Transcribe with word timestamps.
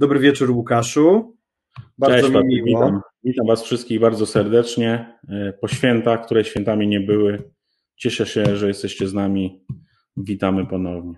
Dobry 0.00 0.18
wieczór, 0.18 0.50
Łukaszu. 0.50 1.36
Bardzo 1.98 2.30
Cześć, 2.30 2.44
mi 2.44 2.62
miło. 2.62 2.86
Witam. 2.86 3.00
witam. 3.24 3.46
Was 3.46 3.62
wszystkich 3.62 4.00
bardzo 4.00 4.26
serdecznie 4.26 5.18
e, 5.28 5.52
po 5.52 5.68
świętach, 5.68 6.24
które 6.24 6.44
świętami 6.44 6.88
nie 6.88 7.00
były. 7.00 7.50
Cieszę 7.96 8.26
się, 8.26 8.56
że 8.56 8.68
jesteście 8.68 9.08
z 9.08 9.14
nami. 9.14 9.64
Witamy 10.16 10.66
ponownie. 10.66 11.14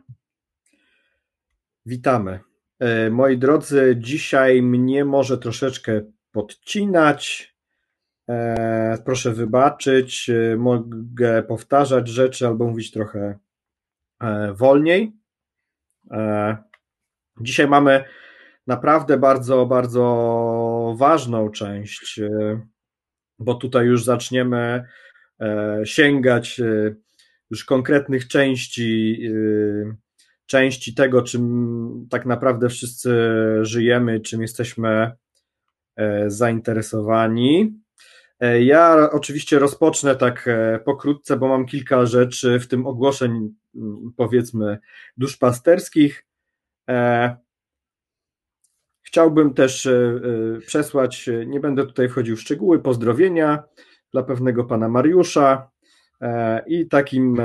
Witamy. 1.86 2.40
E, 2.78 3.10
moi 3.10 3.38
drodzy, 3.38 3.96
dzisiaj 3.98 4.62
mnie 4.62 5.04
może 5.04 5.38
troszeczkę 5.38 6.02
podcinać. 6.32 7.54
E, 8.28 8.98
proszę 9.04 9.32
wybaczyć. 9.32 10.30
Mogę 10.58 11.42
powtarzać 11.42 12.08
rzeczy 12.08 12.46
albo 12.46 12.66
mówić 12.66 12.90
trochę 12.90 13.38
wolniej. 14.54 15.12
Dzisiaj 17.40 17.68
mamy 17.68 18.04
naprawdę 18.72 19.18
bardzo, 19.18 19.66
bardzo 19.66 20.94
ważną 20.98 21.50
część, 21.50 22.18
e, 22.18 22.60
bo 23.38 23.54
tutaj 23.54 23.86
już 23.86 24.04
zaczniemy 24.04 24.84
e, 25.40 25.80
sięgać 25.84 26.60
e, 26.60 26.94
już 27.50 27.64
konkretnych 27.64 28.28
części, 28.28 29.22
części 30.46 30.94
tego, 30.94 31.22
czym 31.22 32.06
tak 32.10 32.26
naprawdę 32.26 32.68
wszyscy 32.68 33.14
żyjemy, 33.62 34.20
czym 34.20 34.42
jesteśmy 34.42 35.12
zainteresowani. 36.26 37.80
Ja 38.60 39.10
oczywiście 39.10 39.58
rozpocznę 39.58 40.16
tak 40.16 40.48
pokrótce, 40.84 41.36
bo 41.36 41.48
mam 41.48 41.66
kilka 41.66 42.06
rzeczy, 42.06 42.60
w 42.60 42.68
tym 42.68 42.86
ogłoszeń, 42.86 43.54
powiedzmy, 44.16 44.78
duszpasterskich. 45.16 46.26
Chciałbym 49.12 49.54
też 49.54 49.86
e, 49.86 49.92
e, 49.92 50.60
przesłać, 50.60 51.28
e, 51.28 51.46
nie 51.46 51.60
będę 51.60 51.86
tutaj 51.86 52.08
wchodził 52.08 52.36
w 52.36 52.40
szczegóły, 52.40 52.78
pozdrowienia 52.78 53.62
dla 54.12 54.22
pewnego 54.22 54.64
pana 54.64 54.88
Mariusza 54.88 55.70
i 56.66 56.88
takim 56.88 57.42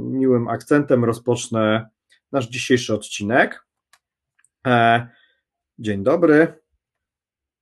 miłym 0.00 0.48
akcentem 0.48 1.04
rozpocznę 1.04 1.88
nasz 2.32 2.48
dzisiejszy 2.48 2.94
odcinek. 2.94 3.66
Dzień 5.78 6.02
dobry, 6.02 6.60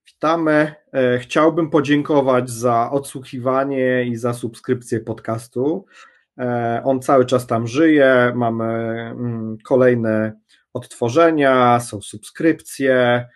witamy. 0.07 0.75
Chciałbym 1.19 1.71
podziękować 1.71 2.51
za 2.51 2.91
odsłuchiwanie 2.91 4.05
i 4.05 4.17
za 4.17 4.35
subskrypcję 4.35 5.01
podcastu. 5.01 5.87
On 6.85 7.03
cały 7.03 7.27
czas 7.27 7.47
tam 7.47 7.67
żyje, 7.67 8.33
mamy 8.35 8.65
mm, 8.65 9.59
kolejne 9.65 10.33
odtworzenia, 10.75 11.81
są 11.81 12.03
subskrypcje. 12.03 13.29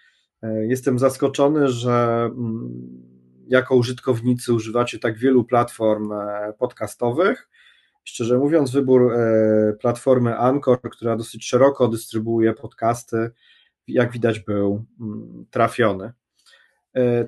E, 0.43 0.67
jestem 0.67 0.99
zaskoczony, 0.99 1.69
że 1.69 2.31
mm, 2.35 2.73
jako 3.49 3.77
użytkownicy 3.77 4.53
używacie 4.53 4.99
tak 4.99 5.19
wielu 5.19 5.45
platform 5.45 6.13
e, 6.13 6.53
podcastowych. 6.59 7.49
Szczerze 8.05 8.39
mówiąc, 8.39 8.71
wybór 8.71 9.13
e, 9.13 9.73
platformy 9.81 10.39
Anchor, 10.39 10.81
która 10.81 11.17
dosyć 11.17 11.49
szeroko 11.49 11.89
dystrybuuje 11.89 12.55
podcasty, 12.55 13.31
jak 13.89 14.13
widać, 14.13 14.41
był 14.41 14.85
mm, 15.01 15.47
trafiony. 15.51 16.13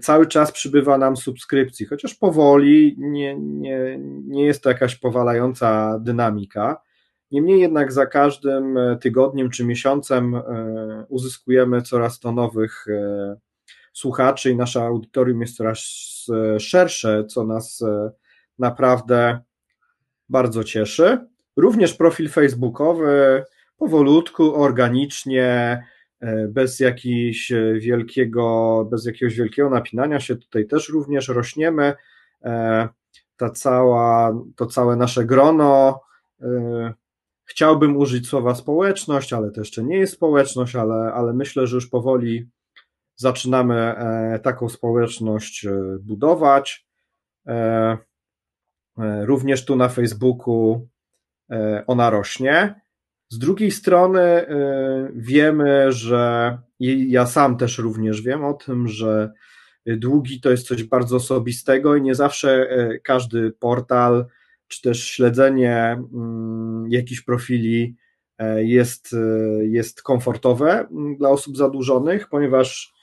Cały 0.02 0.26
czas 0.26 0.52
przybywa 0.52 0.98
nam 0.98 1.16
subskrypcji, 1.16 1.86
chociaż 1.86 2.14
powoli, 2.14 2.96
nie, 2.98 3.36
nie, 3.38 3.98
nie 4.24 4.44
jest 4.44 4.62
to 4.62 4.68
jakaś 4.68 4.96
powalająca 4.96 5.98
dynamika. 5.98 6.82
Niemniej 7.30 7.60
jednak 7.60 7.92
za 7.92 8.06
każdym 8.06 8.78
e, 8.78 8.96
tygodniem 8.96 9.50
czy 9.50 9.64
miesiącem 9.64 10.34
e, 10.34 10.42
uzyskujemy 11.08 11.82
coraz 11.82 12.20
to 12.20 12.32
nowych 12.32 12.86
e, 12.88 13.36
słuchaczy 13.92 14.50
i 14.50 14.56
nasze 14.56 14.82
audytorium 14.82 15.40
jest 15.40 15.56
coraz 15.56 15.80
szersze, 16.58 17.24
co 17.24 17.44
nas 17.44 17.84
naprawdę 18.58 19.40
bardzo 20.28 20.64
cieszy. 20.64 21.18
Również 21.56 21.94
profil 21.94 22.28
facebookowy 22.28 23.44
powolutku, 23.76 24.62
organicznie, 24.62 25.82
bez 26.48 26.80
jakiegoś 26.80 27.52
wielkiego, 27.78 28.84
bez 28.90 29.06
jakiegoś 29.06 29.36
wielkiego 29.36 29.70
napinania 29.70 30.20
się 30.20 30.36
tutaj 30.36 30.66
też 30.66 30.88
również 30.88 31.28
rośniemy. 31.28 31.94
Ta 33.36 33.50
cała, 33.54 34.32
to 34.56 34.66
całe 34.66 34.96
nasze 34.96 35.24
grono 35.24 36.00
Chciałbym 37.50 37.96
użyć 37.96 38.28
słowa 38.28 38.54
społeczność, 38.54 39.32
ale 39.32 39.50
to 39.50 39.60
jeszcze 39.60 39.84
nie 39.84 39.96
jest 39.96 40.12
społeczność, 40.12 40.76
ale, 40.76 41.12
ale 41.14 41.32
myślę, 41.32 41.66
że 41.66 41.76
już 41.76 41.86
powoli 41.86 42.50
zaczynamy 43.16 43.74
e, 43.74 44.38
taką 44.38 44.68
społeczność 44.68 45.64
e, 45.64 45.72
budować. 46.00 46.86
E, 47.46 47.98
również 49.24 49.64
tu 49.64 49.76
na 49.76 49.88
Facebooku 49.88 50.88
ona 51.86 52.10
rośnie. 52.10 52.80
Z 53.28 53.38
drugiej 53.38 53.70
strony 53.70 54.46
wiemy, 55.14 55.92
że 55.92 56.58
ja 57.08 57.26
sam 57.26 57.56
też 57.56 57.78
również 57.78 58.22
wiem 58.22 58.44
o 58.44 58.54
tym, 58.54 58.88
że 58.88 59.32
długi 59.86 60.40
to 60.40 60.50
jest 60.50 60.66
coś 60.66 60.84
bardzo 60.84 61.16
osobistego 61.16 61.96
i 61.96 62.02
nie 62.02 62.14
zawsze 62.14 62.68
każdy 63.02 63.52
portal 63.52 64.26
czy 64.70 64.82
też 64.82 65.04
śledzenie 65.04 66.02
mm, 66.14 66.86
jakichś 66.90 67.20
profili 67.20 67.96
e, 68.38 68.64
jest, 68.64 69.12
e, 69.12 69.16
jest 69.64 70.02
komfortowe 70.02 70.86
mm, 70.90 71.16
dla 71.16 71.28
osób 71.28 71.56
zadłużonych, 71.56 72.28
ponieważ 72.28 72.94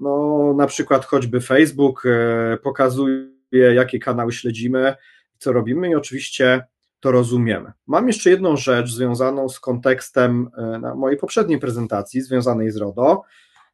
no, 0.00 0.54
na 0.56 0.66
przykład 0.66 1.04
choćby 1.04 1.40
Facebook 1.40 2.06
e, 2.06 2.56
pokazuje, 2.62 3.28
jakie 3.52 3.98
kanały 3.98 4.32
śledzimy, 4.32 4.94
co 5.38 5.52
robimy 5.52 5.90
i 5.90 5.94
oczywiście 5.94 6.64
to 7.00 7.12
rozumiemy. 7.12 7.72
Mam 7.86 8.06
jeszcze 8.06 8.30
jedną 8.30 8.56
rzecz 8.56 8.90
związaną 8.90 9.48
z 9.48 9.60
kontekstem 9.60 10.50
mojej 10.96 11.18
poprzedniej 11.18 11.58
prezentacji, 11.58 12.22
związanej 12.22 12.70
z 12.70 12.76
RODO. 12.76 13.22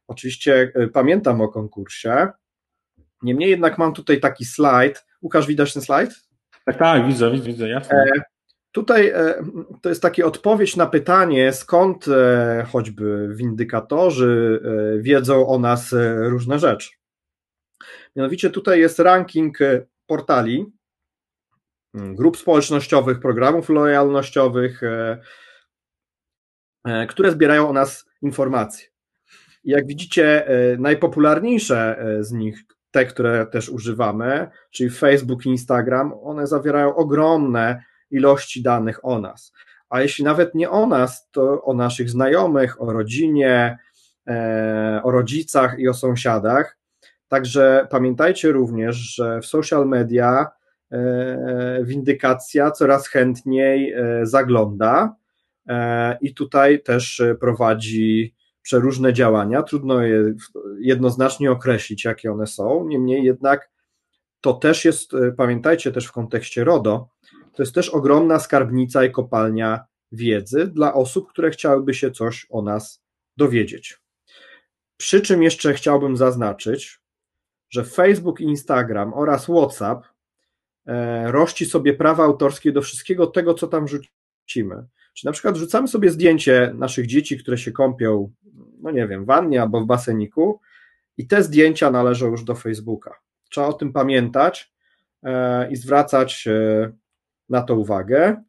Oczywiście 0.07 0.73
pamiętam 0.93 1.41
o 1.41 1.47
konkursie. 1.47 2.27
Niemniej 3.21 3.49
jednak 3.49 3.77
mam 3.77 3.93
tutaj 3.93 4.19
taki 4.19 4.45
slajd. 4.45 5.05
Łukasz, 5.21 5.47
widać 5.47 5.73
ten 5.73 5.81
slajd? 5.81 6.32
Tak, 6.65 6.77
tak, 6.77 7.07
widzę, 7.07 7.31
widzę, 7.31 7.69
jasne. 7.69 7.97
E, 7.97 8.21
tutaj 8.71 9.07
e, 9.07 9.43
to 9.81 9.89
jest 9.89 10.01
taka 10.01 10.25
odpowiedź 10.25 10.75
na 10.75 10.85
pytanie, 10.85 11.53
skąd 11.53 12.07
e, 12.07 12.65
choćby 12.71 13.29
windykatorzy 13.35 14.61
wiedzą 14.99 15.47
o 15.47 15.59
nas 15.59 15.95
różne 16.17 16.59
rzeczy. 16.59 16.89
Mianowicie 18.15 18.49
tutaj 18.49 18.79
jest 18.79 18.99
ranking 18.99 19.57
portali, 20.07 20.65
grup 21.93 22.37
społecznościowych, 22.37 23.19
programów 23.19 23.69
lojalnościowych, 23.69 24.81
które 27.09 27.31
zbierają 27.31 27.69
o 27.69 27.73
nas 27.73 28.05
informacje. 28.21 28.87
Jak 29.63 29.87
widzicie, 29.87 30.47
najpopularniejsze 30.79 32.05
z 32.19 32.31
nich, 32.31 32.63
te, 32.93 33.05
które 33.05 33.45
też 33.45 33.69
używamy, 33.69 34.47
czyli 34.71 34.89
Facebook, 34.89 35.45
Instagram, 35.45 36.13
one 36.23 36.47
zawierają 36.47 36.95
ogromne 36.95 37.83
ilości 38.11 38.63
danych 38.63 39.05
o 39.05 39.19
nas. 39.19 39.53
A 39.89 40.01
jeśli 40.01 40.23
nawet 40.23 40.55
nie 40.55 40.69
o 40.69 40.85
nas, 40.85 41.29
to 41.31 41.63
o 41.63 41.73
naszych 41.73 42.09
znajomych, 42.09 42.81
o 42.81 42.93
rodzinie, 42.93 43.77
e, 44.27 45.01
o 45.03 45.11
rodzicach 45.11 45.79
i 45.79 45.87
o 45.87 45.93
sąsiadach. 45.93 46.77
Także 47.27 47.87
pamiętajcie 47.89 48.51
również, 48.51 48.95
że 48.95 49.41
w 49.41 49.45
social 49.45 49.87
media 49.87 50.47
e, 50.91 51.79
windykacja 51.83 52.71
coraz 52.71 53.07
chętniej 53.07 53.93
e, 53.93 54.25
zagląda 54.25 55.15
i 56.21 56.33
tutaj 56.33 56.83
też 56.83 57.21
prowadzi 57.39 58.35
przeróżne 58.63 59.13
działania. 59.13 59.63
Trudno 59.63 60.01
je 60.01 60.33
jednoznacznie 60.79 61.51
określić, 61.51 62.05
jakie 62.05 62.31
one 62.31 62.47
są. 62.47 62.87
Niemniej 62.87 63.23
jednak 63.23 63.69
to 64.41 64.53
też 64.53 64.85
jest, 64.85 65.13
e, 65.13 65.31
pamiętajcie 65.31 65.91
też 65.91 66.05
w 66.05 66.11
kontekście 66.11 66.63
RODO, 66.63 67.09
to 67.53 67.63
jest 67.63 67.75
też 67.75 67.89
ogromna 67.89 68.39
skarbnica 68.39 69.05
i 69.05 69.11
kopalnia 69.11 69.85
wiedzy 70.11 70.67
dla 70.67 70.93
osób, 70.93 71.29
które 71.29 71.51
chciałyby 71.51 71.93
się 71.93 72.11
coś 72.11 72.47
o 72.49 72.61
nas 72.61 73.03
dowiedzieć. 73.37 73.99
Przy 74.97 75.21
czym 75.21 75.43
jeszcze 75.43 75.73
chciałbym 75.73 76.17
zaznaczyć, 76.17 76.99
że 77.69 77.83
Facebook, 77.83 78.41
Instagram 78.41 79.13
oraz 79.13 79.45
WhatsApp 79.45 80.03
e, 80.85 81.31
rości 81.31 81.65
sobie 81.65 81.93
prawa 81.93 82.23
autorskie 82.23 82.71
do 82.71 82.81
wszystkiego 82.81 83.27
tego, 83.27 83.53
co 83.53 83.67
tam 83.67 83.85
rzucimy. 83.87 84.87
Czy 85.13 85.25
na 85.25 85.31
przykład 85.31 85.55
rzucamy 85.55 85.87
sobie 85.87 86.11
zdjęcie 86.11 86.73
naszych 86.75 87.07
dzieci, 87.07 87.37
które 87.37 87.57
się 87.57 87.71
kąpią, 87.71 88.31
no 88.81 88.91
nie 88.91 89.07
wiem, 89.07 89.23
w 89.23 89.27
wannie 89.27 89.61
albo 89.61 89.81
w 89.81 89.85
baseniku 89.85 90.59
i 91.17 91.27
te 91.27 91.43
zdjęcia 91.43 91.91
należą 91.91 92.27
już 92.27 92.43
do 92.43 92.55
Facebooka. 92.55 93.19
Trzeba 93.49 93.67
o 93.67 93.73
tym 93.73 93.93
pamiętać 93.93 94.73
e, 95.23 95.71
i 95.71 95.75
zwracać 95.75 96.47
e, 96.47 96.91
na 97.49 97.61
to 97.61 97.75
uwagę. 97.75 98.43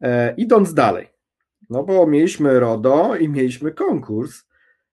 E, 0.00 0.34
idąc 0.36 0.74
dalej, 0.74 1.08
no 1.70 1.84
bo 1.84 2.06
mieliśmy 2.06 2.60
RODO 2.60 3.16
i 3.16 3.28
mieliśmy 3.28 3.72
konkurs. 3.72 4.44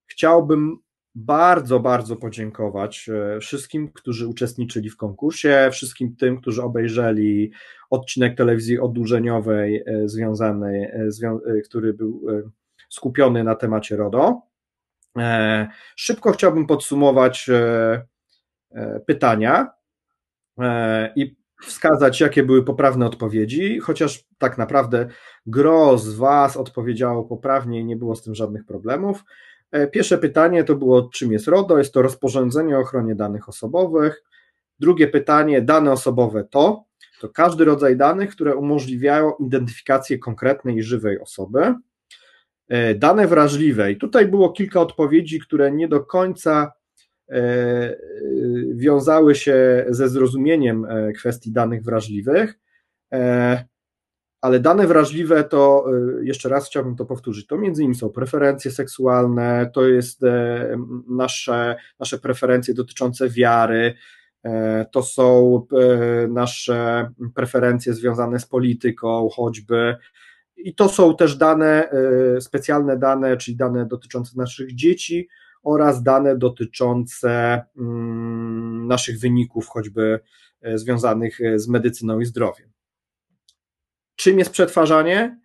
Chciałbym 0.05 0.77
bardzo, 1.15 1.79
bardzo 1.79 2.15
podziękować 2.15 3.09
e, 3.09 3.39
wszystkim, 3.39 3.91
którzy 3.93 4.27
uczestniczyli 4.27 4.89
w 4.89 4.97
konkursie, 4.97 5.69
wszystkim 5.71 6.15
tym, 6.15 6.41
którzy 6.41 6.63
obejrzeli 6.63 7.51
odcinek 7.89 8.37
telewizji 8.37 8.79
odurzeniowej 8.79 9.83
e, 9.85 10.09
związanej, 10.09 10.83
e, 10.83 11.61
który 11.65 11.93
był 11.93 12.25
skupiony 12.89 13.43
na 13.43 13.55
temacie 13.55 13.95
RODO. 13.95 14.41
Szybko 15.95 16.31
chciałbym 16.31 16.67
podsumować 16.67 17.49
pytania 19.05 19.71
i 21.15 21.35
wskazać, 21.61 22.21
jakie 22.21 22.43
były 22.43 22.63
poprawne 22.63 23.05
odpowiedzi, 23.05 23.79
chociaż 23.79 24.23
tak 24.37 24.57
naprawdę 24.57 25.07
gro 25.45 25.97
z 25.97 26.15
Was 26.15 26.57
odpowiedziało 26.57 27.23
poprawnie 27.23 27.79
i 27.79 27.85
nie 27.85 27.95
było 27.95 28.15
z 28.15 28.23
tym 28.23 28.35
żadnych 28.35 28.65
problemów. 28.65 29.23
E, 29.71 29.87
pierwsze 29.87 30.17
pytanie 30.17 30.63
to 30.63 30.75
było, 30.75 31.09
czym 31.13 31.31
jest 31.31 31.47
RODO? 31.47 31.77
Jest 31.77 31.93
to 31.93 32.01
rozporządzenie 32.01 32.77
o 32.77 32.81
ochronie 32.81 33.15
danych 33.15 33.49
osobowych. 33.49 34.23
Drugie 34.79 35.07
pytanie, 35.07 35.61
dane 35.61 35.91
osobowe 35.91 36.43
to? 36.43 36.83
To 37.21 37.29
każdy 37.29 37.65
rodzaj 37.65 37.97
danych, 37.97 38.29
które 38.29 38.55
umożliwiają 38.55 39.31
identyfikację 39.39 40.19
konkretnej 40.19 40.75
i 40.75 40.83
żywej 40.83 41.19
osoby. 41.19 41.75
E, 42.69 42.95
dane 42.95 43.27
wrażliwe. 43.27 43.91
I 43.91 43.97
tutaj 43.97 44.27
było 44.27 44.51
kilka 44.51 44.81
odpowiedzi, 44.81 45.39
które 45.39 45.71
nie 45.71 45.87
do 45.87 45.99
końca 46.05 46.71
e, 47.29 47.95
wiązały 48.73 49.35
się 49.35 49.85
ze 49.89 50.09
zrozumieniem 50.09 50.87
kwestii 51.15 51.51
danych 51.51 51.83
wrażliwych 51.83 52.59
ale 54.41 54.59
dane 54.59 54.87
wrażliwe 54.87 55.43
to, 55.43 55.85
y, 56.19 56.25
jeszcze 56.25 56.49
raz 56.49 56.67
chciałbym 56.67 56.95
to 56.95 57.05
powtórzyć, 57.05 57.47
to 57.47 57.57
między 57.57 57.81
innymi 57.81 57.95
są 57.95 58.09
preferencje 58.09 58.71
seksualne, 58.71 59.69
to 59.73 59.87
jest 59.87 60.23
e, 60.23 60.77
nasze, 61.09 61.75
nasze 61.99 62.19
preferencje 62.19 62.73
dotyczące 62.73 63.29
wiary, 63.29 63.93
e, 64.43 64.85
to 64.91 65.03
są 65.03 65.61
nasze 66.29 67.09
preferencje 67.35 67.93
związane 67.93 68.39
z 68.39 68.45
polityką, 68.45 69.29
choćby. 69.33 69.95
I 70.57 70.75
to 70.75 70.89
są 70.89 71.15
też 71.15 71.35
dane, 71.35 71.89
specjalne 72.39 72.97
dane, 72.97 73.37
czyli 73.37 73.57
dane 73.57 73.85
dotyczące 73.85 74.31
naszych 74.37 74.75
dzieci 74.75 75.27
oraz 75.63 76.03
dane 76.03 76.37
dotyczące 76.37 77.61
mm, 77.77 78.87
naszych 78.87 79.19
wyników, 79.19 79.67
choćby 79.67 80.19
związanych 80.75 81.37
z 81.55 81.67
medycyną 81.67 82.19
i 82.19 82.25
zdrowiem. 82.25 82.71
Czym 84.21 84.39
jest 84.39 84.51
przetwarzanie? 84.51 85.39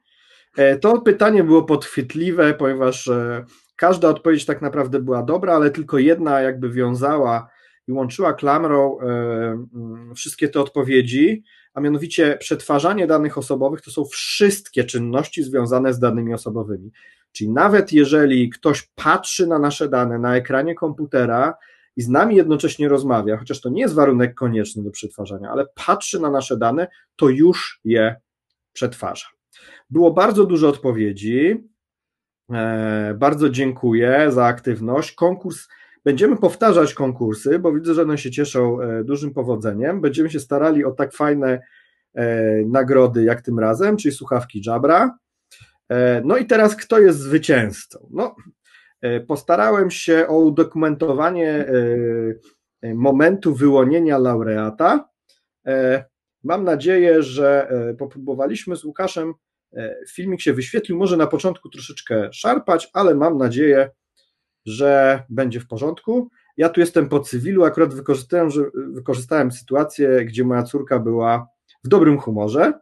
E, 0.57 0.79
to 0.79 1.01
pytanie 1.01 1.45
było 1.45 1.63
podchwytliwe, 1.63 2.55
ponieważ 2.55 3.09
e, 3.09 3.45
każda 3.77 4.09
odpowiedź 4.09 4.45
tak 4.45 4.63
naprawdę 4.63 5.01
była 5.01 5.23
dobra, 5.23 5.55
ale 5.55 5.71
tylko 5.71 5.99
jedna 5.99 6.41
jakby 6.41 6.71
wiązała 6.71 7.49
i 7.89 7.93
łączyła 7.93 8.33
klamrą 8.33 9.01
e, 9.01 9.05
mm, 9.05 10.15
wszystkie 10.15 10.49
te 10.49 10.61
odpowiedzi, 10.61 11.43
a 11.75 11.81
mianowicie 11.81 12.37
przetwarzanie 12.41 13.07
danych 13.07 13.39
osobowych 13.39 13.81
to 13.81 13.91
są 13.91 14.05
wszystkie 14.05 14.85
czynności 14.85 15.43
związane 15.43 15.95
z 15.95 15.99
danymi 15.99 16.35
osobowymi. 16.35 16.91
Czyli 17.33 17.51
nawet 17.51 17.93
jeżeli 17.93 18.51
ktoś 18.51 18.83
patrzy 18.95 19.47
na 19.47 19.59
nasze 19.59 19.89
dane 19.89 20.19
na 20.19 20.37
ekranie 20.37 20.75
komputera 20.75 21.55
i 21.97 22.03
z 22.03 22.09
nami 22.09 22.37
jednocześnie 22.37 22.89
rozmawia, 22.89 23.37
chociaż 23.37 23.61
to 23.61 23.69
nie 23.69 23.83
jest 23.83 23.95
warunek 23.95 24.35
konieczny 24.35 24.83
do 24.83 24.91
przetwarzania, 24.91 25.51
ale 25.51 25.67
patrzy 25.87 26.21
na 26.21 26.31
nasze 26.31 26.57
dane, 26.57 26.89
to 27.17 27.29
już 27.29 27.81
je 27.85 28.17
przetwarza. 28.77 29.27
Było 29.91 30.11
bardzo 30.11 30.45
dużo 30.45 30.69
odpowiedzi. 30.69 31.69
E, 32.53 33.15
bardzo 33.19 33.51
dziękuję 33.51 34.27
za 34.31 34.45
aktywność. 34.45 35.13
Konkurs. 35.13 35.69
Będziemy 36.05 36.37
powtarzać 36.37 36.95
konkursy, 36.95 37.59
bo 37.59 37.73
widzę, 37.73 37.95
że 37.95 38.03
one 38.03 38.19
się 38.19 38.31
cieszą 38.31 38.81
e, 38.81 39.05
dużym 39.05 39.35
powodzeniem. 39.35 40.01
Będziemy 40.01 40.31
się 40.31 40.41
starali 40.41 40.85
o 40.85 40.93
tak 40.93 41.13
fajne 41.13 41.61
e, 42.15 42.63
nagrody 42.67 43.25
jak 43.25 43.43
tym 43.43 43.59
razem, 43.59 43.97
czyli 43.97 44.15
słuchawki 44.15 44.63
Jabra. 44.67 45.19
No 46.25 46.37
i 46.37 46.47
teraz 46.47 46.77
kto 46.77 46.99
jest 46.99 47.19
zwycięzcą? 47.19 48.09
No, 48.11 48.37
postarałem 49.29 49.91
się 49.91 50.27
o 50.29 50.39
udokumentowanie 50.39 51.67
momentu 52.95 53.55
wyłonienia 53.55 54.19
laureata. 54.19 55.09
Mam 56.47 56.65
nadzieję, 56.65 57.23
że 57.23 57.69
e, 57.69 57.95
popróbowaliśmy 57.95 58.77
z 58.77 58.85
Łukaszem. 58.85 59.35
E, 59.77 59.97
filmik 60.11 60.41
się 60.41 60.53
wyświetlił, 60.53 60.99
może 60.99 61.17
na 61.17 61.27
początku 61.27 61.69
troszeczkę 61.69 62.33
szarpać, 62.33 62.91
ale 62.93 63.15
mam 63.15 63.39
nadzieję, 63.39 63.91
że 64.67 65.23
będzie 65.29 65.61
w 65.61 65.67
porządku. 65.67 66.31
Ja 66.57 66.69
tu 66.69 66.81
jestem 66.81 67.09
po 67.09 67.21
cywilu, 67.21 67.65
akurat 67.65 67.95
wykorzystałem, 67.95 68.51
że 68.51 68.63
wykorzystałem 68.75 69.53
sytuację, 69.53 70.25
gdzie 70.25 70.45
moja 70.45 70.63
córka 70.63 70.99
była 70.99 71.49
w 71.85 71.89
dobrym 71.89 72.19
humorze. 72.19 72.73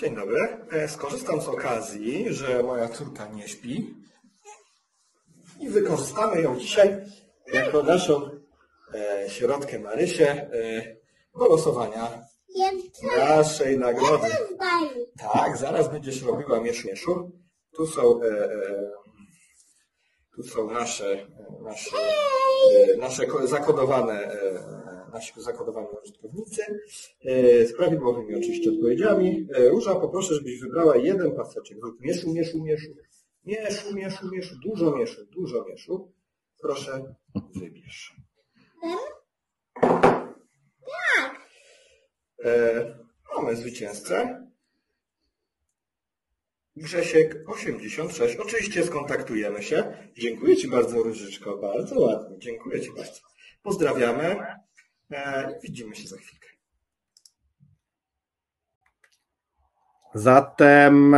Dzień 0.00 0.16
dobry. 0.16 0.38
E, 0.70 0.88
skorzystam 0.88 1.40
z 1.40 1.48
okazji, 1.48 2.34
że 2.34 2.62
moja 2.62 2.88
córka 2.88 3.26
nie 3.26 3.48
śpi 3.48 3.94
i 5.60 5.68
wykorzystamy 5.68 6.40
ją 6.40 6.58
dzisiaj 6.58 6.96
jako 7.52 7.82
naszą 7.82 8.33
środkę 9.28 9.78
Marysię 9.78 10.30
e, 10.30 10.96
do 11.38 11.46
losowania 11.48 12.24
naszej 13.18 13.78
nagrody. 13.78 14.28
Tak, 15.32 15.56
zaraz 15.56 15.92
będziesz 15.92 16.22
robiła 16.22 16.60
mieszu 16.60 16.88
mieszu. 16.88 17.30
Tu 17.76 17.86
są, 17.86 18.22
e, 18.22 18.26
e, 18.26 18.90
tu 20.36 20.42
są 20.42 20.70
nasze, 20.70 21.26
nasze, 21.62 21.96
e, 22.92 22.96
nasze 22.96 23.26
zakodowane, 23.44 24.12
e, 24.12 24.84
nasi 25.14 25.32
zakodowani 25.36 25.88
użytkownicy 26.02 26.62
e, 27.24 27.66
z 27.66 27.76
prawidłowymi 27.76 28.34
oczywiście 28.34 28.70
odpowiedziami. 28.70 29.46
E, 29.54 29.68
Róża, 29.68 29.94
poproszę, 29.94 30.34
żebyś 30.34 30.60
wybrała 30.60 30.96
jeden 30.96 31.32
paseczek. 31.32 31.78
Mieszu, 32.00 32.32
mieszu, 32.32 32.62
mieszu. 32.64 32.90
Mieszu, 33.44 33.94
mieszu, 33.94 34.30
mieszu. 34.30 34.54
Dużo 34.64 34.96
mieszu, 34.96 35.26
dużo 35.26 35.64
mieszu. 35.64 36.12
Proszę, 36.60 37.14
wybierz. 37.54 38.23
Tak. 41.16 41.40
E, 42.44 42.98
mamy 43.36 43.56
zwycięzcę. 43.56 44.46
Grzesiek 46.76 47.50
86. 47.50 48.36
Oczywiście 48.36 48.84
skontaktujemy 48.84 49.62
się. 49.62 49.96
Dziękuję 50.18 50.56
Ci 50.56 50.68
bardzo, 50.68 51.02
Różyczko. 51.02 51.56
Bardzo 51.56 52.00
ładnie. 52.00 52.38
Dziękuję 52.38 52.80
Ci 52.80 52.92
bardzo. 52.96 53.20
Pozdrawiamy. 53.62 54.46
E, 55.10 55.58
widzimy 55.62 55.96
się 55.96 56.08
za 56.08 56.16
chwilkę. 56.16 56.48
Zatem 60.14 61.16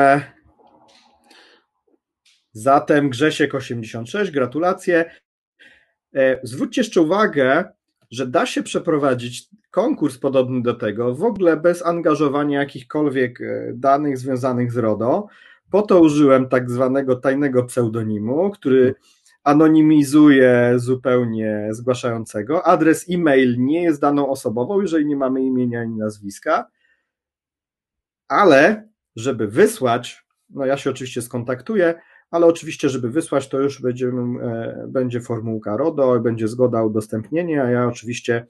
Zatem 2.58 3.10
Grzesiek 3.10 3.54
86, 3.54 4.30
gratulacje. 4.30 5.10
E, 6.14 6.40
zwróćcie 6.42 6.80
jeszcze 6.80 7.00
uwagę, 7.00 7.64
że 8.10 8.26
da 8.26 8.46
się 8.46 8.62
przeprowadzić 8.62 9.48
konkurs 9.70 10.18
podobny 10.18 10.62
do 10.62 10.74
tego, 10.74 11.14
w 11.14 11.24
ogóle 11.24 11.56
bez 11.56 11.86
angażowania 11.86 12.60
jakichkolwiek 12.60 13.40
e, 13.40 13.72
danych 13.74 14.18
związanych 14.18 14.72
z 14.72 14.76
RODO. 14.76 15.26
Po 15.70 15.82
to 15.82 16.00
użyłem 16.00 16.48
tak 16.48 16.70
zwanego 16.70 17.16
tajnego 17.16 17.64
pseudonimu, 17.64 18.50
który 18.50 18.94
anonimizuje 19.44 20.72
zupełnie 20.76 21.68
zgłaszającego. 21.70 22.66
Adres 22.66 23.06
e-mail 23.10 23.56
nie 23.58 23.82
jest 23.82 24.00
daną 24.00 24.28
osobową, 24.28 24.80
jeżeli 24.80 25.06
nie 25.06 25.16
mamy 25.16 25.42
imienia 25.42 25.80
ani 25.80 25.96
nazwiska, 25.96 26.70
ale 28.28 28.88
żeby 29.16 29.48
wysłać, 29.48 30.26
no 30.50 30.66
ja 30.66 30.76
się 30.76 30.90
oczywiście 30.90 31.22
skontaktuję, 31.22 31.94
ale 32.30 32.46
oczywiście, 32.46 32.88
żeby 32.88 33.10
wysłać, 33.10 33.48
to 33.48 33.60
już 33.60 33.82
będziemy, 33.82 34.44
e, 34.44 34.86
będzie 34.88 35.20
formułka 35.20 35.76
RODO, 35.76 36.20
będzie 36.20 36.48
zgoda 36.48 36.84
udostępnienia, 36.84 37.64
a 37.64 37.70
ja 37.70 37.86
oczywiście 37.86 38.46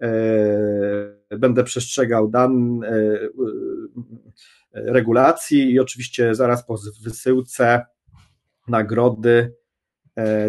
e, 0.00 1.36
będę 1.38 1.64
przestrzegał 1.64 2.28
dan 2.28 2.84
e, 2.84 3.18
regulacji 4.72 5.72
i 5.72 5.80
oczywiście 5.80 6.34
zaraz 6.34 6.66
po 6.66 6.76
wysyłce 7.02 7.86
nagrody 8.68 9.54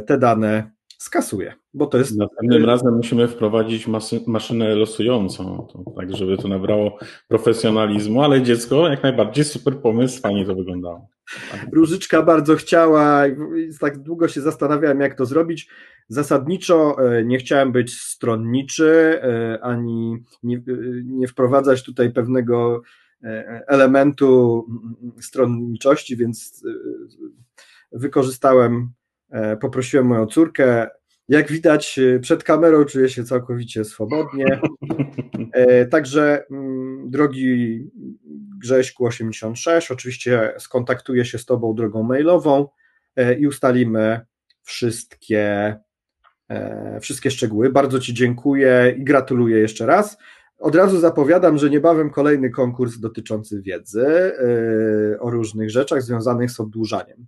te 0.07 0.17
dane 0.17 0.71
skasuje, 0.97 1.53
bo 1.73 1.85
to 1.85 1.97
jest... 1.97 2.17
Następnym 2.17 2.65
razem 2.65 2.95
musimy 2.95 3.27
wprowadzić 3.27 3.87
maszynę 4.27 4.75
losującą, 4.75 5.67
to, 5.73 5.91
tak 5.91 6.15
żeby 6.15 6.37
to 6.37 6.47
nabrało 6.47 6.97
profesjonalizmu, 7.27 8.21
ale 8.21 8.41
dziecko 8.41 8.89
jak 8.89 9.03
najbardziej 9.03 9.45
super 9.45 9.77
pomysł, 9.77 10.21
fajnie 10.21 10.45
to 10.45 10.55
wyglądało. 10.55 11.14
Różyczka 11.71 12.21
bardzo 12.21 12.55
chciała 12.55 13.23
tak 13.79 13.97
długo 13.97 14.27
się 14.27 14.41
zastanawiałem, 14.41 14.99
jak 14.99 15.15
to 15.15 15.25
zrobić. 15.25 15.69
Zasadniczo 16.07 16.97
e, 16.99 17.25
nie 17.25 17.37
chciałem 17.37 17.71
być 17.71 18.01
stronniczy, 18.01 19.19
e, 19.21 19.59
ani 19.63 20.23
nie, 20.43 20.57
e, 20.57 20.61
nie 21.05 21.27
wprowadzać 21.27 21.83
tutaj 21.83 22.13
pewnego 22.13 22.81
elementu 23.67 24.65
stronniczości, 25.21 26.17
więc 26.17 26.63
wykorzystałem, 27.91 28.91
poprosiłem 29.61 30.05
moją 30.05 30.25
córkę. 30.25 30.89
Jak 31.27 31.51
widać, 31.51 31.99
przed 32.21 32.43
kamerą 32.43 32.85
czuję 32.85 33.09
się 33.09 33.23
całkowicie 33.23 33.85
swobodnie. 33.85 34.61
Także, 35.91 36.43
mm, 36.51 37.09
drogi 37.09 37.79
Grześku 38.61 39.05
86, 39.05 39.91
oczywiście 39.91 40.53
skontaktuję 40.59 41.25
się 41.25 41.37
z 41.37 41.45
Tobą 41.45 41.75
drogą 41.75 42.03
mailową 42.03 42.67
i 43.39 43.47
ustalimy 43.47 44.21
wszystkie 44.63 45.75
E, 46.49 46.99
wszystkie 47.01 47.31
szczegóły. 47.31 47.69
Bardzo 47.69 47.99
Ci 47.99 48.13
dziękuję 48.13 48.95
i 48.97 49.03
gratuluję 49.03 49.59
jeszcze 49.59 49.85
raz. 49.85 50.17
Od 50.59 50.75
razu 50.75 50.99
zapowiadam, 50.99 51.57
że 51.57 51.69
niebawem 51.69 52.09
kolejny 52.09 52.49
konkurs 52.49 52.99
dotyczący 52.99 53.61
wiedzy 53.61 54.07
e, 54.07 55.19
o 55.19 55.29
różnych 55.29 55.69
rzeczach 55.69 56.01
związanych 56.01 56.51
z 56.51 56.59
oddłużaniem. 56.59 57.25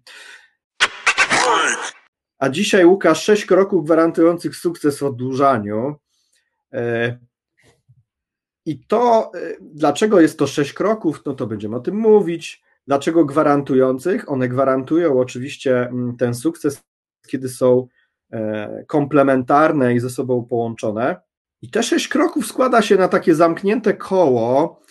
A 2.39 2.50
dzisiaj, 2.50 2.86
Łukasz, 2.86 3.24
sześć 3.24 3.46
kroków 3.46 3.86
gwarantujących 3.86 4.56
sukces 4.56 5.00
w 5.00 5.03
oddłużaniu. 5.03 5.96
E, 6.74 7.17
I 8.65 8.79
to, 8.79 9.32
dlaczego 9.62 10.22
jest 10.22 10.39
to 10.39 10.48
sześć 10.48 10.74
kroków, 10.74 11.22
no 11.25 11.34
to 11.34 11.48
będziemy 11.48 11.75
o 11.75 11.79
tym 11.79 11.96
mówić. 11.96 12.63
Dlaczego 12.88 13.25
gwarantujących? 13.25 14.32
One 14.32 14.50
gwarantują 14.50 15.20
oczywiście 15.20 15.79
mm, 15.79 16.17
ten 16.17 16.36
sukces, 16.36 16.82
kiedy 17.27 17.50
są 17.50 17.88
E, 18.34 18.84
komplementarne 18.88 19.94
i 19.94 20.00
ze 20.00 20.10
sobą 20.10 20.46
połączone. 20.46 21.15
I 21.62 21.70
te 21.70 21.84
sześć 21.84 22.08
kroków 22.08 22.48
składa 22.48 22.82
się 22.82 22.96
na 22.96 23.08
takie 23.08 23.36
zamknięte 23.36 23.94
koło, 23.94 24.82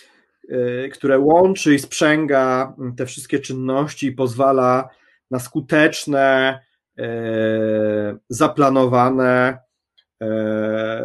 e, 0.48 0.88
które 0.88 1.18
łączy 1.18 1.74
i 1.74 1.78
sprzęga 1.78 2.74
te 2.96 3.06
wszystkie 3.06 3.38
czynności 3.38 4.06
i 4.06 4.12
pozwala 4.12 4.88
na 5.30 5.38
skuteczne, 5.38 6.20
e, 6.20 6.65
zaplanowane 8.28 9.58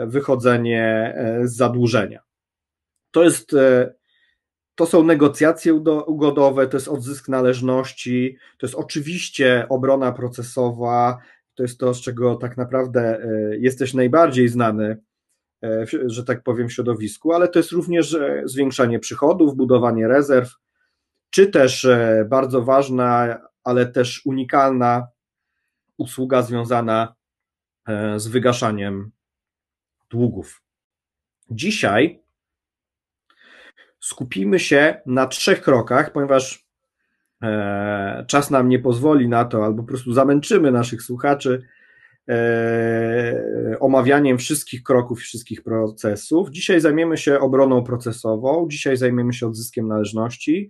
wychodzenie 0.05 1.15
z 1.43 1.55
zadłużenia. 1.55 2.21
To 3.11 3.23
jest 3.23 3.55
to 4.75 4.85
są 4.85 5.03
negocjacje 5.03 5.73
ugodowe, 6.07 6.67
to 6.67 6.77
jest 6.77 6.87
odzysk 6.87 7.29
należności, 7.29 8.37
to 8.57 8.65
jest 8.65 8.75
oczywiście 8.75 9.65
obrona 9.69 10.11
procesowa, 10.11 11.17
to 11.55 11.63
jest 11.63 11.79
to, 11.79 11.93
z 11.93 12.01
czego 12.01 12.35
tak 12.35 12.57
naprawdę 12.57 13.23
e, 13.23 13.57
jesteś 13.57 13.93
najbardziej 13.93 14.47
znany, 14.47 14.97
e, 15.63 15.85
że 16.05 16.23
tak 16.23 16.43
powiem, 16.43 16.69
w 16.69 16.73
środowisku, 16.73 17.33
ale 17.33 17.47
to 17.47 17.59
jest 17.59 17.71
również 17.71 18.13
e, 18.13 18.41
zwiększanie 18.45 18.99
przychodów, 18.99 19.55
budowanie 19.55 20.07
rezerw, 20.07 20.51
czy 21.29 21.47
też 21.47 21.87
bardzo 22.25 22.61
ważna, 22.61 23.37
ale 23.63 23.85
też 23.85 24.25
unikalna 24.25 25.07
usługa 26.01 26.41
związana 26.41 27.15
z 28.17 28.27
wygaszaniem 28.27 29.11
długów. 30.09 30.61
Dzisiaj 31.51 32.21
skupimy 33.99 34.59
się 34.59 35.01
na 35.05 35.27
trzech 35.27 35.61
krokach, 35.61 36.13
ponieważ 36.13 36.71
E, 37.41 38.25
czas 38.27 38.51
nam 38.51 38.69
nie 38.69 38.79
pozwoli 38.79 39.27
na 39.27 39.45
to, 39.45 39.65
albo 39.65 39.83
po 39.83 39.87
prostu 39.87 40.13
zamęczymy 40.13 40.71
naszych 40.71 41.01
słuchaczy 41.01 41.63
e, 42.29 43.79
omawianiem 43.79 44.37
wszystkich 44.37 44.83
kroków 44.83 45.19
i 45.19 45.23
wszystkich 45.23 45.63
procesów. 45.63 46.49
Dzisiaj 46.49 46.81
zajmiemy 46.81 47.17
się 47.17 47.39
obroną 47.39 47.83
procesową, 47.83 48.67
dzisiaj 48.69 48.97
zajmiemy 48.97 49.33
się 49.33 49.47
odzyskiem 49.47 49.87
należności 49.87 50.69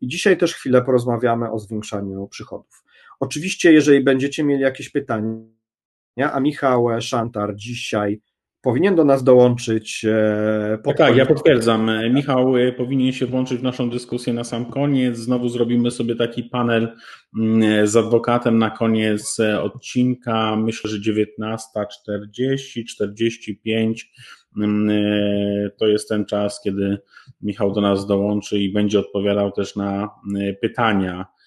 i 0.00 0.08
dzisiaj 0.08 0.36
też 0.36 0.54
chwilę 0.54 0.82
porozmawiamy 0.82 1.50
o 1.50 1.58
zwiększaniu 1.58 2.28
przychodów. 2.28 2.84
Oczywiście, 3.22 3.72
jeżeli 3.72 4.04
będziecie 4.04 4.44
mieli 4.44 4.62
jakieś 4.62 4.90
pytania, 4.90 6.32
a 6.32 6.40
Michał 6.40 6.88
Szantar 7.00 7.56
dzisiaj 7.56 8.20
powinien 8.60 8.94
do 8.94 9.04
nas 9.04 9.24
dołączyć. 9.24 10.04
E, 10.04 10.78
tak, 10.84 10.96
tak, 10.96 11.16
ja 11.16 11.26
potwierdzam. 11.26 11.90
Michał 12.10 12.56
e, 12.56 12.72
powinien 12.72 13.12
się 13.12 13.26
włączyć 13.26 13.58
w 13.58 13.62
naszą 13.62 13.90
dyskusję 13.90 14.32
na 14.32 14.44
sam 14.44 14.64
koniec. 14.64 15.16
Znowu 15.16 15.48
zrobimy 15.48 15.90
sobie 15.90 16.16
taki 16.16 16.42
panel 16.42 16.96
mm, 17.38 17.86
z 17.86 17.96
adwokatem 17.96 18.58
na 18.58 18.70
koniec 18.70 19.40
e, 19.40 19.62
odcinka. 19.62 20.56
Myślę, 20.56 20.90
że 20.90 21.12
19.40, 21.12 22.84
45 22.84 24.12
mm, 24.56 24.90
to 25.78 25.86
jest 25.86 26.08
ten 26.08 26.24
czas, 26.24 26.60
kiedy 26.64 26.98
Michał 27.40 27.72
do 27.72 27.80
nas 27.80 28.06
dołączy 28.06 28.58
i 28.58 28.72
będzie 28.72 29.00
odpowiadał 29.00 29.52
też 29.52 29.76
na 29.76 30.10
pytania 30.60 31.26
E, 31.26 31.41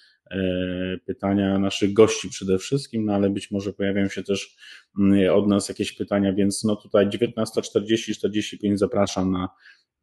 pytania 1.05 1.59
naszych 1.59 1.93
gości 1.93 2.29
przede 2.29 2.57
wszystkim, 2.57 3.05
no 3.05 3.13
ale 3.13 3.29
być 3.29 3.51
może 3.51 3.73
pojawią 3.73 4.07
się 4.09 4.23
też 4.23 4.57
mm, 4.99 5.33
od 5.33 5.47
nas 5.47 5.69
jakieś 5.69 5.91
pytania, 5.91 6.33
więc 6.33 6.63
no 6.63 6.75
tutaj 6.75 7.07
19.40-45 7.07 8.77
zapraszam 8.77 9.31
na, 9.31 9.49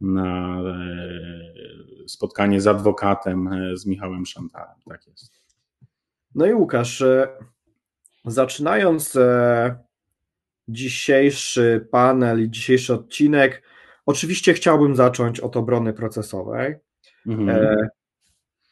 na 0.01 0.61
e, 0.61 2.09
spotkanie 2.09 2.61
z 2.61 2.67
adwokatem, 2.67 3.49
e, 3.49 3.77
z 3.77 3.87
Michałem 3.87 4.27
Szantarem. 4.27 4.77
Tak 4.89 5.07
jest. 5.07 5.33
No 6.35 6.47
i 6.47 6.55
Łukasz, 6.55 7.05
zaczynając 8.25 9.19
dzisiejszy 10.69 11.89
panel 11.91 12.45
i 12.45 12.51
dzisiejszy 12.51 12.95
odcinek, 12.95 13.63
oczywiście 14.07 14.55
chciałbym 14.55 14.97
zacząć 14.97 15.41
od 15.41 15.57
obrony 15.57 15.93
procesowej. 15.93 16.75
Mhm 17.27 17.89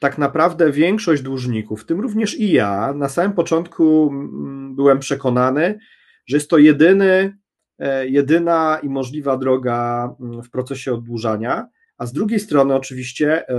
tak 0.00 0.18
naprawdę 0.18 0.72
większość 0.72 1.22
dłużników, 1.22 1.82
w 1.82 1.86
tym 1.86 2.00
również 2.00 2.38
i 2.38 2.52
ja, 2.52 2.92
na 2.94 3.08
samym 3.08 3.32
początku 3.32 4.08
mm, 4.12 4.74
byłem 4.74 4.98
przekonany, 4.98 5.78
że 6.26 6.36
jest 6.36 6.50
to 6.50 6.58
jedyny, 6.58 7.38
e, 7.78 8.08
jedyna 8.08 8.78
i 8.82 8.88
możliwa 8.88 9.36
droga 9.36 10.10
mm, 10.20 10.42
w 10.42 10.50
procesie 10.50 10.94
oddłużania, 10.94 11.68
a 11.98 12.06
z 12.06 12.12
drugiej 12.12 12.40
strony 12.40 12.74
oczywiście 12.74 13.48
e, 13.48 13.54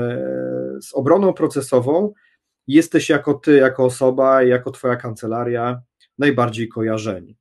z 0.82 0.94
obroną 0.94 1.34
procesową 1.34 2.14
jesteś 2.68 3.10
jako 3.10 3.34
ty, 3.34 3.58
jako 3.58 3.86
osoba, 3.86 4.44
jako 4.44 4.72
twoja 4.72 4.96
kancelaria 4.96 5.82
najbardziej 6.18 6.70
kojarzeni. 6.70 7.38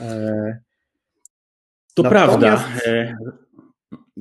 E, 0.00 0.60
to 1.94 2.02
Natomiast... 2.02 2.38
prawda 2.40 3.16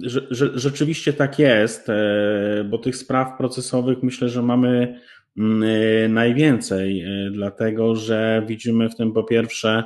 że, 0.01 0.59
rzeczywiście 0.59 1.13
tak 1.13 1.39
jest, 1.39 1.89
e, 1.89 2.63
bo 2.69 2.77
tych 2.77 2.95
spraw 2.95 3.37
procesowych 3.37 4.03
myślę, 4.03 4.29
że 4.29 4.41
mamy 4.41 4.99
mm, 5.37 5.63
e, 5.63 6.09
najwięcej, 6.09 7.01
e, 7.01 7.31
dlatego 7.31 7.95
że 7.95 8.43
widzimy 8.47 8.89
w 8.89 8.95
tym 8.95 9.13
po 9.13 9.23
pierwsze 9.23 9.83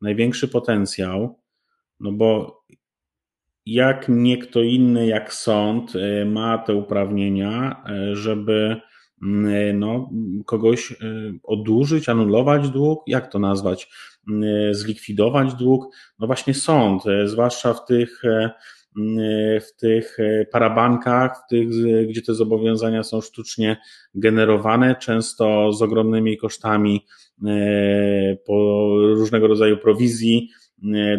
największy 0.00 0.48
potencjał, 0.48 1.38
no 2.00 2.12
bo 2.12 2.60
jak 3.66 4.08
nie 4.08 4.38
kto 4.38 4.62
inny, 4.62 5.06
jak 5.06 5.32
sąd 5.32 5.92
ma 6.26 6.58
te 6.58 6.74
uprawnienia, 6.74 7.84
żeby 8.12 8.80
no, 9.74 10.10
kogoś 10.46 10.96
odłużyć, 11.42 12.08
anulować 12.08 12.68
dług, 12.68 13.02
jak 13.06 13.32
to 13.32 13.38
nazwać? 13.38 13.88
E, 14.28 14.74
zlikwidować 14.74 15.54
dług? 15.54 15.96
No 16.18 16.26
właśnie 16.26 16.54
sąd, 16.54 17.06
e, 17.06 17.28
zwłaszcza 17.28 17.74
w 17.74 17.84
tych 17.84 18.24
e, 18.24 18.50
w 19.60 19.76
tych 19.76 20.16
parabankach, 20.52 21.42
w 21.44 21.50
tych, 21.50 21.68
gdzie 22.08 22.22
te 22.22 22.34
zobowiązania 22.34 23.02
są 23.02 23.20
sztucznie 23.20 23.76
generowane, 24.14 24.96
często 24.96 25.72
z 25.72 25.82
ogromnymi 25.82 26.36
kosztami 26.36 27.06
po 28.46 28.86
różnego 28.98 29.46
rodzaju 29.46 29.76
prowizji, 29.76 30.50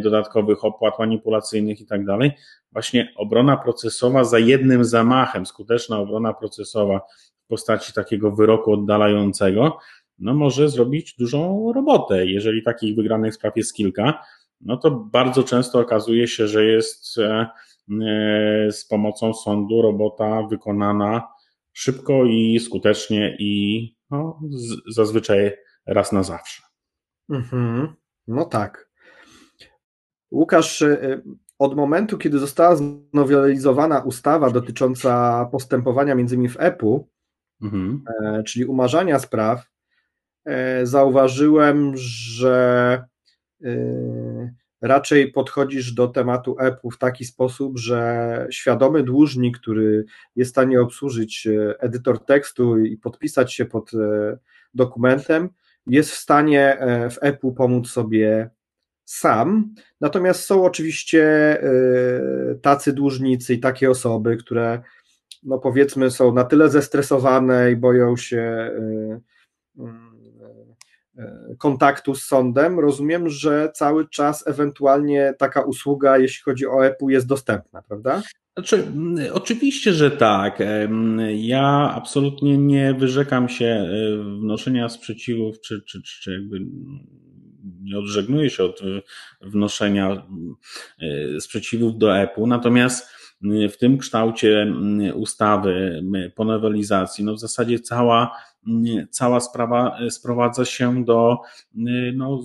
dodatkowych 0.04 0.66
opłat 0.66 1.00
manipulacyjnych 1.00 1.82
i 1.82 1.86
tak 1.86 2.06
dalej. 2.06 2.32
Właśnie 2.72 3.14
obrona 3.16 3.58
procesowa 3.58 4.24
za 4.24 4.40
jednym 4.40 4.86
zamachem, 4.86 5.46
skuteczna 5.46 6.00
obrona 6.00 6.34
procesowa 6.34 7.02
w 7.46 7.48
postaci 7.48 7.94
takiego 7.94 8.32
wyroku 8.32 8.72
oddalającego, 8.74 9.78
no 10.20 10.34
może 10.34 10.70
zrobić 10.70 11.16
dużą 11.20 11.72
robotę. 11.76 12.26
Jeżeli 12.26 12.64
takich 12.64 12.96
wygranych 12.96 13.36
spraw 13.36 13.58
jest 13.58 13.74
kilka, 13.74 14.24
no 14.62 14.78
to 14.78 14.92
bardzo 14.92 15.44
często 15.44 15.80
okazuje 15.80 16.28
się, 16.28 16.48
że 16.48 16.66
jest 16.66 17.18
e, 17.18 17.48
e, 18.02 18.72
z 18.72 18.88
pomocą 18.88 19.34
sądu 19.34 19.82
robota 19.82 20.44
wykonana 20.50 21.28
szybko 21.74 22.26
i 22.26 22.60
skutecznie 22.60 23.36
i 23.40 23.96
no, 24.10 24.40
zazwyczaj 24.88 25.52
raz 25.86 26.12
na 26.12 26.24
zawsze. 26.24 26.64
Mhm. 27.30 27.96
No 28.28 28.46
tak. 28.46 28.90
Łukasz, 30.32 30.82
e, 30.82 31.22
od 31.60 31.76
momentu, 31.76 32.18
kiedy 32.18 32.40
została 32.40 32.76
znowelizowana 32.76 34.00
ustawa 34.00 34.50
dotycząca 34.50 35.46
postępowania 35.52 36.16
między 36.16 36.36
innymi 36.36 36.50
w 36.50 36.60
EPU, 36.60 37.10
mhm. 37.62 38.04
czyli 38.44 38.66
umarzania 38.66 39.20
spraw, 39.20 39.76
E, 40.46 40.86
zauważyłem, 40.86 41.98
że 41.98 43.04
e, 43.64 43.70
raczej 44.82 45.32
podchodzisz 45.32 45.94
do 45.94 46.08
tematu 46.08 46.56
EPU 46.60 46.92
w 46.92 46.98
taki 46.98 47.26
sposób, 47.26 47.78
że 47.78 48.48
świadomy 48.52 49.04
dłużnik, 49.04 49.58
który 49.60 50.06
jest 50.36 50.52
w 50.52 50.54
stanie 50.54 50.82
obsłużyć 50.82 51.48
e, 51.48 51.82
edytor 51.82 52.26
tekstu 52.26 52.78
i 52.78 52.98
podpisać 52.98 53.54
się 53.54 53.66
pod 53.66 53.94
e, 53.94 54.38
dokumentem, 54.74 55.50
jest 55.88 56.12
w 56.12 56.18
stanie 56.18 56.80
e, 56.80 57.10
w 57.10 57.18
EPU 57.22 57.54
pomóc 57.54 57.90
sobie 57.90 58.50
sam. 59.06 59.74
Natomiast 60.02 60.44
są 60.44 60.64
oczywiście 60.64 61.26
tacy 62.62 62.94
dłużnicy 62.94 63.54
i 63.54 63.60
takie 63.60 63.90
osoby, 63.90 64.38
które 64.38 64.82
no 65.46 65.60
powiedzmy 65.60 66.12
są 66.12 66.34
na 66.34 66.44
tyle 66.44 66.70
zestresowane 66.70 67.72
i 67.72 67.76
boją 67.76 68.18
się 68.18 68.72
E, 71.18 71.56
kontaktu 71.58 72.16
z 72.16 72.24
sądem, 72.24 72.80
rozumiem, 72.80 73.30
że 73.30 73.72
cały 73.74 74.10
czas 74.10 74.48
ewentualnie 74.48 75.34
taka 75.40 75.62
usługa, 75.62 76.18
jeśli 76.18 76.44
chodzi 76.44 76.68
o 76.68 76.86
EPU, 76.86 77.10
jest 77.10 77.28
dostępna, 77.28 77.82
prawda? 77.82 78.22
Znaczy, 78.58 78.88
oczywiście, 79.34 79.94
że 79.94 80.12
tak. 80.12 80.60
Ja 81.36 81.94
absolutnie 81.96 82.58
nie 82.58 82.94
wyrzekam 82.94 83.50
się 83.50 83.66
e, 83.66 83.88
wnoszenia 84.42 84.90
sprzeciwów, 84.90 85.62
czy, 85.62 85.82
czy, 85.82 86.02
czy 86.04 86.34
jakby 86.34 86.60
nie 87.82 87.98
odżegnuję 87.98 88.50
się 88.50 88.64
od 88.64 88.82
wnoszenia 89.42 90.28
e, 91.00 91.42
sprzeciwów 91.42 91.98
do 91.98 92.18
EPU, 92.18 92.48
natomiast 92.48 93.10
w 93.70 93.78
tym 93.78 93.98
kształcie 93.98 94.74
ustawy 95.14 96.04
po 96.36 96.46
nowelizacji, 96.46 97.24
no 97.24 97.34
w 97.34 97.40
zasadzie 97.40 97.80
cała 97.80 98.32
cała 99.10 99.40
sprawa 99.40 99.98
e, 100.00 100.12
sprowadza 100.12 100.66
się 100.66 101.06
do 101.06 101.38
e, 101.78 101.80
no, 102.16 102.42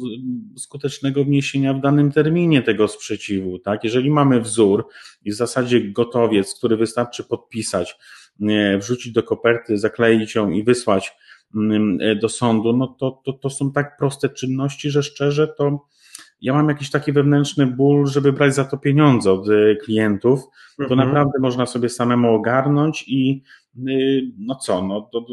skutecznego 0.56 1.24
wniesienia 1.24 1.74
w 1.74 1.80
danym 1.80 2.12
terminie 2.12 2.62
tego 2.62 2.88
sprzeciwu. 2.88 3.58
Tak? 3.58 3.84
Jeżeli 3.84 4.10
mamy 4.10 4.40
wzór 4.40 4.88
i 5.24 5.30
w 5.30 5.34
zasadzie 5.34 5.80
gotowiec, 5.80 6.54
który 6.54 6.76
wystarczy 6.76 7.24
podpisać, 7.24 7.98
e, 8.42 8.78
wrzucić 8.78 9.12
do 9.12 9.22
koperty, 9.22 9.78
zakleić 9.78 10.34
ją 10.34 10.50
i 10.50 10.64
wysłać 10.64 11.12
mm, 11.54 11.98
do 12.20 12.28
sądu, 12.28 12.72
no 12.72 12.86
to, 12.86 13.22
to, 13.24 13.32
to 13.32 13.50
są 13.50 13.72
tak 13.72 13.96
proste 13.98 14.28
czynności, 14.28 14.90
że 14.90 15.02
szczerze 15.02 15.48
to 15.48 15.86
ja 16.42 16.52
mam 16.52 16.68
jakiś 16.68 16.90
taki 16.90 17.12
wewnętrzny 17.12 17.66
ból, 17.66 18.06
żeby 18.06 18.32
brać 18.32 18.54
za 18.54 18.64
to 18.64 18.78
pieniądze 18.78 19.32
od 19.32 19.46
klientów. 19.84 20.40
To 20.76 20.82
mhm. 20.82 21.00
naprawdę 21.08 21.38
można 21.40 21.66
sobie 21.66 21.88
samemu 21.88 22.34
ogarnąć 22.34 23.04
i 23.08 23.42
no 24.38 24.54
co, 24.54 24.82
no, 24.82 25.08
to, 25.12 25.26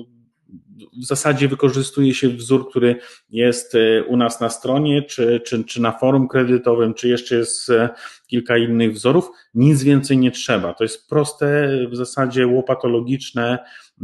w 1.01 1.05
zasadzie 1.05 1.47
wykorzystuje 1.47 2.13
się 2.13 2.29
wzór, 2.29 2.69
który 2.69 2.95
jest 3.29 3.75
e, 3.75 4.03
u 4.03 4.17
nas 4.17 4.41
na 4.41 4.49
stronie, 4.49 5.03
czy, 5.03 5.41
czy, 5.45 5.63
czy 5.63 5.81
na 5.81 5.91
forum 5.91 6.27
kredytowym, 6.27 6.93
czy 6.93 7.07
jeszcze 7.07 7.35
jest 7.35 7.69
e, 7.69 7.89
kilka 8.27 8.57
innych 8.57 8.93
wzorów. 8.93 9.29
Nic 9.53 9.83
więcej 9.83 10.17
nie 10.17 10.31
trzeba. 10.31 10.73
To 10.73 10.83
jest 10.83 11.09
proste, 11.09 11.69
w 11.91 11.95
zasadzie 11.95 12.47
łopatologiczne. 12.47 13.59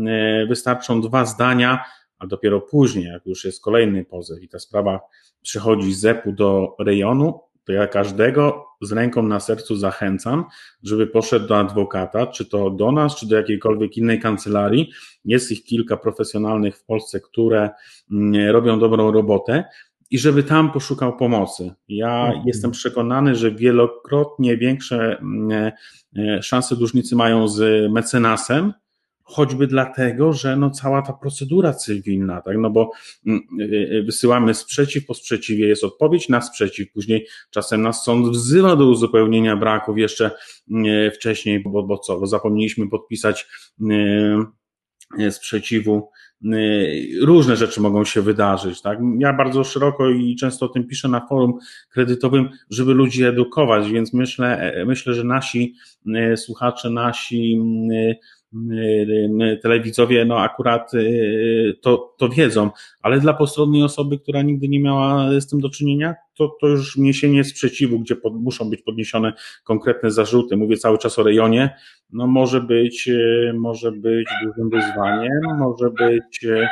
E, 0.07 0.45
wystarczą 0.45 1.01
dwa 1.01 1.25
zdania, 1.25 1.83
a 2.19 2.27
dopiero 2.27 2.62
później, 2.62 3.05
jak 3.05 3.25
już 3.25 3.45
jest 3.45 3.63
kolejny 3.63 4.05
pozew 4.05 4.43
i 4.43 4.50
ta 4.50 4.60
sprawa 4.60 5.00
przychodzi 5.43 5.93
z 5.93 6.05
EPU 6.05 6.31
do 6.31 6.75
rejonu, 6.79 7.39
to 7.65 7.71
ja 7.71 7.88
każdego 7.88 8.65
z 8.81 8.91
ręką 8.91 9.23
na 9.23 9.39
sercu 9.39 9.75
zachęcam, 9.75 10.45
żeby 10.83 11.07
poszedł 11.07 11.47
do 11.47 11.57
adwokata, 11.57 12.27
czy 12.27 12.45
to 12.45 12.69
do 12.69 12.91
nas, 12.91 13.15
czy 13.15 13.27
do 13.27 13.35
jakiejkolwiek 13.35 13.97
innej 13.97 14.19
kancelarii. 14.19 14.91
Jest 15.25 15.51
ich 15.51 15.63
kilka 15.63 15.97
profesjonalnych 15.97 16.77
w 16.77 16.85
Polsce, 16.85 17.19
które 17.19 17.69
mm, 18.12 18.51
robią 18.51 18.79
dobrą 18.79 19.12
robotę 19.12 19.63
i 20.12 20.17
żeby 20.17 20.43
tam 20.43 20.71
poszukał 20.71 21.17
pomocy. 21.17 21.73
Ja 21.88 22.25
mhm. 22.25 22.43
jestem 22.47 22.71
przekonany, 22.71 23.35
że 23.35 23.51
wielokrotnie 23.51 24.57
większe 24.57 25.18
mm, 25.18 25.72
e, 26.18 26.44
szanse 26.44 26.75
dłużnicy 26.75 27.15
mają 27.15 27.48
z 27.48 27.91
mecenasem, 27.91 28.74
choćby 29.24 29.68
dlatego, 29.68 30.33
że 30.33 30.55
no 30.55 30.70
cała 30.70 31.01
ta 31.01 31.14
procedura 31.14 31.74
cywilna, 31.74 32.42
tak, 32.42 32.57
no 32.57 32.70
bo 32.70 32.92
mm, 33.25 33.42
y, 33.59 33.64
y, 33.64 34.03
wysyłamy 34.03 34.53
sprzeciw, 34.53 35.05
po 35.05 35.14
sprzeciwie 35.14 35.68
jest 35.68 35.83
odpowiedź 35.83 36.29
na 36.29 36.42
sprzeciw, 36.42 36.92
później 36.92 37.27
czasem 37.50 37.81
nas 37.81 38.03
sąd 38.03 38.27
wzywa 38.27 38.75
do 38.75 38.88
uzupełnienia 38.88 39.57
braków 39.57 39.98
jeszcze 39.98 40.31
mm, 40.72 41.12
wcześniej, 41.12 41.64
bo, 41.64 41.83
bo 41.83 41.98
co, 41.98 42.20
bo 42.20 42.27
zapomnieliśmy 42.27 42.90
podpisać 42.90 43.48
y, 45.20 45.31
sprzeciwu, 45.31 46.09
różne 47.22 47.55
rzeczy 47.55 47.81
mogą 47.81 48.05
się 48.05 48.22
wydarzyć, 48.22 48.81
tak? 48.81 49.00
Ja 49.20 49.33
bardzo 49.33 49.64
szeroko 49.64 50.09
i 50.09 50.36
często 50.36 50.66
o 50.66 50.70
tym 50.70 50.88
piszę 50.88 51.07
na 51.07 51.27
forum 51.27 51.59
kredytowym, 51.90 52.50
żeby 52.70 52.94
ludzi 52.94 53.24
edukować, 53.24 53.92
więc 53.92 54.14
myślę, 54.14 54.57
e, 54.57 54.86
myślę, 54.86 55.14
że 55.14 55.24
nasi 55.24 55.75
słuchacze, 56.36 56.90
nasi 56.90 57.62
telewidzowie 59.61 60.25
no 60.25 60.39
akurat 60.39 60.94
y, 60.94 61.77
to, 61.81 62.16
to 62.18 62.29
wiedzą, 62.29 62.70
ale 63.01 63.20
dla 63.20 63.33
postronnej 63.33 63.83
osoby, 63.83 64.20
która 64.20 64.42
nigdy 64.42 64.68
nie 64.68 64.79
miała 64.79 65.39
z 65.39 65.48
tym 65.48 65.59
do 65.59 65.70
czynienia, 65.70 66.16
to, 66.37 66.57
to 66.61 66.68
już 66.68 66.98
wniesienie 66.98 67.44
sprzeciwu, 67.44 68.00
gdzie 68.00 68.16
pod, 68.16 68.33
muszą 68.33 68.70
być 68.70 68.81
podniesione 68.81 69.33
konkretne 69.63 70.11
zarzuty, 70.11 70.57
mówię 70.57 70.77
cały 70.77 70.98
czas 70.98 71.20
o 71.20 71.24
rejonie, 71.24 71.75
no 72.11 72.27
może 72.27 72.61
być, 72.61 73.07
y, 73.07 73.53
może 73.55 73.92
być 73.92 74.27
dużym 74.46 74.70
wyzwaniem, 74.70 75.42
może 75.59 75.89
być, 75.89 76.44
y, 76.44 76.68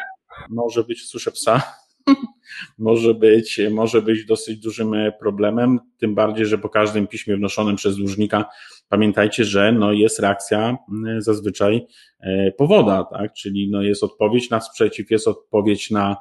może 0.50 0.84
być, 0.84 1.06
słyszę 1.06 1.32
psa, 1.32 1.63
może 2.78 3.13
być, 3.13 3.62
może 3.72 4.02
być 4.02 4.26
dosyć 4.26 4.60
dużym 4.60 4.94
problemem, 5.20 5.80
tym 5.98 6.15
bardziej, 6.15 6.46
że 6.46 6.58
po 6.58 6.70
każdym 6.70 7.08
piśmie 7.08 7.38
wnoszonym 7.38 7.76
przez 7.76 7.98
dłużnika 7.98 8.46
pamiętajcie, 8.91 9.45
że 9.45 9.71
no 9.71 9.91
jest 9.91 10.19
reakcja 10.19 10.77
zazwyczaj 11.17 11.88
e, 12.19 12.51
powoda, 12.51 13.04
tak? 13.04 13.34
czyli 13.34 13.69
no 13.71 13.82
jest 13.82 14.04
odpowiedź 14.04 14.49
na 14.49 14.62
sprzeciw, 14.62 15.12
jest 15.12 15.27
odpowiedź 15.27 15.91
na 15.91 16.17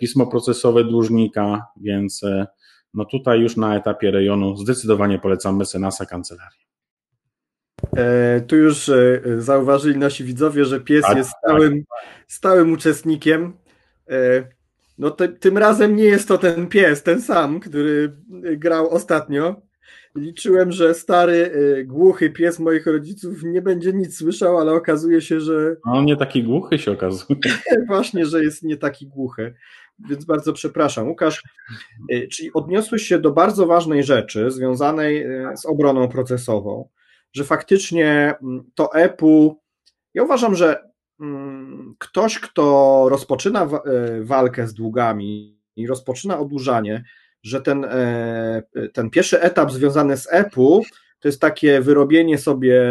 pismo 0.00 0.26
procesowe 0.26 0.84
dłużnika, 0.84 1.66
więc 1.80 2.22
e, 2.22 2.46
no 2.94 3.04
tutaj 3.04 3.40
już 3.40 3.56
na 3.56 3.76
etapie 3.76 4.10
rejonu 4.10 4.56
zdecydowanie 4.56 5.18
polecam 5.18 5.56
mecenasa 5.56 6.06
kancelarii. 6.06 6.66
E, 7.96 8.40
tu 8.40 8.56
już 8.56 8.90
zauważyli 9.38 9.98
nasi 9.98 10.24
widzowie, 10.24 10.64
że 10.64 10.80
pies 10.80 11.04
tak, 11.04 11.16
jest 11.16 11.30
stałym, 11.30 11.84
tak. 11.84 12.08
stałym 12.28 12.72
uczestnikiem. 12.72 13.52
No 14.98 15.10
te, 15.10 15.28
tym 15.28 15.58
razem 15.58 15.96
nie 15.96 16.04
jest 16.04 16.28
to 16.28 16.38
ten 16.38 16.66
pies, 16.66 17.02
ten 17.02 17.22
sam, 17.22 17.60
który 17.60 18.16
grał 18.56 18.90
ostatnio. 18.90 19.65
Liczyłem, 20.14 20.72
że 20.72 20.94
stary, 20.94 21.52
y, 21.54 21.84
głuchy 21.84 22.30
pies 22.30 22.58
moich 22.58 22.86
rodziców 22.86 23.42
nie 23.42 23.62
będzie 23.62 23.92
nic 23.92 24.18
słyszał, 24.18 24.58
ale 24.58 24.72
okazuje 24.72 25.20
się, 25.20 25.40
że. 25.40 25.76
A 25.84 25.92
on 25.92 26.04
nie 26.04 26.16
taki 26.16 26.44
głuchy 26.44 26.78
się 26.78 26.92
okazuje. 26.92 27.40
Właśnie, 27.88 28.26
że 28.26 28.44
jest 28.44 28.62
nie 28.62 28.76
taki 28.76 29.06
głuchy. 29.06 29.54
Więc 29.98 30.24
bardzo 30.24 30.52
przepraszam. 30.52 31.08
Łukasz, 31.08 31.42
y, 32.12 32.28
czyli 32.32 32.52
odniosłeś 32.52 33.02
się 33.02 33.18
do 33.18 33.32
bardzo 33.32 33.66
ważnej 33.66 34.04
rzeczy 34.04 34.50
związanej 34.50 35.26
y, 35.26 35.56
z 35.56 35.66
obroną 35.66 36.08
procesową, 36.08 36.88
że 37.32 37.44
faktycznie 37.44 38.34
mm, 38.42 38.64
to 38.74 38.94
EPU. 38.94 39.60
Ja 40.14 40.22
uważam, 40.22 40.54
że 40.54 40.90
mm, 41.20 41.94
ktoś, 41.98 42.38
kto 42.38 43.06
rozpoczyna 43.08 43.68
walkę 44.20 44.66
z 44.66 44.74
długami 44.74 45.60
i 45.76 45.86
rozpoczyna 45.86 46.38
odurzanie, 46.38 47.04
że 47.46 47.60
ten, 47.60 47.84
e, 47.84 48.62
ten 48.92 49.10
pierwszy 49.10 49.40
etap 49.40 49.72
związany 49.72 50.16
z 50.16 50.28
EPU 50.30 50.82
to 51.20 51.28
jest 51.28 51.40
takie 51.40 51.80
wyrobienie 51.80 52.38
sobie 52.38 52.82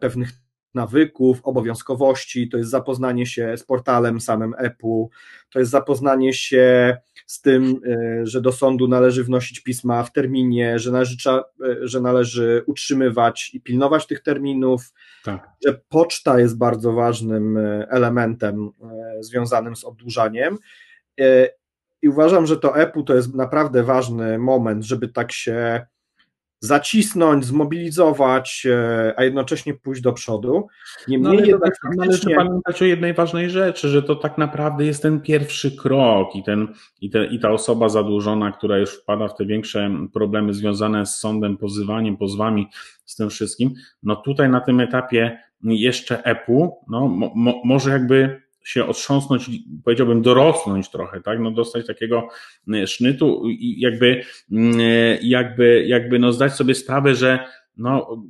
pewnych 0.00 0.30
nawyków, 0.74 1.40
obowiązkowości, 1.42 2.48
to 2.48 2.56
jest 2.56 2.70
zapoznanie 2.70 3.26
się 3.26 3.56
z 3.56 3.64
portalem 3.64 4.20
samym 4.20 4.54
EPU, 4.58 5.10
to 5.50 5.58
jest 5.58 5.70
zapoznanie 5.70 6.32
się 6.32 6.96
z 7.26 7.40
tym, 7.40 7.80
e, 7.86 8.26
że 8.26 8.40
do 8.40 8.52
sądu 8.52 8.88
należy 8.88 9.24
wnosić 9.24 9.60
pisma 9.60 10.02
w 10.02 10.12
terminie, 10.12 10.78
że 10.78 10.92
należy, 10.92 11.16
e, 11.30 11.44
że 11.82 12.00
należy 12.00 12.62
utrzymywać 12.66 13.50
i 13.54 13.60
pilnować 13.60 14.06
tych 14.06 14.22
terminów, 14.22 14.92
tak. 15.24 15.48
że 15.66 15.80
poczta 15.88 16.40
jest 16.40 16.58
bardzo 16.58 16.92
ważnym 16.92 17.58
elementem 17.88 18.70
związanym 19.20 19.76
z 19.76 19.84
oddłużaniem 19.84 20.58
i 22.04 22.08
uważam, 22.08 22.46
że 22.46 22.56
to 22.56 22.76
EPU 22.76 23.02
to 23.02 23.14
jest 23.14 23.34
naprawdę 23.34 23.82
ważny 23.82 24.38
moment, 24.38 24.84
żeby 24.84 25.08
tak 25.08 25.32
się 25.32 25.86
zacisnąć, 26.60 27.44
zmobilizować, 27.44 28.66
e, 28.70 29.14
a 29.16 29.24
jednocześnie 29.24 29.74
pójść 29.74 30.02
do 30.02 30.12
przodu. 30.12 30.66
Niemniej 31.08 31.38
no, 31.38 31.44
jednak 31.44 31.74
tak, 31.82 31.96
należy 31.96 32.30
pamiętać 32.34 32.82
o 32.82 32.84
jednej 32.84 33.14
ważnej 33.14 33.50
rzeczy, 33.50 33.88
że 33.88 34.02
to 34.02 34.16
tak 34.16 34.38
naprawdę 34.38 34.84
jest 34.84 35.02
ten 35.02 35.20
pierwszy 35.20 35.76
krok 35.76 36.36
i, 36.36 36.42
ten, 36.42 36.68
i, 37.00 37.10
te, 37.10 37.26
i 37.26 37.40
ta 37.40 37.50
osoba 37.50 37.88
zadłużona, 37.88 38.52
która 38.52 38.78
już 38.78 39.02
wpada 39.02 39.28
w 39.28 39.36
te 39.36 39.46
większe 39.46 39.90
problemy 40.12 40.54
związane 40.54 41.06
z 41.06 41.16
sądem, 41.16 41.56
pozywaniem, 41.56 42.16
pozwami, 42.16 42.66
z 43.04 43.16
tym 43.16 43.30
wszystkim, 43.30 43.74
no 44.02 44.16
tutaj 44.16 44.48
na 44.48 44.60
tym 44.60 44.80
etapie 44.80 45.38
jeszcze 45.62 46.24
EPU, 46.24 46.76
no 46.88 47.08
mo, 47.08 47.62
może 47.64 47.90
jakby 47.90 48.43
się 48.64 48.86
otrząsnąć, 48.86 49.50
powiedziałbym 49.84 50.22
dorosnąć 50.22 50.90
trochę, 50.90 51.20
tak, 51.20 51.40
no 51.40 51.50
dostać 51.50 51.86
takiego 51.86 52.28
sznytu 52.86 53.48
i 53.48 53.80
jakby, 53.80 54.24
jakby, 55.22 55.84
jakby 55.86 56.18
no 56.18 56.32
zdać 56.32 56.52
sobie 56.52 56.74
sprawę, 56.74 57.14
że 57.14 57.46
no 57.76 58.24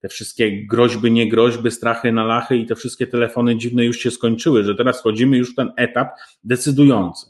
te 0.00 0.08
wszystkie 0.08 0.66
groźby, 0.66 1.12
nie 1.12 1.28
groźby, 1.28 1.70
strachy 1.70 2.12
na 2.12 2.24
lachy 2.24 2.56
i 2.56 2.66
te 2.66 2.76
wszystkie 2.76 3.06
telefony 3.06 3.56
dziwne 3.56 3.84
już 3.84 3.98
się 3.98 4.10
skończyły, 4.10 4.64
że 4.64 4.74
teraz 4.74 5.00
wchodzimy 5.00 5.36
już 5.36 5.52
w 5.52 5.56
ten 5.56 5.72
etap 5.76 6.08
decydujący. 6.44 7.26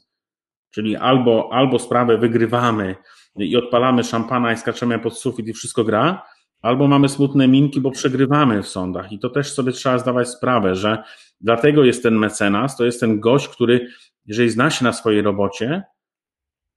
Czyli 0.71 0.97
albo, 0.97 1.49
albo 1.53 1.79
sprawę 1.79 2.19
wygrywamy 2.19 2.97
i 3.37 3.57
odpalamy 3.57 4.05
szampana 4.05 4.53
i 4.53 4.57
skaczemy 4.57 4.99
pod 4.99 5.19
sufit 5.19 5.49
i 5.49 5.53
wszystko 5.53 5.85
gra, 5.85 6.23
albo 6.63 6.89
mamy 6.89 7.09
smutne 7.09 7.49
minki, 7.49 7.81
bo 7.81 7.91
przegrywamy 7.91 8.63
w 8.63 8.69
sądach. 8.69 9.13
I 9.13 9.19
to 9.19 9.31
też 9.31 9.53
sobie 9.53 9.73
trzeba 9.73 9.99
zdawać 9.99 10.29
sprawę, 10.29 10.75
że 10.75 11.03
dlatego 11.41 11.85
jest 11.85 12.03
ten 12.03 12.15
mecenas, 12.15 12.77
to 12.77 12.85
jest 12.85 13.01
ten 13.01 13.21
gość, 13.21 13.49
który, 13.49 13.89
jeżeli 14.27 14.51
zna 14.51 14.71
się 14.71 14.85
na 14.85 14.93
swojej 14.93 15.23
robocie, 15.23 15.83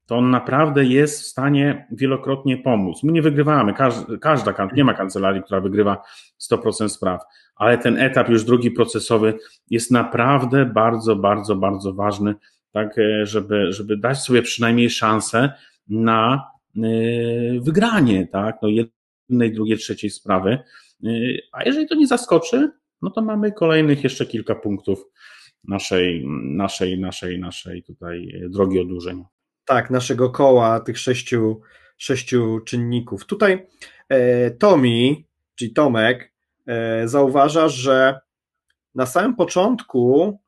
to 0.05 0.17
on 0.17 0.29
naprawdę 0.29 0.85
jest 0.85 1.21
w 1.21 1.25
stanie 1.25 1.87
wielokrotnie 1.91 2.57
pomóc. 2.57 3.03
My 3.03 3.11
nie 3.11 3.21
wygrywamy, 3.21 3.73
każda, 3.73 4.17
każda 4.17 4.53
nie 4.75 4.83
ma 4.83 4.93
kancelarii, 4.93 5.43
która 5.43 5.61
wygrywa 5.61 6.01
100% 6.51 6.89
spraw, 6.89 7.21
ale 7.55 7.77
ten 7.77 7.97
etap 7.97 8.29
już 8.29 8.43
drugi 8.43 8.71
procesowy 8.71 9.33
jest 9.69 9.91
naprawdę 9.91 10.65
bardzo, 10.65 11.15
bardzo, 11.15 11.55
bardzo 11.55 11.93
ważny, 11.93 12.35
tak, 12.71 12.97
e, 12.97 13.25
żeby, 13.25 13.73
żeby 13.73 13.97
dać 13.97 14.21
sobie 14.21 14.41
przynajmniej 14.41 14.89
szansę 14.89 15.53
na 15.87 16.47
e, 16.77 16.79
wygranie, 17.59 18.27
tak, 18.27 18.55
no 18.61 18.69
jednej, 19.29 19.53
drugiej, 19.53 19.77
trzeciej 19.77 20.09
sprawy. 20.09 20.59
E, 21.03 21.09
a 21.51 21.63
jeżeli 21.63 21.87
to 21.87 21.95
nie 21.95 22.07
zaskoczy, 22.07 22.71
no 23.01 23.09
to 23.09 23.21
mamy 23.21 23.51
kolejnych 23.51 24.03
jeszcze 24.03 24.25
kilka 24.25 24.55
punktów 24.55 25.05
naszej, 25.63 26.25
naszej, 26.43 26.99
naszej, 26.99 27.39
naszej 27.39 27.83
tutaj 27.83 28.41
drogi 28.49 28.79
odurzenia. 28.79 29.25
Tak, 29.65 29.89
naszego 29.89 30.29
koła, 30.29 30.79
tych 30.79 30.99
sześciu, 30.99 31.61
sześciu 31.97 32.59
czynników. 32.59 33.25
Tutaj 33.25 33.67
e, 34.09 34.51
Tomi, 34.51 35.27
czyli 35.55 35.73
Tomek, 35.73 36.33
e, 36.67 37.07
zauważa, 37.07 37.69
że 37.69 38.19
na 38.95 39.05
samym 39.05 39.35
początku 39.35 40.39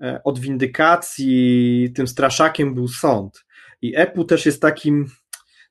e, 0.00 0.20
od 0.24 0.38
windykacji 0.38 1.92
tym 1.94 2.06
straszakiem 2.06 2.74
był 2.74 2.88
sąd. 2.88 3.44
I 3.82 3.96
EPU 3.96 4.24
też 4.24 4.46
jest 4.46 4.62
takim, 4.62 5.06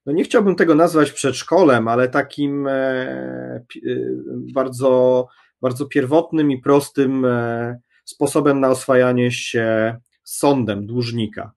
no 0.06 0.14
nie 0.14 0.24
chciałbym 0.24 0.56
tego 0.56 0.76
nazwać 0.76 1.12
przedszkolem, 1.12 1.88
ale 1.88 2.10
takim 2.10 2.68
e, 2.68 2.72
e, 2.72 3.64
bardzo, 4.54 5.28
bardzo 5.62 5.86
pierwotnym 5.86 6.52
i 6.52 6.62
prostym 6.62 7.26
e, 7.26 7.80
sposobem 8.06 8.60
na 8.60 8.70
oswajanie 8.70 9.32
się 9.32 9.98
sądem 10.24 10.88
dłużnika. 10.88 11.52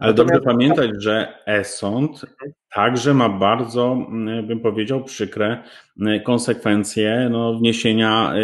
Ale 0.00 0.14
dobrze 0.14 0.40
pamiętać, 0.40 0.90
że 0.98 1.34
e-sąd 1.46 2.26
także 2.74 3.14
ma 3.14 3.28
bardzo, 3.28 3.92
mm, 3.92 4.46
bym 4.46 4.60
powiedział, 4.60 5.04
przykre 5.04 5.62
mm, 6.00 6.22
konsekwencje 6.22 7.28
no, 7.30 7.54
wniesienia 7.54 8.34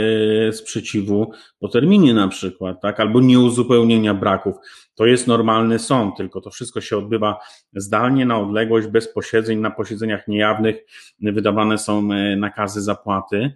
y, 0.49 0.53
sprzeciwu 0.53 1.33
po 1.61 1.69
terminie 1.69 2.15
na 2.15 2.29
przykład, 2.29 2.81
tak, 2.83 3.01
albo 3.01 3.21
nieuzupełnienia 3.21 4.15
braków. 4.15 4.57
To 4.95 5.07
jest 5.07 5.27
normalny 5.27 5.79
sąd, 5.79 6.17
tylko 6.17 6.41
to 6.41 6.51
wszystko 6.51 6.81
się 6.81 6.99
odbywa 6.99 7.39
zdalnie, 7.73 8.27
na 8.27 8.41
odległość, 8.41 8.87
bez 8.87 9.13
posiedzeń, 9.13 9.59
na 9.59 9.71
posiedzeniach 9.71 10.29
niejawnych 10.29 10.77
wydawane 11.21 11.79
są 11.79 12.13
y, 12.13 12.37
nakazy 12.37 12.83
zapłaty 12.83 13.53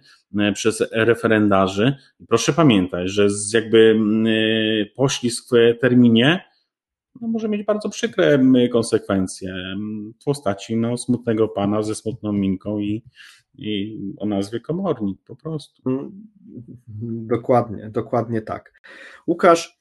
y, 0.49 0.53
przez 0.53 0.83
referendarzy. 0.91 1.95
Proszę 2.27 2.53
pamiętać, 2.53 3.09
że 3.09 3.27
jakby 3.53 3.95
mm, 3.97 4.25
poślizg 4.95 5.49
w 5.51 5.79
terminie 5.79 6.48
no, 7.21 7.27
może 7.27 7.49
mieć 7.49 7.65
bardzo 7.65 7.89
przykre 7.89 8.39
konsekwencje 8.71 9.53
w 10.21 10.23
postaci 10.23 10.77
no, 10.77 10.97
smutnego 10.97 11.47
pana 11.47 11.83
ze 11.83 11.95
smutną 11.95 12.33
minką 12.33 12.79
i, 12.79 13.03
i 13.55 13.99
o 14.17 14.25
nazwie 14.25 14.59
komornik 14.59 15.19
po 15.25 15.35
prostu. 15.35 15.89
Mm, 15.89 16.27
dokładnie, 17.27 17.89
dokładnie 17.89 18.41
tak. 18.41 18.81
Łukasz, 19.27 19.79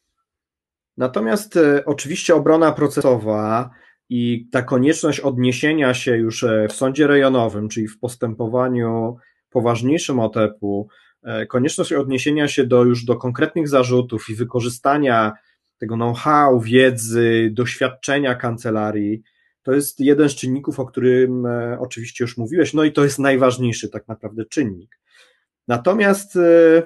natomiast 0.96 1.56
e, 1.56 1.84
oczywiście 1.84 2.34
obrona 2.34 2.72
procesowa 2.72 3.70
i 4.08 4.48
ta 4.52 4.62
konieczność 4.62 5.20
odniesienia 5.20 5.94
się 5.94 6.16
już 6.16 6.44
e, 6.44 6.66
w 6.68 6.72
sądzie 6.72 7.06
rejonowym, 7.06 7.68
czyli 7.68 7.88
w 7.88 7.98
postępowaniu 7.98 9.16
poważniejszym 9.50 10.20
OTEP-u, 10.20 10.88
e, 11.22 11.46
konieczność 11.46 11.92
odniesienia 11.92 12.48
się 12.48 12.66
do 12.66 12.84
już 12.84 13.04
do 13.04 13.16
konkretnych 13.16 13.68
zarzutów 13.68 14.30
i 14.30 14.34
wykorzystania 14.34 15.32
tego 15.78 15.94
know-how, 15.94 16.60
wiedzy, 16.60 17.50
doświadczenia 17.52 18.34
kancelarii. 18.34 19.22
To 19.62 19.72
jest 19.72 20.00
jeden 20.00 20.28
z 20.28 20.34
czynników, 20.34 20.80
o 20.80 20.86
którym 20.86 21.46
e, 21.46 21.78
oczywiście 21.80 22.24
już 22.24 22.36
mówiłeś, 22.36 22.74
no 22.74 22.84
i 22.84 22.92
to 22.92 23.04
jest 23.04 23.18
najważniejszy 23.18 23.88
tak 23.88 24.08
naprawdę 24.08 24.44
czynnik. 24.44 24.98
Natomiast 25.68 26.36
e, 26.36 26.82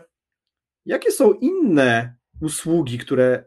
jakie 0.87 1.11
są 1.11 1.33
inne 1.33 2.17
usługi, 2.41 2.99
które 2.99 3.45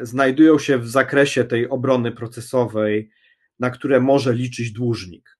e, 0.00 0.06
znajdują 0.06 0.58
się 0.58 0.78
w 0.78 0.88
zakresie 0.88 1.44
tej 1.44 1.68
obrony 1.68 2.12
procesowej, 2.12 3.10
na 3.58 3.70
które 3.70 4.00
może 4.00 4.34
liczyć 4.34 4.72
dłużnik? 4.72 5.39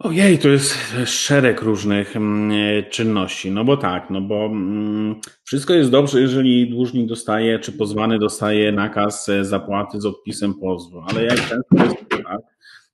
Ojej, 0.00 0.38
to 0.38 0.48
jest 0.48 0.76
szereg 1.04 1.62
różnych 1.62 2.16
mm, 2.16 2.50
czynności. 2.90 3.50
No 3.50 3.64
bo 3.64 3.76
tak, 3.76 4.10
no 4.10 4.20
bo 4.20 4.46
mm, 4.46 5.20
wszystko 5.44 5.74
jest 5.74 5.90
dobrze, 5.90 6.20
jeżeli 6.20 6.70
dłużnik 6.70 7.08
dostaje, 7.08 7.58
czy 7.58 7.72
pozwany 7.72 8.18
dostaje 8.18 8.72
nakaz 8.72 9.28
e, 9.28 9.44
zapłaty 9.44 10.00
z 10.00 10.06
odpisem 10.06 10.54
pozwu, 10.54 11.02
ale 11.08 11.24
jak 11.24 11.36
często 11.36 11.84
jest 11.84 11.96
tak, 12.10 12.40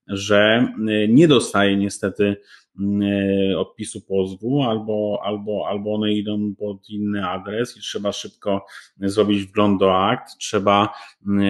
że 0.06 0.68
e, 0.88 1.08
nie 1.08 1.28
dostaje 1.28 1.76
niestety 1.76 2.36
odpisu 3.56 4.00
pozwu, 4.00 4.62
albo, 4.62 5.20
albo, 5.24 5.66
albo 5.68 5.94
one 5.94 6.12
idą 6.12 6.54
pod 6.58 6.90
inny 6.90 7.28
adres 7.28 7.76
i 7.76 7.80
trzeba 7.80 8.12
szybko 8.12 8.66
zrobić 9.00 9.44
wgląd 9.44 9.80
do 9.80 9.96
akt, 9.96 10.38
trzeba, 10.38 10.94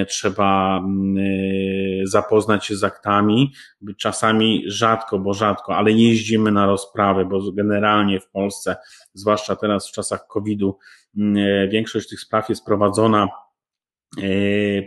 trzeba 0.08 0.78
e, 0.78 2.06
zapoznać 2.06 2.66
się 2.66 2.76
z 2.76 2.84
aktami, 2.84 3.52
czasami 3.98 4.62
rzadko, 4.66 5.18
bo 5.18 5.34
rzadko, 5.34 5.76
ale 5.76 5.92
jeździmy 5.92 6.52
na 6.52 6.66
rozprawy, 6.66 7.24
bo 7.24 7.52
generalnie 7.52 8.20
w 8.20 8.30
Polsce, 8.30 8.76
zwłaszcza 9.14 9.56
teraz 9.56 9.88
w 9.88 9.92
czasach 9.92 10.26
COVID-u, 10.26 10.78
e, 11.18 11.68
większość 11.68 12.08
tych 12.08 12.20
spraw 12.20 12.48
jest 12.48 12.64
prowadzona 12.64 13.28
E, 13.28 13.43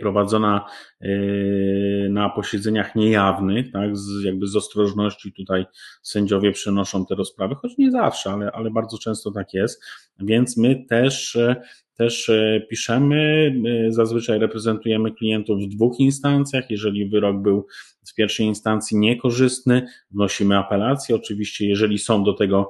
prowadzona 0.02 0.66
e, 1.02 1.10
na 2.10 2.30
posiedzeniach 2.30 2.96
niejawnych, 2.96 3.72
tak, 3.72 3.98
z, 3.98 4.24
jakby 4.24 4.48
z 4.48 4.56
ostrożności 4.56 5.34
tutaj 5.34 5.66
sędziowie 6.02 6.52
przenoszą 6.52 7.06
te 7.06 7.16
rozprawy, 7.16 7.56
choć 7.56 7.78
nie 7.78 7.92
zawsze, 7.92 8.32
ale, 8.32 8.52
ale 8.52 8.72
bardzo 8.72 8.98
często 8.98 9.32
tak 9.32 9.54
jest, 9.54 9.84
więc 10.20 10.58
my 10.58 10.86
też 10.90 11.38
też 11.98 12.30
e, 12.30 12.62
piszemy, 12.70 13.54
zazwyczaj 13.90 14.40
reprezentujemy 14.40 15.12
klientów 15.12 15.62
w 15.62 15.76
dwóch 15.76 16.00
instancjach. 16.00 16.70
Jeżeli 16.70 17.10
wyrok 17.10 17.42
był 17.42 17.68
z 18.04 18.14
pierwszej 18.14 18.46
instancji 18.46 18.98
niekorzystny, 18.98 19.88
wnosimy 20.12 20.58
apelację. 20.58 21.16
Oczywiście, 21.16 21.68
jeżeli 21.68 22.00
są 22.00 22.24
do 22.24 22.34
tego 22.34 22.70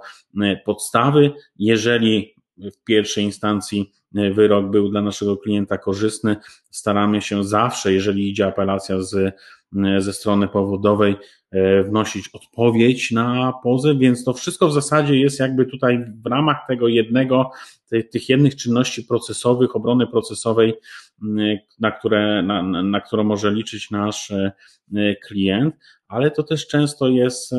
podstawy, 0.65 1.32
jeżeli 1.60 2.36
w 2.58 2.84
pierwszej 2.84 3.24
instancji 3.24 3.91
wyrok 4.12 4.72
był 4.72 4.89
dla 4.89 5.02
naszego 5.02 5.38
klienta 5.38 5.78
korzystny. 5.78 6.36
Staramy 6.70 7.22
się 7.22 7.43
zawsze, 7.43 7.93
jeżeli 7.93 8.30
idzie 8.30 8.48
apelacja 8.48 9.02
z, 9.02 9.36
ze 9.98 10.13
strony 10.13 10.48
powodowej, 10.48 11.15
e, 11.52 11.84
wnosić 11.84 12.30
odpowiedź 12.34 13.12
na 13.12 13.54
pozew, 13.63 13.98
więc 13.98 14.24
to 14.24 14.34
wszystko 14.34 14.67
w 14.67 14.74
zasadzie 14.74 15.15
jest 15.15 15.39
jakby 15.39 15.65
tutaj 15.65 16.06
w 16.24 16.26
ramach 16.26 16.58
tego 16.67 16.88
jednego, 16.88 17.52
tych 18.12 18.30
jednych 18.30 18.56
czynności 18.56 19.04
procesowych, 19.04 19.76
obrony 19.76 20.08
procesowej, 20.08 20.74
na, 21.80 21.91
które, 21.91 22.41
na, 22.41 22.63
na 22.84 23.02
którą 23.02 23.24
może 23.24 23.52
liczyć 23.52 23.91
nasz 23.91 24.32
e, 24.32 24.52
klient 25.28 25.76
ale 26.08 26.32
to 26.32 26.43
też 26.43 26.67
często 26.67 27.08
jest 27.08 27.54
e, 27.54 27.58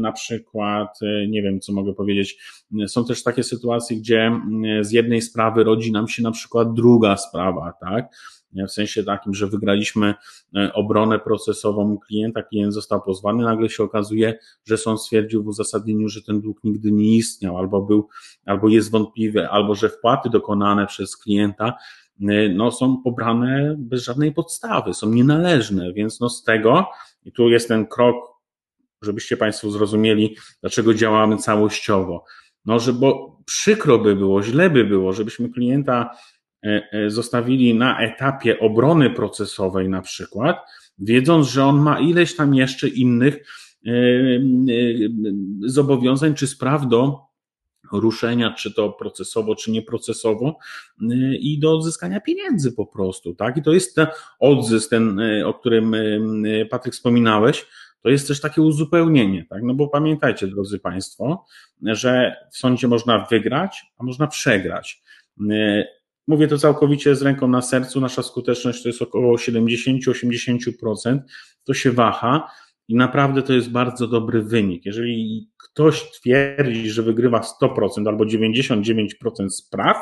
na 0.00 0.12
przykład, 0.12 0.98
e, 1.02 1.28
nie 1.28 1.42
wiem 1.42 1.60
co 1.60 1.72
mogę 1.72 1.94
powiedzieć, 1.94 2.38
są 2.86 3.04
też 3.04 3.22
takie 3.22 3.42
sytuacje, 3.42 3.96
gdzie 3.96 4.32
z 4.80 4.92
jednej 4.92 5.22
sprawy 5.22 5.64
rodzi 5.64 5.92
nam 5.92 6.08
się 6.08 6.22
na 6.22 6.30
przykład 6.30 6.74
druga 6.74 7.16
sprawa, 7.16 7.72
tak? 7.80 8.08
W 8.68 8.70
sensie 8.70 9.04
takim, 9.04 9.34
że 9.34 9.46
wygraliśmy 9.46 10.14
e, 10.56 10.72
obronę 10.72 11.18
procesową 11.18 11.98
klienta, 11.98 12.42
klient 12.42 12.74
został 12.74 13.02
pozwany, 13.02 13.44
nagle 13.44 13.68
się 13.68 13.82
okazuje, 13.82 14.38
że 14.64 14.78
sąd 14.78 15.00
stwierdził 15.00 15.42
w 15.42 15.46
uzasadnieniu, 15.46 16.08
że 16.08 16.22
ten 16.22 16.40
dług 16.40 16.64
nigdy 16.64 16.92
nie 16.92 17.16
istniał, 17.16 17.58
albo 17.58 17.82
był, 17.82 18.08
albo 18.46 18.68
jest 18.68 18.90
wątpliwy, 18.90 19.48
albo 19.48 19.74
że 19.74 19.88
wpłaty 19.88 20.30
dokonane 20.30 20.86
przez 20.86 21.16
klienta 21.16 21.74
no, 22.54 22.70
są 22.70 23.02
pobrane 23.02 23.74
bez 23.78 24.04
żadnej 24.04 24.32
podstawy, 24.32 24.94
są 24.94 25.10
nienależne, 25.10 25.92
więc 25.92 26.20
no 26.20 26.28
z 26.28 26.42
tego 26.42 26.86
i 27.24 27.32
tu 27.32 27.48
jest 27.48 27.68
ten 27.68 27.86
krok, 27.86 28.16
żebyście 29.02 29.36
Państwo 29.36 29.70
zrozumieli, 29.70 30.36
dlaczego 30.60 30.94
działamy 30.94 31.36
całościowo. 31.36 32.24
No, 32.64 32.78
że 32.78 32.92
bo 32.92 33.38
przykro 33.46 33.98
by 33.98 34.16
było, 34.16 34.42
źle 34.42 34.70
by 34.70 34.84
było, 34.84 35.12
żebyśmy 35.12 35.50
klienta 35.50 36.10
zostawili 37.06 37.74
na 37.74 38.00
etapie 38.00 38.58
obrony 38.58 39.10
procesowej 39.10 39.88
na 39.88 40.02
przykład, 40.02 40.56
wiedząc, 40.98 41.48
że 41.48 41.64
on 41.64 41.80
ma 41.80 42.00
ileś 42.00 42.36
tam 42.36 42.54
jeszcze 42.54 42.88
innych 42.88 43.38
zobowiązań 45.66 46.34
czy 46.34 46.46
spraw 46.46 46.88
do 46.88 47.31
ruszenia, 48.00 48.54
czy 48.58 48.74
to 48.74 48.90
procesowo, 48.90 49.54
czy 49.54 49.70
nieprocesowo 49.70 50.58
y, 51.02 51.36
i 51.40 51.58
do 51.58 51.76
odzyskania 51.76 52.20
pieniędzy 52.20 52.72
po 52.72 52.86
prostu, 52.86 53.34
tak? 53.34 53.56
I 53.56 53.62
to 53.62 53.72
jest 53.72 53.94
ten 53.94 54.06
odzysk, 54.40 54.90
ten, 54.90 55.20
y, 55.20 55.46
o 55.46 55.54
którym 55.54 55.94
y, 55.94 56.66
Patryk 56.70 56.94
wspominałeś, 56.94 57.66
to 58.02 58.08
jest 58.08 58.28
też 58.28 58.40
takie 58.40 58.62
uzupełnienie, 58.62 59.46
tak? 59.50 59.62
No 59.62 59.74
bo 59.74 59.88
pamiętajcie, 59.88 60.46
drodzy 60.46 60.78
Państwo, 60.78 61.44
że 61.82 62.36
w 62.52 62.56
sądzie 62.56 62.88
można 62.88 63.26
wygrać, 63.30 63.84
a 63.98 64.04
można 64.04 64.26
przegrać. 64.26 65.02
Mówię 66.26 66.48
to 66.48 66.58
całkowicie 66.58 67.16
z 67.16 67.22
ręką 67.22 67.48
na 67.48 67.62
sercu, 67.62 68.00
nasza 68.00 68.22
skuteczność 68.22 68.82
to 68.82 68.88
jest 68.88 69.02
około 69.02 69.36
70-80%, 69.36 71.18
to 71.64 71.74
się 71.74 71.92
waha 71.92 72.50
i 72.92 72.96
naprawdę 72.96 73.42
to 73.42 73.52
jest 73.52 73.70
bardzo 73.70 74.08
dobry 74.08 74.42
wynik. 74.42 74.86
Jeżeli 74.86 75.48
ktoś 75.56 76.10
twierdzi, 76.10 76.90
że 76.90 77.02
wygrywa 77.02 77.40
100% 77.62 78.08
albo 78.08 78.24
99% 78.24 79.48
spraw, 79.48 79.96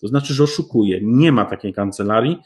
to 0.00 0.08
znaczy, 0.08 0.34
że 0.34 0.44
oszukuje. 0.44 1.00
Nie 1.02 1.32
ma 1.32 1.44
takiej 1.44 1.72
kancelarii. 1.72 2.36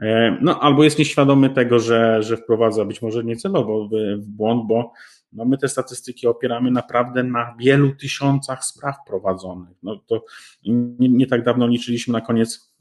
E, 0.00 0.38
no, 0.42 0.60
albo 0.60 0.84
jest 0.84 0.98
nieświadomy 0.98 1.50
tego, 1.50 1.78
że, 1.78 2.22
że 2.22 2.36
wprowadza 2.36 2.84
być 2.84 3.02
może 3.02 3.24
niecelowo 3.24 3.88
w 4.18 4.26
błąd, 4.26 4.66
bo 4.66 4.92
no 5.32 5.44
my 5.44 5.58
te 5.58 5.68
statystyki 5.68 6.26
opieramy 6.26 6.70
naprawdę 6.70 7.22
na 7.22 7.54
wielu 7.60 7.94
tysiącach 7.94 8.64
spraw 8.64 8.96
prowadzonych. 9.06 9.76
No 9.82 9.96
to 10.06 10.24
nie, 10.64 11.08
nie 11.08 11.26
tak 11.26 11.44
dawno 11.44 11.66
liczyliśmy 11.66 12.12
na 12.12 12.20
koniec 12.20 12.74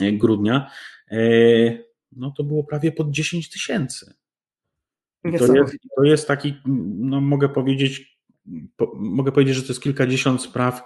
e, 0.00 0.12
grudnia. 0.12 0.70
E, 1.10 1.18
no 2.12 2.32
to 2.36 2.44
było 2.44 2.64
prawie 2.64 2.92
pod 2.92 3.10
10 3.10 3.50
tysięcy. 3.50 4.19
To 5.22 5.54
jest, 5.54 5.76
to 5.96 6.04
jest 6.04 6.28
taki, 6.28 6.54
no 6.98 7.20
mogę 7.20 7.48
powiedzieć, 7.48 8.18
po, 8.76 8.92
mogę 8.94 9.32
powiedzieć, 9.32 9.56
że 9.56 9.62
to 9.62 9.68
jest 9.68 9.82
kilkadziesiąt 9.82 10.42
spraw 10.42 10.82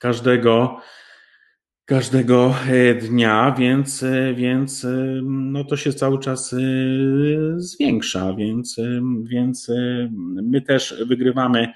każdego, 0.00 0.78
każdego 1.84 2.54
e, 2.68 2.94
dnia, 2.94 3.54
więc, 3.58 4.02
e, 4.02 4.34
więc 4.34 4.84
e, 4.84 5.20
no 5.22 5.64
to 5.64 5.76
się 5.76 5.92
cały 5.92 6.18
czas 6.18 6.54
zwiększa, 7.56 8.34
więc, 8.34 8.76
więc 9.22 9.70
my 10.42 10.62
też 10.62 11.04
wygrywamy 11.06 11.72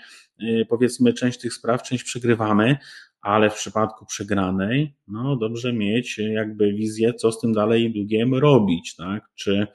powiedzmy 0.68 1.12
część 1.12 1.38
tych 1.40 1.55
spraw, 1.55 1.83
część 1.83 2.05
przegrywamy, 2.05 2.77
ale 3.21 3.51
w 3.51 3.55
przypadku 3.55 4.07
przegranej, 4.07 4.94
no 5.09 5.37
dobrze 5.37 5.73
mieć 5.73 6.18
jakby 6.18 6.73
wizję, 6.73 7.14
co 7.14 7.33
z 7.33 7.40
tym 7.40 7.53
dalej 7.53 7.92
długiem 7.92 8.35
robić, 8.35 8.97
tak? 8.97 9.29
Czy 9.35 9.66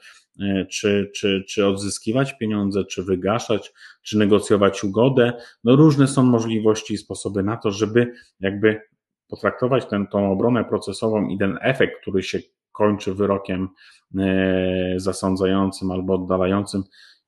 czy, 0.70 1.10
czy, 1.14 1.44
czy 1.48 1.66
odzyskiwać 1.66 2.38
pieniądze, 2.38 2.84
czy 2.84 3.02
wygaszać, 3.02 3.72
czy 4.02 4.18
negocjować 4.18 4.84
ugodę. 4.84 5.32
No 5.64 5.76
różne 5.76 6.08
są 6.08 6.22
możliwości 6.22 6.94
i 6.94 6.98
sposoby 6.98 7.42
na 7.42 7.56
to, 7.56 7.70
żeby 7.70 8.12
jakby 8.40 8.80
potraktować 9.28 9.86
tę, 9.86 10.04
tą 10.10 10.32
obronę 10.32 10.64
procesową 10.64 11.28
i 11.28 11.38
ten 11.38 11.58
efekt, 11.60 12.00
który 12.00 12.22
się 12.22 12.38
kończy 12.72 13.14
wyrokiem 13.14 13.68
e, 14.18 14.94
zasądzającym 14.96 15.90
albo 15.90 16.14
oddalającym 16.14 16.84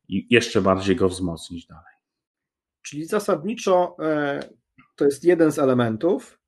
i 0.08 0.26
jeszcze 0.30 0.62
bardziej 0.62 0.96
go 0.96 1.08
wzmocnić 1.08 1.66
dalej. 1.66 1.94
Czyli 2.82 3.04
zasadniczo 3.04 3.96
e, 4.00 4.40
to 4.96 5.04
jest 5.04 5.24
jeden 5.24 5.52
z 5.52 5.58
elementów, 5.58 6.38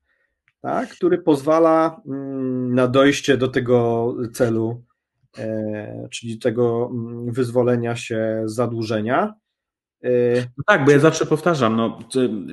tak, 0.61 0.89
który 0.89 1.17
pozwala 1.17 2.01
mm, 2.05 2.75
na 2.75 2.87
dojście 2.87 3.37
do 3.37 3.47
tego 3.47 4.15
celu 4.33 4.88
E, 4.88 4.88
czyli 6.11 6.39
tego 6.39 6.89
mm, 6.91 7.31
wyzwolenia 7.31 7.95
się 7.95 8.43
z 8.45 8.55
zadłużenia. 8.55 9.33
E, 10.03 10.09
no 10.57 10.63
tak, 10.67 10.85
bo 10.85 10.91
ja 10.91 10.99
zawsze 10.99 11.25
powtarzam, 11.25 11.75
no, 11.75 11.99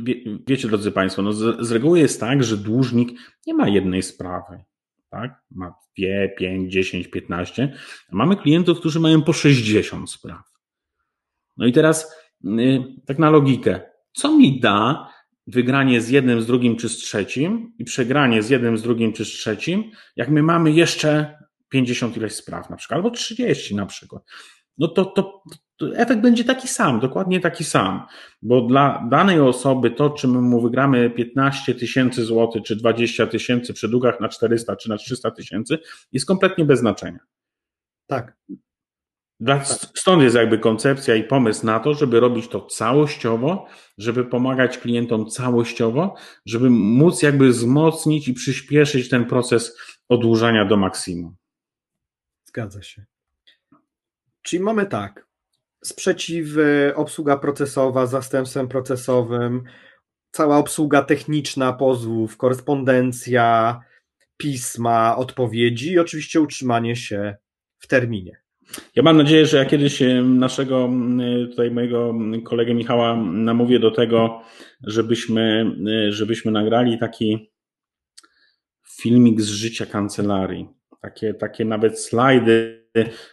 wie, 0.02 0.14
wiecie 0.46 0.68
drodzy 0.68 0.92
Państwo, 0.92 1.22
no 1.22 1.32
z, 1.32 1.66
z 1.66 1.72
reguły 1.72 1.98
jest 1.98 2.20
tak, 2.20 2.44
że 2.44 2.56
dłużnik 2.56 3.18
nie 3.46 3.54
ma 3.54 3.68
jednej 3.68 4.02
sprawy, 4.02 4.64
tak? 5.10 5.42
Ma 5.50 5.74
dwie, 5.96 6.34
pięć, 6.38 6.72
dziesięć, 6.72 7.08
piętnaście, 7.08 7.74
mamy 8.12 8.36
klientów, 8.36 8.80
którzy 8.80 9.00
mają 9.00 9.22
po 9.22 9.32
60 9.32 10.10
spraw. 10.10 10.42
No 11.56 11.66
i 11.66 11.72
teraz 11.72 12.16
y, 12.44 12.84
tak 13.06 13.18
na 13.18 13.30
logikę, 13.30 13.80
co 14.12 14.36
mi 14.36 14.60
da 14.60 15.08
wygranie 15.46 16.00
z 16.00 16.08
jednym, 16.08 16.40
z 16.40 16.46
drugim 16.46 16.76
czy 16.76 16.88
z 16.88 16.96
trzecim 16.96 17.72
i 17.78 17.84
przegranie 17.84 18.42
z 18.42 18.50
jednym, 18.50 18.78
z 18.78 18.82
drugim 18.82 19.12
czy 19.12 19.24
z 19.24 19.28
trzecim, 19.28 19.90
jak 20.16 20.28
my 20.28 20.42
mamy 20.42 20.72
jeszcze 20.72 21.38
50 21.68 22.16
ileś 22.16 22.34
spraw 22.34 22.70
na 22.70 22.76
przykład, 22.76 22.96
albo 22.96 23.10
30 23.10 23.74
na 23.74 23.86
przykład, 23.86 24.22
no 24.78 24.88
to, 24.88 25.04
to, 25.04 25.42
to 25.76 25.96
efekt 25.96 26.20
będzie 26.20 26.44
taki 26.44 26.68
sam, 26.68 27.00
dokładnie 27.00 27.40
taki 27.40 27.64
sam, 27.64 28.06
bo 28.42 28.60
dla 28.60 29.06
danej 29.10 29.40
osoby 29.40 29.90
to, 29.90 30.10
czy 30.10 30.28
my 30.28 30.40
mu 30.40 30.60
wygramy 30.60 31.10
15 31.10 31.74
tysięcy 31.74 32.24
złotych, 32.24 32.62
czy 32.62 32.76
20 32.76 33.26
tysięcy 33.26 33.74
przy 33.74 33.88
długach 33.88 34.20
na 34.20 34.28
400 34.28 34.76
czy 34.76 34.88
na 34.88 34.96
300 34.96 35.30
tysięcy, 35.30 35.78
jest 36.12 36.26
kompletnie 36.26 36.64
bez 36.64 36.80
znaczenia. 36.80 37.18
Tak. 38.06 38.36
Dla, 39.40 39.64
stąd 39.94 40.22
jest 40.22 40.36
jakby 40.36 40.58
koncepcja 40.58 41.14
i 41.14 41.24
pomysł 41.24 41.66
na 41.66 41.80
to, 41.80 41.94
żeby 41.94 42.20
robić 42.20 42.48
to 42.48 42.60
całościowo, 42.60 43.66
żeby 43.98 44.24
pomagać 44.24 44.78
klientom 44.78 45.26
całościowo, 45.26 46.14
żeby 46.46 46.70
móc 46.70 47.22
jakby 47.22 47.48
wzmocnić 47.48 48.28
i 48.28 48.34
przyspieszyć 48.34 49.08
ten 49.08 49.24
proces 49.24 49.78
odłużania 50.08 50.64
do 50.64 50.76
maksimum. 50.76 51.36
Zgadza 52.56 52.82
się. 52.82 53.04
Czyli 54.42 54.62
mamy 54.62 54.86
tak, 54.86 55.26
sprzeciwy, 55.84 56.92
obsługa 56.94 57.36
procesowa, 57.36 58.06
zastępstwem 58.06 58.68
procesowym, 58.68 59.62
cała 60.30 60.56
obsługa 60.56 61.02
techniczna 61.02 61.72
pozwów, 61.72 62.36
korespondencja, 62.36 63.80
pisma, 64.36 65.16
odpowiedzi 65.16 65.92
i 65.92 65.98
oczywiście 65.98 66.40
utrzymanie 66.40 66.96
się 66.96 67.36
w 67.78 67.86
terminie. 67.86 68.36
Ja 68.94 69.02
mam 69.02 69.16
nadzieję, 69.16 69.46
że 69.46 69.56
ja 69.56 69.64
kiedyś 69.64 70.02
naszego, 70.24 70.90
tutaj 71.50 71.70
mojego 71.70 72.14
kolegę 72.44 72.74
Michała 72.74 73.16
namówię 73.16 73.78
do 73.78 73.90
tego, 73.90 74.42
żebyśmy, 74.82 75.76
żebyśmy 76.10 76.52
nagrali 76.52 76.98
taki 76.98 77.50
filmik 79.00 79.40
z 79.40 79.48
życia 79.48 79.86
kancelarii 79.86 80.75
takie, 81.06 81.34
takie 81.34 81.64
nawet 81.64 82.00
slajdy 82.00 82.86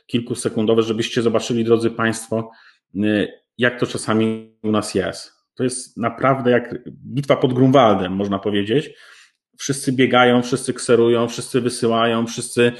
kilkusekundowe, 0.07 0.81
żebyście 0.81 1.21
zobaczyli, 1.21 1.63
drodzy 1.63 1.89
Państwo, 1.89 2.51
y, 2.95 3.27
jak 3.57 3.79
to 3.79 3.87
czasami 3.87 4.57
u 4.63 4.71
nas 4.71 4.95
jest. 4.95 5.33
To 5.55 5.63
jest 5.63 5.97
naprawdę 5.97 6.51
jak 6.51 6.89
bitwa 6.89 7.35
pod 7.35 7.53
Grunwaldem, 7.53 8.13
można 8.13 8.39
powiedzieć. 8.39 8.89
Wszyscy 9.57 9.91
biegają, 9.91 10.41
wszyscy 10.41 10.73
kserują, 10.73 11.27
wszyscy 11.27 11.61
wysyłają, 11.61 12.27
wszyscy 12.27 12.71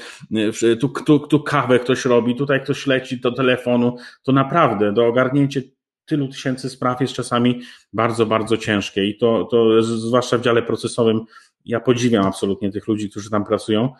y, 0.62 0.76
tu, 0.76 0.88
tu, 0.88 1.18
tu 1.18 1.40
kawę 1.40 1.78
ktoś 1.78 2.04
robi, 2.04 2.36
tutaj 2.36 2.62
ktoś 2.62 2.86
leci 2.86 3.20
do 3.20 3.32
telefonu. 3.32 3.96
To 4.22 4.32
naprawdę 4.32 4.92
do 4.92 5.06
ogarnięcia 5.06 5.60
tylu 6.04 6.28
tysięcy 6.28 6.70
spraw 6.70 7.00
jest 7.00 7.14
czasami 7.14 7.60
bardzo, 7.92 8.26
bardzo 8.26 8.56
ciężkie 8.56 9.04
i 9.04 9.18
to, 9.18 9.44
to 9.44 9.82
zwłaszcza 9.82 10.38
w 10.38 10.42
dziale 10.42 10.62
procesowym 10.62 11.24
ja 11.64 11.80
podziwiam 11.80 12.26
absolutnie 12.26 12.72
tych 12.72 12.88
ludzi, 12.88 13.10
którzy 13.10 13.30
tam 13.30 13.44
pracują 13.44 13.92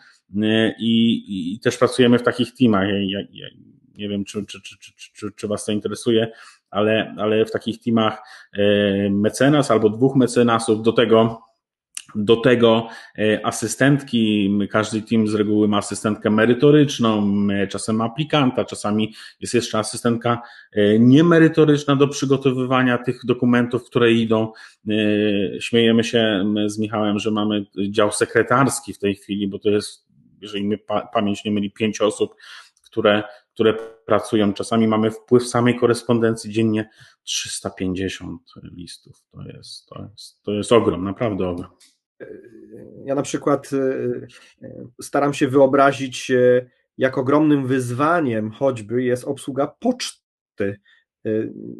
i, 0.79 1.53
i 1.53 1.59
też 1.59 1.77
pracujemy 1.77 2.19
w 2.19 2.23
takich 2.23 2.53
teamach. 2.53 2.87
Ja, 2.89 3.19
ja, 3.31 3.47
nie 3.97 4.09
wiem, 4.09 4.25
czy, 4.25 4.45
czy, 4.45 4.61
czy, 4.61 4.93
czy, 5.13 5.31
czy 5.35 5.47
Was 5.47 5.65
to 5.65 5.71
interesuje, 5.71 6.31
ale, 6.69 7.15
ale 7.17 7.45
w 7.45 7.51
takich 7.51 7.79
teamach 7.79 8.21
y, 8.57 9.09
mecenas 9.11 9.71
albo 9.71 9.89
dwóch 9.89 10.15
mecenasów, 10.15 10.83
do 10.83 10.91
tego 10.93 11.45
do 12.15 12.35
tego 12.35 12.87
e, 13.17 13.45
asystentki, 13.45 14.51
każdy 14.71 15.01
team 15.01 15.27
z 15.27 15.33
reguły 15.33 15.67
ma 15.67 15.77
asystentkę 15.77 16.29
merytoryczną, 16.29 17.31
czasem 17.69 17.95
ma 17.95 18.05
aplikanta, 18.05 18.65
czasami 18.65 19.13
jest 19.39 19.53
jeszcze 19.53 19.79
asystentka 19.79 20.41
niemerytoryczna 20.99 21.95
do 21.95 22.07
przygotowywania 22.07 22.97
tych 22.97 23.25
dokumentów, 23.25 23.85
które 23.85 24.11
idą. 24.11 24.51
Śmiejemy 25.59 26.03
się 26.03 26.45
z 26.65 26.79
Michałem, 26.79 27.19
że 27.19 27.31
mamy 27.31 27.65
dział 27.89 28.11
sekretarski 28.11 28.93
w 28.93 28.99
tej 28.99 29.15
chwili, 29.15 29.47
bo 29.47 29.59
to 29.59 29.69
jest, 29.69 30.05
jeżeli 30.45 30.63
mnie 30.63 30.77
pamięć 31.13 31.45
nie 31.45 31.51
myli, 31.51 31.71
pięć 31.71 32.01
osób, 32.01 32.35
które, 32.83 33.23
które 33.53 33.73
pracują. 34.05 34.53
Czasami 34.53 34.87
mamy 34.87 35.11
wpływ 35.11 35.47
samej 35.47 35.79
korespondencji 35.79 36.51
dziennie 36.51 36.89
350 37.23 38.41
listów. 38.63 39.23
To 39.31 39.41
jest, 39.41 39.85
to 39.85 40.07
jest, 40.11 40.41
to 40.43 40.51
jest 40.51 40.71
ogrom, 40.71 41.03
naprawdę 41.03 41.47
ogrom. 41.49 41.71
Ja 43.05 43.15
na 43.15 43.21
przykład 43.21 43.69
e, 43.73 43.77
e, 44.67 44.87
staram 45.01 45.33
się 45.33 45.47
wyobrazić, 45.47 46.31
jak 46.97 47.17
ogromnym 47.17 47.67
wyzwaniem 47.67 48.51
choćby 48.51 49.03
jest 49.03 49.23
obsługa 49.23 49.67
poczty 49.67 50.79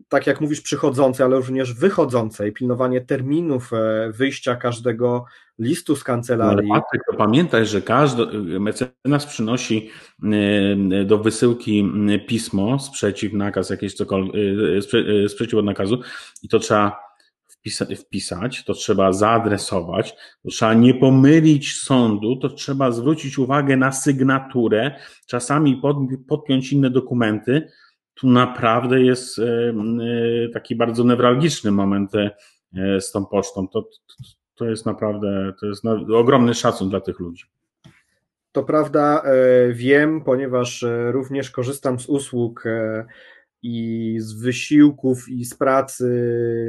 tak 0.10 0.28
jak 0.28 0.42
mówisz, 0.42 0.62
przychodzącej, 0.62 1.26
ale 1.26 1.36
również 1.36 1.74
wychodzącej, 1.74 2.54
pilnowanie 2.54 3.02
terminów 3.02 3.72
wyjścia 4.10 4.56
każdego 4.56 5.26
listu 5.60 5.96
z 5.96 6.04
kancelarii. 6.04 6.68
No 6.68 6.74
ale 6.74 6.82
Patryk, 6.82 7.02
to 7.12 7.18
pamiętaj, 7.18 7.66
że 7.66 7.82
każdy 7.82 8.26
mecenas 8.60 9.26
przynosi 9.26 9.90
do 11.06 11.18
wysyłki 11.18 11.92
pismo, 12.28 12.80
sprzeciw, 12.80 13.34
nakaz, 13.34 13.70
jakieś 13.70 13.94
cokolwiek, 13.94 14.36
sprzeciw 15.28 15.60
od 15.60 15.66
nakazu 15.66 16.02
i 16.44 16.48
to 16.48 16.60
trzeba 16.60 17.06
wpisać, 17.98 18.64
to 18.66 18.74
trzeba 18.74 19.14
zaadresować, 19.14 20.16
to 20.44 20.50
trzeba 20.50 20.74
nie 20.74 20.94
pomylić 20.94 21.80
sądu, 21.80 22.36
to 22.36 22.50
trzeba 22.50 22.92
zwrócić 22.92 23.38
uwagę 23.38 23.78
na 23.78 23.92
sygnaturę, 23.92 24.92
czasami 25.28 25.78
pod, 25.78 25.98
podpiąć 26.28 26.74
inne 26.74 26.90
dokumenty. 26.90 27.68
Tu 28.16 28.30
naprawdę 28.30 29.02
jest 29.02 29.40
e, 29.40 29.44
e, 29.44 30.50
taki 30.50 30.76
bardzo 30.76 31.04
newralgiczny 31.04 31.72
moment 31.72 32.12
e, 32.16 33.02
z 33.02 33.12
tą 33.12 33.26
pocztą. 33.26 33.68
To, 33.68 33.90
to 34.56 34.66
jest 34.66 34.86
naprawdę, 34.86 35.54
to 35.60 35.66
jest 35.66 35.84
ogromny 36.14 36.54
szacun 36.54 36.90
dla 36.90 37.02
tych 37.02 37.20
ludzi. 37.20 37.46
To 38.52 38.64
prawda, 38.64 39.24
wiem, 39.72 40.24
ponieważ 40.24 40.86
również 41.12 41.52
korzystam 41.52 42.00
z 42.00 42.06
usług 42.10 42.64
i 43.62 44.16
z 44.20 44.34
wysiłków 44.34 45.30
i 45.30 45.46
z 45.46 45.56
pracy 45.56 46.08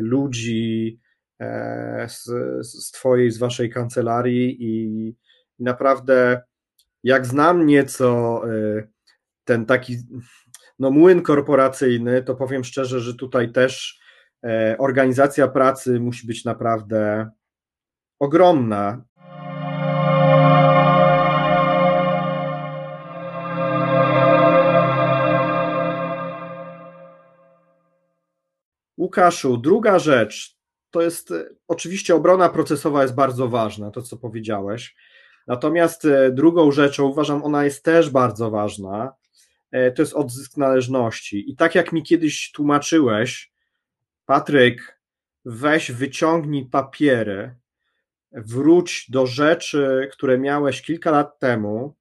ludzi 0.02 0.98
z, 2.08 2.24
z 2.66 2.90
Twojej, 2.90 3.30
z 3.30 3.38
Waszej 3.38 3.70
kancelarii 3.70 4.56
i 4.60 5.14
naprawdę 5.58 6.42
jak 7.02 7.26
znam 7.26 7.66
nieco 7.66 8.42
ten 9.44 9.66
taki 9.66 9.96
no, 10.78 10.90
młyn 10.90 11.22
korporacyjny, 11.22 12.22
to 12.22 12.34
powiem 12.34 12.64
szczerze, 12.64 13.00
że 13.00 13.14
tutaj 13.14 13.52
też 13.52 14.00
e, 14.44 14.76
organizacja 14.78 15.48
pracy 15.48 16.00
musi 16.00 16.26
być 16.26 16.44
naprawdę 16.44 17.30
ogromna. 18.18 19.04
Łukaszu, 28.98 29.56
druga 29.56 29.98
rzecz, 29.98 30.56
to 30.90 31.02
jest 31.02 31.30
e, 31.30 31.44
oczywiście 31.68 32.14
obrona 32.14 32.48
procesowa 32.48 33.02
jest 33.02 33.14
bardzo 33.14 33.48
ważna, 33.48 33.90
to 33.90 34.02
co 34.02 34.16
powiedziałeś. 34.16 34.96
Natomiast 35.46 36.04
e, 36.04 36.30
drugą 36.32 36.70
rzeczą, 36.70 37.04
uważam, 37.04 37.44
ona 37.44 37.64
jest 37.64 37.84
też 37.84 38.10
bardzo 38.10 38.50
ważna, 38.50 39.12
to 39.94 40.02
jest 40.02 40.14
odzysk 40.14 40.56
należności. 40.56 41.50
I 41.50 41.56
tak 41.56 41.74
jak 41.74 41.92
mi 41.92 42.02
kiedyś 42.02 42.52
tłumaczyłeś, 42.52 43.52
Patryk, 44.26 45.00
weź, 45.44 45.92
wyciągnij 45.92 46.66
papiery, 46.66 47.54
wróć 48.32 49.06
do 49.10 49.26
rzeczy, 49.26 50.08
które 50.12 50.38
miałeś 50.38 50.82
kilka 50.82 51.10
lat 51.10 51.38
temu 51.38 51.94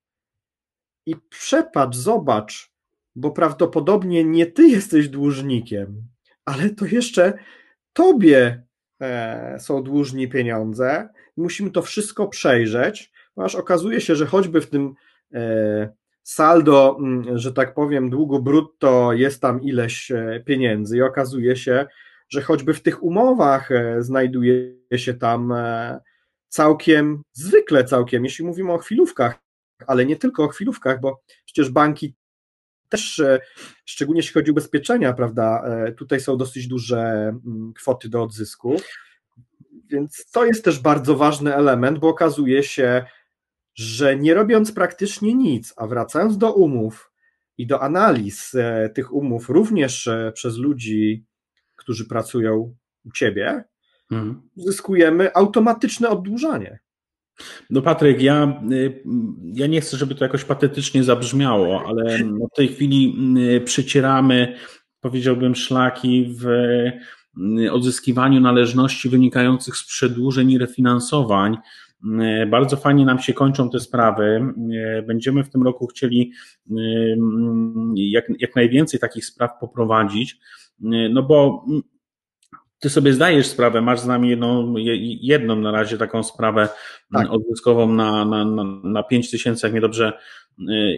i 1.06 1.16
przepatrz, 1.30 1.98
zobacz, 1.98 2.72
bo 3.16 3.32
prawdopodobnie 3.32 4.24
nie 4.24 4.46
ty 4.46 4.68
jesteś 4.68 5.10
dłużnikiem, 5.10 6.08
ale 6.46 6.70
to 6.70 6.86
jeszcze 6.86 7.34
tobie 7.94 8.64
e, 9.02 9.58
są 9.60 9.84
dłużni 9.84 10.30
pieniądze. 10.30 11.10
Musimy 11.38 11.72
to 11.72 11.82
wszystko 11.82 12.28
przejrzeć, 12.28 13.12
ponieważ 13.36 13.56
okazuje 13.56 14.02
się, 14.02 14.16
że 14.16 14.26
choćby 14.26 14.62
w 14.62 14.70
tym 14.70 14.94
e, 15.34 15.94
saldo, 16.26 16.98
że 17.36 17.54
tak 17.54 17.74
powiem, 17.74 18.10
długu 18.10 18.42
brutto 18.42 19.14
jest 19.14 19.42
tam 19.42 19.62
ileś 19.62 20.12
e, 20.12 20.44
pieniędzy 20.46 20.98
i 20.98 21.02
okazuje 21.02 21.56
się, 21.56 21.86
że 22.30 22.42
choćby 22.42 22.74
w 22.74 22.82
tych 22.82 23.04
umowach 23.04 23.70
znajduje 24.00 24.76
się 24.96 25.14
tam 25.14 25.54
całkiem, 26.50 27.22
zwykle 27.34 27.84
całkiem, 27.84 28.24
jeśli 28.24 28.46
mówimy 28.46 28.74
o 28.74 28.78
chwilówkach, 28.78 29.40
ale 29.88 30.06
nie 30.06 30.16
tylko 30.16 30.44
o 30.44 30.48
chwilówkach, 30.48 31.00
bo 31.00 31.22
przecież 31.46 31.70
banki 31.70 32.16
też, 32.90 33.20
e, 33.20 33.40
szczególnie 33.86 34.20
jeśli 34.20 34.34
chodzi 34.34 34.52
o 34.52 34.54
ubezpieczenia, 34.54 35.14
prawda, 35.14 35.64
e, 35.66 35.92
tutaj 35.92 36.20
są 36.20 36.38
dosyć 36.38 36.68
duże 36.68 37.00
mm, 37.00 37.74
kwoty 37.74 38.10
do 38.10 38.24
odzysku, 38.24 38.76
więc 39.90 40.32
to 40.32 40.46
jest 40.46 40.66
też 40.66 40.80
bardzo 40.80 41.16
ważny 41.16 41.56
element, 41.56 42.00
bo 42.00 42.10
okazuje 42.10 42.64
się, 42.64 43.06
że 43.76 44.16
nie 44.16 44.34
robiąc 44.34 44.72
praktycznie 44.72 45.34
nic, 45.34 45.74
a 45.78 45.88
wracając 45.88 46.38
do 46.38 46.54
umów 46.54 47.12
i 47.58 47.68
do 47.68 47.82
analiz 47.82 48.56
e, 48.56 48.90
tych 48.90 49.14
umów, 49.14 49.50
również 49.50 50.10
przez 50.34 50.58
ludzi, 50.58 51.26
którzy 51.76 52.06
pracują 52.06 52.76
u 53.06 53.12
ciebie, 53.12 53.64
mhm. 54.12 54.42
uzyskujemy 54.56 55.34
automatyczne 55.34 56.10
oddłużanie. 56.10 56.80
No 57.70 57.82
Patryk, 57.82 58.22
ja, 58.22 58.62
y, 58.72 59.04
ja 59.54 59.68
nie 59.68 59.82
chcę, 59.82 59.98
żeby 59.98 60.16
to 60.16 60.26
jakoś 60.26 60.44
patetycznie 60.44 61.04
zabrzmiało, 61.04 61.84
ale 61.88 62.18
w 62.54 62.56
tej 62.56 62.68
chwili 62.68 63.16
y, 63.38 63.62
przycieramy, 63.62 64.56
powiedziałbym, 65.02 65.56
szlaki 65.56 66.36
w 66.40 66.48
y, 66.48 67.72
odzyskiwaniu 67.72 68.42
należności 68.42 69.10
wynikających 69.10 69.78
z 69.78 69.88
przedłużeń 69.88 70.52
i 70.52 70.58
refinansowań. 70.58 71.58
Bardzo 72.48 72.78
fajnie 72.78 73.06
nam 73.06 73.20
się 73.20 73.34
kończą 73.34 73.70
te 73.70 73.80
sprawy. 73.80 74.54
Będziemy 75.08 75.44
w 75.44 75.50
tym 75.50 75.64
roku 75.64 75.88
chcieli 75.88 76.32
jak, 77.96 78.26
jak 78.40 78.56
najwięcej 78.56 79.00
takich 79.00 79.26
spraw 79.26 79.52
poprowadzić, 79.60 80.40
no 81.10 81.24
bo 81.24 81.66
ty 82.80 82.90
sobie 82.90 83.14
zdajesz 83.14 83.48
sprawę, 83.48 83.82
masz 83.82 84.00
z 84.00 84.08
nami 84.08 84.30
jedną, 84.30 84.76
jedną 85.22 85.56
na 85.56 85.72
razie 85.72 85.98
taką 85.98 86.24
sprawę 86.24 86.70
tak. 87.14 87.32
odzyskową 87.32 87.94
na, 87.94 88.26
na, 88.26 88.46
na, 88.46 88.64
na 88.84 89.04
5 89.04 89.32
tysięcy, 89.32 89.66
jak 89.66 89.72
mnie 89.72 89.82
dobrze, 89.82 90.14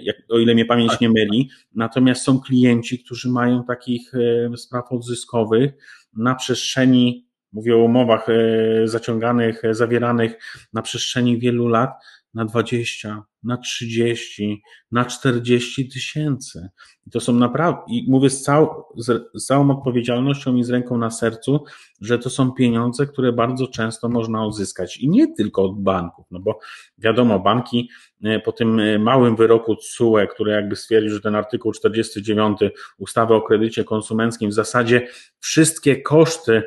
jak, 0.01 0.15
o 0.29 0.39
ile 0.39 0.53
mnie 0.53 0.65
pamięć 0.65 0.91
tak. 0.91 1.01
nie 1.01 1.09
myli. 1.09 1.49
Natomiast 1.75 2.21
są 2.21 2.39
klienci, 2.39 3.03
którzy 3.03 3.29
mają 3.29 3.63
takich 3.63 4.11
spraw 4.57 4.91
odzyskowych 4.91 5.71
na 6.13 6.35
przestrzeni, 6.35 7.26
mówię 7.53 7.75
o 7.75 7.79
umowach 7.79 8.29
y, 8.29 8.81
zaciąganych, 8.85 9.61
zawieranych 9.71 10.37
na 10.73 10.81
przestrzeni 10.81 11.39
wielu 11.39 11.67
lat, 11.67 11.91
na 12.33 12.45
20, 12.45 13.23
na 13.43 13.57
30, 13.57 14.61
na 14.91 15.05
40 15.05 15.89
tysięcy. 15.89 16.69
I 17.07 17.09
to 17.09 17.19
są 17.19 17.33
naprawdę, 17.33 17.81
i 17.87 18.05
mówię 18.09 18.29
z, 18.29 18.43
cał, 18.43 18.85
z, 18.95 19.45
całą 19.45 19.71
odpowiedzialnością 19.71 20.55
i 20.55 20.63
z 20.63 20.69
ręką 20.69 20.97
na 20.97 21.11
sercu, 21.11 21.63
że 22.01 22.19
to 22.19 22.29
są 22.29 22.51
pieniądze, 22.51 23.05
które 23.05 23.33
bardzo 23.33 23.67
często 23.67 24.09
można 24.09 24.45
uzyskać. 24.45 24.97
I 24.97 25.09
nie 25.09 25.33
tylko 25.33 25.63
od 25.63 25.81
banków, 25.81 26.25
no 26.31 26.39
bo 26.39 26.59
wiadomo, 26.97 27.39
banki 27.39 27.89
e, 28.23 28.39
po 28.39 28.51
tym 28.51 28.79
e, 28.79 28.99
małym 28.99 29.35
wyroku 29.35 29.75
CUE, 29.75 30.27
który 30.33 30.51
jakby 30.51 30.75
stwierdził, 30.75 31.13
że 31.13 31.21
ten 31.21 31.35
artykuł 31.35 31.71
49 31.71 32.59
ustawy 32.97 33.33
o 33.33 33.41
kredycie 33.41 33.83
konsumenckim 33.83 34.49
w 34.49 34.53
zasadzie 34.53 35.07
wszystkie 35.39 36.01
koszty 36.01 36.53
e, 36.55 36.63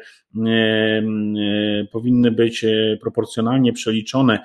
powinny 1.92 2.30
być 2.30 2.66
proporcjonalnie 3.00 3.72
przeliczone 3.72 4.38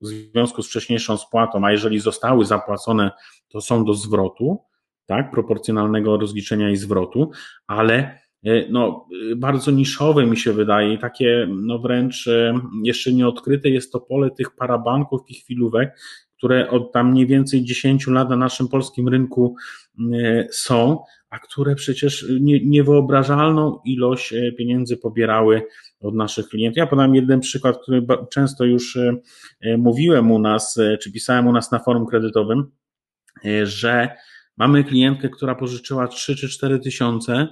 w 0.00 0.06
związku 0.06 0.62
z 0.62 0.68
wcześniejszą 0.68 1.16
spłatą, 1.16 1.64
a 1.64 1.72
jeżeli 1.72 2.00
zostały 2.00 2.44
zapłacone, 2.44 3.10
to 3.48 3.60
są 3.60 3.84
do 3.84 3.94
zwrotu, 3.94 4.58
tak, 5.06 5.30
proporcjonalnego 5.30 6.16
rozliczenia 6.16 6.70
i 6.70 6.76
zwrotu, 6.76 7.30
ale 7.66 8.18
e, 8.44 8.68
no, 8.70 9.08
bardzo 9.36 9.70
niszowe 9.70 10.26
mi 10.26 10.36
się 10.36 10.52
wydaje, 10.52 10.98
takie 10.98 11.48
no 11.50 11.78
wręcz 11.78 12.26
e, 12.26 12.54
jeszcze 12.82 13.12
nieodkryte 13.12 13.68
jest 13.68 13.92
to 13.92 14.00
pole 14.00 14.30
tych 14.30 14.56
parabanków 14.56 15.20
i 15.28 15.34
chwilówek, 15.34 16.00
które 16.38 16.70
od 16.70 16.92
tam 16.92 17.10
mniej 17.10 17.26
więcej 17.26 17.64
10 17.64 18.06
lat 18.06 18.30
na 18.30 18.36
naszym 18.36 18.68
polskim 18.68 19.08
rynku 19.08 19.56
e, 20.12 20.46
są, 20.50 20.98
a 21.30 21.38
które 21.38 21.74
przecież 21.74 22.26
niewyobrażalną 22.64 23.80
ilość 23.84 24.34
pieniędzy 24.58 24.96
pobierały 24.96 25.62
od 26.00 26.14
naszych 26.14 26.48
klientów. 26.48 26.76
Ja 26.76 26.86
podam 26.86 27.14
jeden 27.14 27.40
przykład, 27.40 27.82
który 27.82 28.06
często 28.30 28.64
już 28.64 28.96
e, 28.96 29.16
e, 29.60 29.76
mówiłem 29.76 30.32
u 30.32 30.38
nas, 30.38 30.78
e, 30.78 30.98
czy 30.98 31.12
pisałem 31.12 31.46
u 31.46 31.52
nas 31.52 31.70
na 31.72 31.78
forum 31.78 32.06
kredytowym, 32.06 32.70
że 33.62 34.08
mamy 34.56 34.84
klientkę, 34.84 35.28
która 35.28 35.54
pożyczyła 35.54 36.08
3 36.08 36.36
czy 36.36 36.48
4 36.48 36.78
tysiące, 36.78 37.48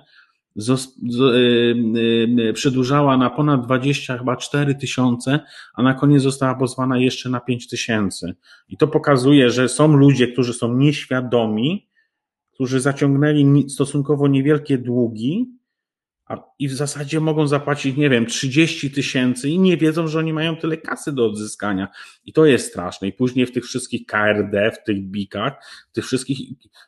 przedłużała 2.54 3.16
na 3.16 3.30
ponad 3.30 3.66
20, 3.66 4.18
chyba 4.18 4.36
4 4.36 4.74
tysiące, 4.74 5.40
a 5.74 5.82
na 5.82 5.94
koniec 5.94 6.22
została 6.22 6.54
pozwana 6.54 6.98
jeszcze 6.98 7.30
na 7.30 7.40
5 7.40 7.68
tysięcy. 7.68 8.34
I 8.68 8.76
to 8.76 8.88
pokazuje, 8.88 9.50
że 9.50 9.68
są 9.68 9.96
ludzie, 9.96 10.28
którzy 10.28 10.52
są 10.52 10.76
nieświadomi, 10.76 11.88
którzy 12.52 12.80
zaciągnęli 12.80 13.70
stosunkowo 13.70 14.28
niewielkie 14.28 14.78
długi, 14.78 15.50
i 16.58 16.68
w 16.68 16.72
zasadzie 16.72 17.20
mogą 17.20 17.46
zapłacić, 17.46 17.96
nie 17.96 18.10
wiem, 18.10 18.26
30 18.26 18.90
tysięcy 18.90 19.48
i 19.48 19.58
nie 19.58 19.76
wiedzą, 19.76 20.08
że 20.08 20.18
oni 20.18 20.32
mają 20.32 20.56
tyle 20.56 20.76
kasy 20.76 21.12
do 21.12 21.26
odzyskania. 21.26 21.88
I 22.24 22.32
to 22.32 22.46
jest 22.46 22.70
straszne. 22.70 23.08
I 23.08 23.12
później 23.12 23.46
w 23.46 23.52
tych 23.52 23.64
wszystkich 23.64 24.06
KRD, 24.06 24.70
w 24.70 24.84
tych 24.84 25.02
bikach, 25.02 25.52
w 25.90 25.92
tych 25.92 26.04
wszystkich, 26.04 26.38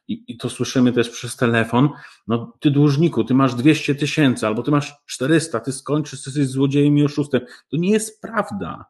i, 0.08 0.24
i 0.26 0.36
to 0.36 0.50
słyszymy 0.50 0.92
też 0.92 1.10
przez 1.10 1.36
telefon, 1.36 1.88
no 2.26 2.52
ty 2.60 2.70
dłużniku, 2.70 3.24
ty 3.24 3.34
masz 3.34 3.54
200 3.54 3.94
tysięcy, 3.94 4.46
albo 4.46 4.62
ty 4.62 4.70
masz 4.70 4.94
400, 5.06 5.60
ty 5.60 5.72
skończysz, 5.72 6.22
ty 6.22 6.30
jesteś 6.30 6.46
złodziejem 6.46 6.98
i 6.98 7.04
oszustem. 7.04 7.40
To 7.70 7.76
nie 7.76 7.90
jest 7.90 8.22
prawda. 8.22 8.84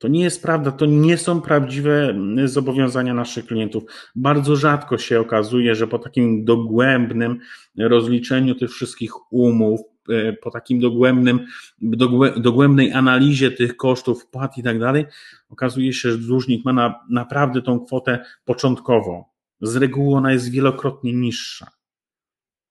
To 0.00 0.08
nie 0.08 0.22
jest 0.22 0.42
prawda, 0.42 0.72
to 0.72 0.86
nie 0.86 1.18
są 1.18 1.40
prawdziwe 1.40 2.08
mm, 2.10 2.48
zobowiązania 2.48 3.14
naszych 3.14 3.46
klientów. 3.46 3.82
Bardzo 4.14 4.56
rzadko 4.56 4.98
się 4.98 5.20
okazuje, 5.20 5.74
że 5.74 5.86
po 5.86 5.98
takim 5.98 6.44
dogłębnym 6.44 7.38
rozliczeniu 7.78 8.54
tych 8.54 8.70
wszystkich 8.70 9.32
umów, 9.32 9.80
e, 10.08 10.32
po 10.32 10.50
takim 10.50 10.80
dogłębnym, 10.80 11.46
dogłębnej 12.36 12.92
analizie 12.92 13.50
tych 13.50 13.76
kosztów, 13.76 14.22
wpłat 14.22 14.58
i 14.58 14.62
tak 14.62 14.78
dalej, 14.78 15.06
okazuje 15.50 15.92
się, 15.92 16.10
że 16.10 16.18
dłużnik 16.18 16.64
ma 16.64 16.72
na, 16.72 17.00
naprawdę 17.10 17.62
tą 17.62 17.80
kwotę 17.80 18.24
początkową. 18.44 19.24
Z 19.60 19.76
reguły 19.76 20.16
ona 20.16 20.32
jest 20.32 20.50
wielokrotnie 20.50 21.12
niższa. 21.12 21.79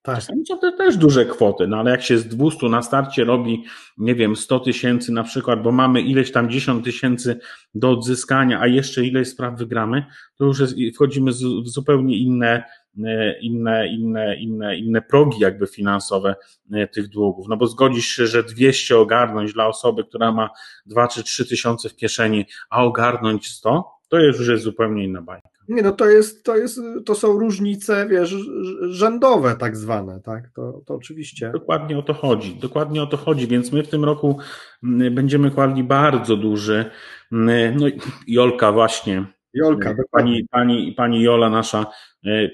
Tak. 0.09 0.19
Czasami 0.19 0.45
są 0.45 0.57
to 0.57 0.71
też 0.71 0.97
duże 0.97 1.25
kwoty, 1.25 1.67
no 1.67 1.77
ale 1.77 1.91
jak 1.91 2.01
się 2.01 2.17
z 2.17 2.27
200 2.27 2.69
na 2.69 2.81
starcie 2.81 3.23
robi, 3.23 3.63
nie 3.97 4.15
wiem, 4.15 4.35
100 4.35 4.59
tysięcy 4.59 5.11
na 5.11 5.23
przykład, 5.23 5.61
bo 5.61 5.71
mamy 5.71 6.01
ileś 6.01 6.31
tam 6.31 6.49
10 6.49 6.85
tysięcy 6.85 7.39
do 7.75 7.91
odzyskania, 7.91 8.59
a 8.59 8.67
jeszcze 8.67 9.05
ileś 9.05 9.27
spraw 9.27 9.57
wygramy, 9.57 10.05
to 10.35 10.45
już 10.45 10.59
jest, 10.59 10.75
wchodzimy 10.95 11.31
w 11.31 11.69
zupełnie 11.69 12.17
inne, 12.17 12.63
e, 13.05 13.39
inne, 13.39 13.87
inne, 13.87 14.35
inne, 14.35 14.77
inne 14.77 15.01
progi 15.01 15.39
jakby 15.39 15.67
finansowe 15.67 16.35
e, 16.73 16.87
tych 16.87 17.07
długów. 17.07 17.47
No 17.49 17.57
bo 17.57 17.67
zgodzisz 17.67 18.07
się, 18.07 18.27
że 18.27 18.43
200 18.43 18.97
ogarnąć 18.97 19.53
dla 19.53 19.67
osoby, 19.67 20.03
która 20.03 20.31
ma 20.31 20.49
2 20.85 21.07
czy 21.07 21.23
3 21.23 21.45
tysiące 21.45 21.89
w 21.89 21.95
kieszeni, 21.95 22.45
a 22.69 22.83
ogarnąć 22.83 23.47
100, 23.47 23.98
to 24.09 24.19
już 24.19 24.47
jest 24.47 24.63
zupełnie 24.63 25.03
inna 25.03 25.21
bajka. 25.21 25.49
Nie, 25.67 25.81
no 25.81 25.91
to 25.91 26.05
jest, 26.05 26.43
to 26.43 26.57
jest, 26.57 26.81
to 27.05 27.15
są 27.15 27.39
różnice, 27.39 28.07
wiesz, 28.09 28.35
rzędowe 28.81 29.55
tak 29.55 29.77
zwane, 29.77 30.21
tak, 30.21 30.49
to, 30.55 30.81
to 30.85 30.95
oczywiście. 30.95 31.51
Dokładnie 31.53 31.97
o 31.97 32.01
to 32.01 32.13
chodzi, 32.13 32.55
dokładnie 32.55 33.03
o 33.03 33.07
to 33.07 33.17
chodzi, 33.17 33.47
więc 33.47 33.71
my 33.71 33.83
w 33.83 33.89
tym 33.89 34.05
roku 34.05 34.39
mm, 34.83 35.15
będziemy 35.15 35.51
kładli 35.51 35.83
bardzo 35.83 36.37
duży, 36.37 36.85
mm, 37.31 37.77
no 37.77 37.85
Jolka 38.27 38.71
właśnie, 38.71 39.25
Jolka, 39.53 39.89
mm, 39.89 40.03
pani, 40.11 40.47
pani, 40.51 40.91
pani 40.91 41.21
Jola 41.21 41.49
nasza 41.49 41.85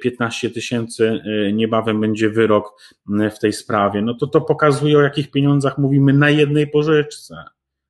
15 0.01 0.47
e, 0.47 0.51
tysięcy 0.51 1.21
e, 1.47 1.53
niebawem 1.53 2.01
będzie 2.01 2.29
wyrok 2.29 2.81
w 3.35 3.39
tej 3.39 3.53
sprawie, 3.53 4.01
no 4.01 4.13
to 4.13 4.27
to 4.27 4.41
pokazuje 4.41 4.97
o 4.97 5.01
jakich 5.01 5.31
pieniądzach 5.31 5.77
mówimy 5.77 6.13
na 6.13 6.29
jednej 6.29 6.67
pożyczce. 6.67 7.35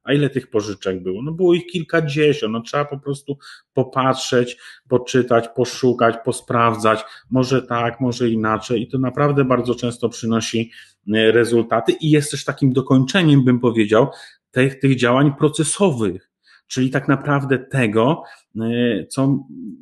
A 0.05 0.13
ile 0.13 0.29
tych 0.29 0.49
pożyczek 0.49 1.03
było? 1.03 1.23
No 1.23 1.31
było 1.31 1.53
ich 1.53 1.65
kilkadziesiąt, 1.65 2.53
no 2.53 2.61
trzeba 2.61 2.85
po 2.85 2.99
prostu 2.99 3.37
popatrzeć, 3.73 4.57
poczytać, 4.89 5.45
poszukać, 5.55 6.15
posprawdzać, 6.25 7.03
może 7.31 7.61
tak, 7.61 7.99
może 7.99 8.29
inaczej. 8.29 8.81
I 8.81 8.87
to 8.87 8.97
naprawdę 8.97 9.45
bardzo 9.45 9.75
często 9.75 10.09
przynosi 10.09 10.71
e, 11.13 11.31
rezultaty. 11.31 11.91
I 11.91 12.09
jest 12.09 12.31
też 12.31 12.45
takim 12.45 12.73
dokończeniem, 12.73 13.43
bym 13.43 13.59
powiedział, 13.59 14.07
tych, 14.51 14.79
tych 14.79 14.95
działań 14.95 15.33
procesowych, 15.37 16.34
czyli 16.67 16.89
tak 16.89 17.07
naprawdę 17.07 17.59
tego, 17.59 18.23
y, 18.55 19.07
co 19.09 19.39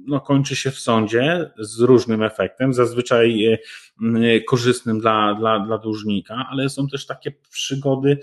no, 0.07 0.21
kończy 0.21 0.55
się 0.55 0.71
w 0.71 0.79
sądzie 0.79 1.51
z 1.59 1.79
różnym 1.79 2.23
efektem, 2.23 2.73
zazwyczaj 2.73 3.45
y, 3.45 3.57
y, 4.17 4.43
korzystnym 4.47 4.99
dla, 4.99 5.36
dla, 5.36 5.59
dla 5.59 5.77
dłużnika, 5.77 6.47
ale 6.51 6.69
są 6.69 6.88
też 6.88 7.05
takie 7.05 7.31
przygody 7.51 8.17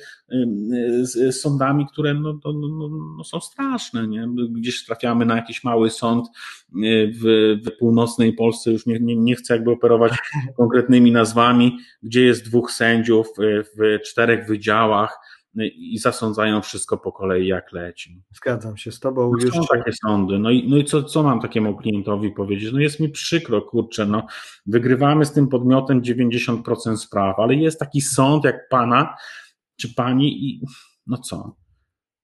z 1.02 1.40
sądami, 1.40 1.86
które 1.92 2.14
no, 2.14 2.38
no, 2.44 2.52
no, 2.52 2.88
no 3.18 3.24
są 3.24 3.40
straszne. 3.40 4.08
Nie? 4.08 4.28
Gdzieś 4.50 4.84
trafiamy 4.84 5.26
na 5.26 5.36
jakiś 5.36 5.64
mały 5.64 5.90
sąd 5.90 6.28
w, 7.20 7.56
w 7.66 7.78
północnej 7.78 8.32
Polsce, 8.32 8.72
już 8.72 8.86
nie, 8.86 9.00
nie, 9.00 9.16
nie 9.16 9.36
chcę 9.36 9.54
jakby 9.54 9.70
operować 9.70 10.12
konkretnymi 10.56 11.12
nazwami, 11.12 11.78
gdzie 12.02 12.24
jest 12.24 12.44
dwóch 12.44 12.72
sędziów 12.72 13.28
w 13.78 13.98
czterech 14.06 14.46
wydziałach, 14.46 15.18
i 15.57 15.98
zasądzają 15.98 16.62
wszystko 16.62 16.98
po 16.98 17.12
kolei, 17.12 17.46
jak 17.46 17.72
leci. 17.72 18.22
Zgadzam 18.34 18.76
się 18.76 18.92
z 18.92 19.01
Tobą. 19.01 19.32
No, 19.44 19.53
są 19.53 19.66
takie 19.66 19.92
sądy. 19.92 20.38
No 20.38 20.51
i, 20.51 20.68
no 20.68 20.76
i 20.76 20.84
co, 20.84 21.03
co 21.03 21.22
mam 21.22 21.40
takiemu 21.40 21.76
klientowi 21.76 22.30
powiedzieć? 22.30 22.72
No 22.72 22.80
jest 22.80 23.01
mi 23.01 23.09
przykro, 23.09 23.62
kurczę, 23.62 24.07
no 24.07 24.26
wygrywamy 24.66 25.24
z 25.24 25.32
tym 25.32 25.48
podmiotem 25.48 26.03
90% 26.03 26.96
spraw, 26.96 27.38
ale 27.38 27.55
jest 27.55 27.80
taki 27.80 28.01
sąd 28.01 28.44
jak 28.44 28.68
Pana 28.68 29.16
czy 29.76 29.94
Pani 29.94 30.44
i 30.44 30.61
no 31.07 31.18
co? 31.18 31.57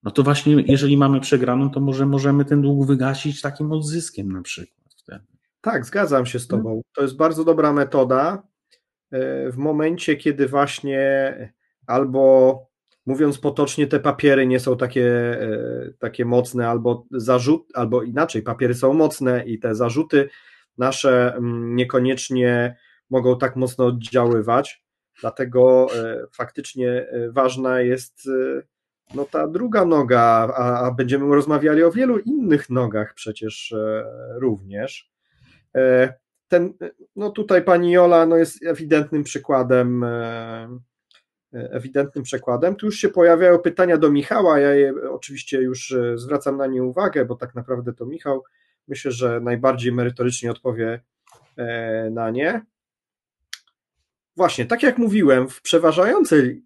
No 0.03 0.11
to 0.11 0.23
właśnie, 0.23 0.63
jeżeli 0.67 0.97
mamy 0.97 1.19
przegraną, 1.19 1.69
to 1.69 1.79
może 1.79 2.05
możemy 2.05 2.45
ten 2.45 2.61
dług 2.61 2.87
wygasić 2.87 3.41
takim 3.41 3.71
odzyskiem 3.71 4.31
na 4.31 4.41
przykład 4.41 4.93
wtedy. 4.97 5.25
Tak, 5.61 5.85
zgadzam 5.85 6.25
się 6.25 6.39
z 6.39 6.47
Tobą. 6.47 6.81
To 6.95 7.01
jest 7.01 7.17
bardzo 7.17 7.43
dobra 7.43 7.73
metoda 7.73 8.43
e, 9.11 9.51
w 9.51 9.57
momencie, 9.57 10.15
kiedy 10.15 10.47
właśnie 10.47 11.53
albo 11.87 12.66
mówiąc 13.07 13.37
potocznie, 13.37 13.87
te 13.87 13.99
papiery 13.99 14.47
nie 14.47 14.59
są 14.59 14.77
takie, 14.77 15.07
e, 15.41 15.93
takie 15.99 16.25
mocne, 16.25 16.69
albo 16.69 17.05
zarzut, 17.11 17.67
albo 17.73 18.03
inaczej, 18.03 18.41
papiery 18.41 18.73
są 18.73 18.93
mocne 18.93 19.45
i 19.45 19.59
te 19.59 19.75
zarzuty 19.75 20.29
nasze 20.77 21.35
mm, 21.35 21.75
niekoniecznie 21.75 22.77
mogą 23.09 23.37
tak 23.37 23.55
mocno 23.55 23.85
oddziaływać. 23.85 24.83
Dlatego 25.21 25.87
e, 25.95 26.23
faktycznie 26.33 26.89
e, 26.89 27.31
ważna 27.31 27.81
jest 27.81 28.29
no, 29.15 29.25
ta 29.25 29.47
druga 29.47 29.85
noga, 29.85 30.53
a, 30.57 30.87
a 30.87 30.91
będziemy 30.91 31.35
rozmawiali 31.35 31.83
o 31.83 31.91
wielu 31.91 32.19
innych 32.19 32.69
nogach 32.69 33.13
przecież 33.13 33.75
również. 34.35 35.11
Ten, 36.47 36.73
no 37.15 37.29
tutaj 37.29 37.63
pani 37.63 37.91
Jola 37.91 38.25
no 38.25 38.37
jest 38.37 38.65
ewidentnym 38.65 39.23
przykładem 39.23 40.05
ewidentnym 41.53 42.23
przekładem. 42.23 42.75
Tu 42.75 42.85
już 42.85 42.97
się 42.97 43.09
pojawiają 43.09 43.59
pytania 43.59 43.97
do 43.97 44.11
Michała, 44.11 44.59
ja 44.59 44.73
je 44.73 44.93
oczywiście 45.11 45.61
już 45.61 45.91
e, 45.91 46.17
zwracam 46.17 46.57
na 46.57 46.67
nie 46.67 46.83
uwagę, 46.83 47.25
bo 47.25 47.35
tak 47.35 47.55
naprawdę 47.55 47.93
to 47.93 48.05
Michał 48.05 48.43
myślę, 48.87 49.11
że 49.11 49.39
najbardziej 49.39 49.91
merytorycznie 49.91 50.51
odpowie 50.51 51.01
e, 51.57 52.09
na 52.09 52.29
nie. 52.29 52.61
Właśnie, 54.35 54.65
tak 54.65 54.83
jak 54.83 54.97
mówiłem, 54.97 55.49
w 55.49 55.61
przeważającej, 55.61 56.63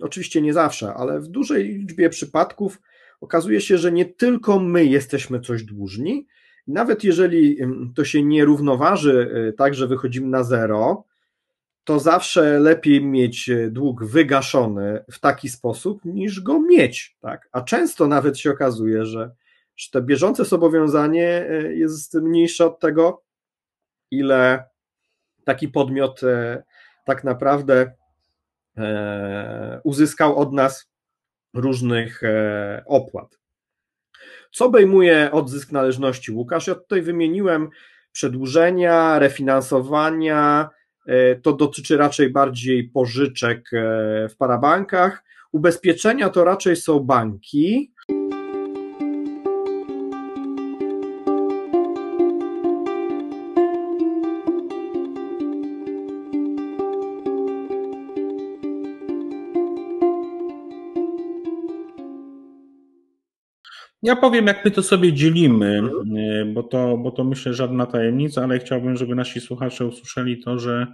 oczywiście 0.00 0.42
nie 0.42 0.52
zawsze, 0.52 0.94
ale 0.94 1.20
w 1.20 1.28
dużej 1.28 1.64
liczbie 1.64 2.08
przypadków 2.08 2.80
okazuje 3.20 3.60
się, 3.60 3.78
że 3.78 3.92
nie 3.92 4.04
tylko 4.04 4.58
my 4.58 4.84
jesteśmy 4.84 5.40
coś 5.40 5.64
dłużni, 5.64 6.26
nawet 6.66 7.04
jeżeli 7.04 7.58
to 7.94 8.04
się 8.04 8.22
nie 8.22 8.44
równoważy 8.44 9.46
e, 9.48 9.52
tak, 9.52 9.74
że 9.74 9.86
wychodzimy 9.86 10.28
na 10.28 10.44
zero, 10.44 11.04
to 11.84 11.98
zawsze 11.98 12.58
lepiej 12.58 13.04
mieć 13.04 13.48
e, 13.48 13.70
dług 13.70 14.04
wygaszony 14.04 15.04
w 15.12 15.20
taki 15.20 15.48
sposób, 15.48 16.04
niż 16.04 16.40
go 16.40 16.60
mieć. 16.60 17.16
Tak? 17.20 17.48
A 17.52 17.60
często 17.60 18.08
nawet 18.08 18.38
się 18.38 18.50
okazuje, 18.50 19.06
że, 19.06 19.30
że 19.76 19.90
to 19.90 20.02
bieżące 20.02 20.44
zobowiązanie 20.44 21.46
e, 21.48 21.74
jest 21.74 22.14
mniejsze 22.14 22.66
od 22.66 22.80
tego, 22.80 23.22
ile 24.10 24.64
taki 25.44 25.68
podmiot 25.68 26.22
e, 26.22 26.62
tak 27.04 27.24
naprawdę 27.24 27.92
uzyskał 29.84 30.38
od 30.38 30.52
nas 30.52 30.90
różnych 31.54 32.22
opłat. 32.86 33.38
Co 34.52 34.66
obejmuje 34.66 35.32
odzysk 35.32 35.72
należności 35.72 36.32
Łukasz? 36.32 36.66
Ja 36.66 36.74
tutaj 36.74 37.02
wymieniłem 37.02 37.68
przedłużenia, 38.12 39.18
refinansowania, 39.18 40.70
to 41.42 41.52
dotyczy 41.52 41.96
raczej 41.96 42.30
bardziej 42.30 42.84
pożyczek 42.84 43.70
e, 43.72 44.28
w 44.28 44.36
parabankach. 44.36 45.24
Ubezpieczenia 45.52 46.28
to 46.28 46.44
raczej 46.44 46.76
są 46.76 47.00
banki. 47.00 47.91
Ja 64.02 64.16
powiem, 64.16 64.46
jak 64.46 64.64
my 64.64 64.70
to 64.70 64.82
sobie 64.82 65.12
dzielimy, 65.12 65.82
e, 66.16 66.44
bo 66.44 66.62
to, 66.62 66.96
bo 66.96 67.10
to 67.10 67.24
myślę 67.24 67.54
żadna 67.54 67.86
tajemnica, 67.86 68.42
ale 68.42 68.58
chciałbym, 68.58 68.96
żeby 68.96 69.14
nasi 69.14 69.40
słuchacze 69.40 69.86
usłyszeli 69.86 70.40
to, 70.40 70.58
że 70.58 70.86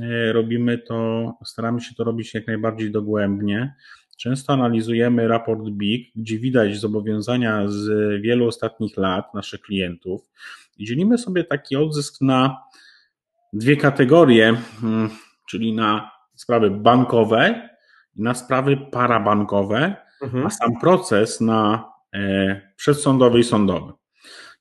e, 0.00 0.32
robimy 0.32 0.78
to, 0.78 1.32
staramy 1.44 1.80
się 1.80 1.94
to 1.94 2.04
robić 2.04 2.34
jak 2.34 2.46
najbardziej 2.46 2.90
dogłębnie. 2.90 3.74
Często 4.16 4.52
analizujemy 4.52 5.28
raport 5.28 5.68
BIG, 5.68 6.12
gdzie 6.16 6.38
widać 6.38 6.78
zobowiązania 6.78 7.68
z 7.68 7.88
wielu 8.22 8.46
ostatnich 8.48 8.96
lat 8.96 9.34
naszych 9.34 9.60
klientów 9.60 10.30
i 10.78 10.84
dzielimy 10.84 11.18
sobie 11.18 11.44
taki 11.44 11.76
odzysk 11.76 12.20
na 12.20 12.62
dwie 13.52 13.76
kategorie, 13.76 14.56
mm, 14.82 15.10
czyli 15.48 15.72
na 15.72 16.10
sprawy 16.34 16.70
bankowe 16.70 17.68
i 18.16 18.22
na 18.22 18.34
sprawy 18.34 18.76
parabankowe, 18.76 19.96
mhm. 20.22 20.46
a 20.46 20.50
sam 20.50 20.80
proces 20.80 21.40
na 21.40 21.95
przedsądowy 22.76 23.38
i 23.38 23.44
sądowy. 23.44 23.92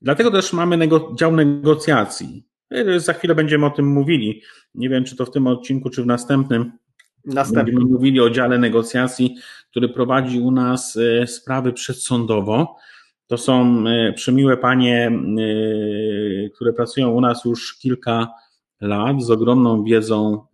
Dlatego 0.01 0.31
też 0.31 0.53
mamy 0.53 0.77
nego, 0.77 1.11
dział 1.19 1.31
negocjacji. 1.31 2.45
E, 2.71 2.99
za 2.99 3.13
chwilę 3.13 3.35
będziemy 3.35 3.65
o 3.65 3.69
tym 3.69 3.87
mówili. 3.87 4.41
Nie 4.75 4.89
wiem, 4.89 5.03
czy 5.03 5.15
to 5.15 5.25
w 5.25 5.31
tym 5.31 5.47
odcinku, 5.47 5.89
czy 5.89 6.03
w 6.03 6.05
następnym. 6.05 6.71
Następnym. 7.25 7.65
Będziemy 7.65 7.91
mówili 7.91 8.21
o 8.21 8.29
dziale 8.29 8.57
negocjacji, 8.57 9.35
który 9.69 9.89
prowadzi 9.89 10.39
u 10.39 10.51
nas 10.51 10.97
e, 10.97 11.27
sprawy 11.27 11.73
przedsądowo. 11.73 12.75
To 13.27 13.37
są 13.37 13.83
przemiłe 14.15 14.57
panie, 14.57 15.11
które 16.55 16.73
pracują 16.73 17.09
u 17.09 17.21
nas 17.21 17.45
już 17.45 17.77
kilka 17.79 18.27
lat 18.81 19.23
z 19.23 19.31
ogromną 19.31 19.83
wiedzą 19.83 20.45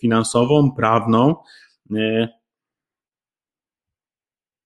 finansową, 0.00 0.72
prawną, 0.76 1.36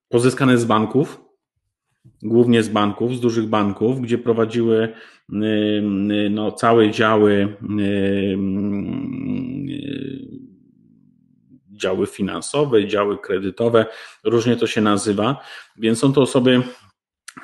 pozyskane 0.08 0.58
z 0.58 0.64
banków, 0.64 1.20
głównie 2.22 2.62
z 2.62 2.68
banków, 2.68 3.16
z 3.16 3.20
dużych 3.20 3.46
banków, 3.46 4.00
gdzie 4.00 4.18
prowadziły 4.18 4.92
y, 5.32 6.28
no, 6.30 6.52
całe 6.52 6.90
działy, 6.90 7.56
y, 7.80 8.36
działy 11.72 12.06
finansowe, 12.06 12.86
działy 12.86 13.18
kredytowe, 13.18 13.86
różnie 14.24 14.56
to 14.56 14.66
się 14.66 14.80
nazywa, 14.80 15.40
więc 15.76 15.98
są 15.98 16.12
to 16.12 16.22
osoby 16.22 16.62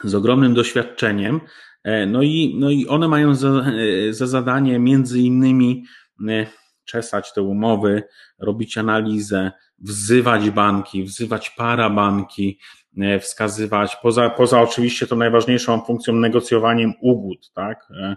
z 0.04 0.14
ogromnym 0.14 0.54
doświadczeniem. 0.54 1.40
E, 1.84 2.06
no 2.06 2.22
i, 2.22 2.56
no 2.58 2.70
i 2.70 2.86
one 2.86 3.08
mają 3.08 3.34
za, 3.34 3.64
za 4.10 4.26
zadanie 4.26 4.78
między 4.78 5.20
innymi 5.20 5.84
czesać 6.84 7.32
te 7.32 7.42
umowy, 7.42 8.02
robić 8.38 8.78
analizę, 8.78 9.52
wzywać 9.82 10.50
banki, 10.50 11.04
wzywać 11.04 11.50
parabanki, 11.50 12.58
e, 12.98 13.20
wskazywać, 13.20 13.96
poza, 13.96 14.30
poza 14.30 14.60
oczywiście 14.60 15.06
tą 15.06 15.16
najważniejszą 15.16 15.80
funkcją 15.80 16.14
negocjowaniem 16.14 16.92
ugód, 17.00 17.52
tak? 17.54 17.88
E, 18.02 18.16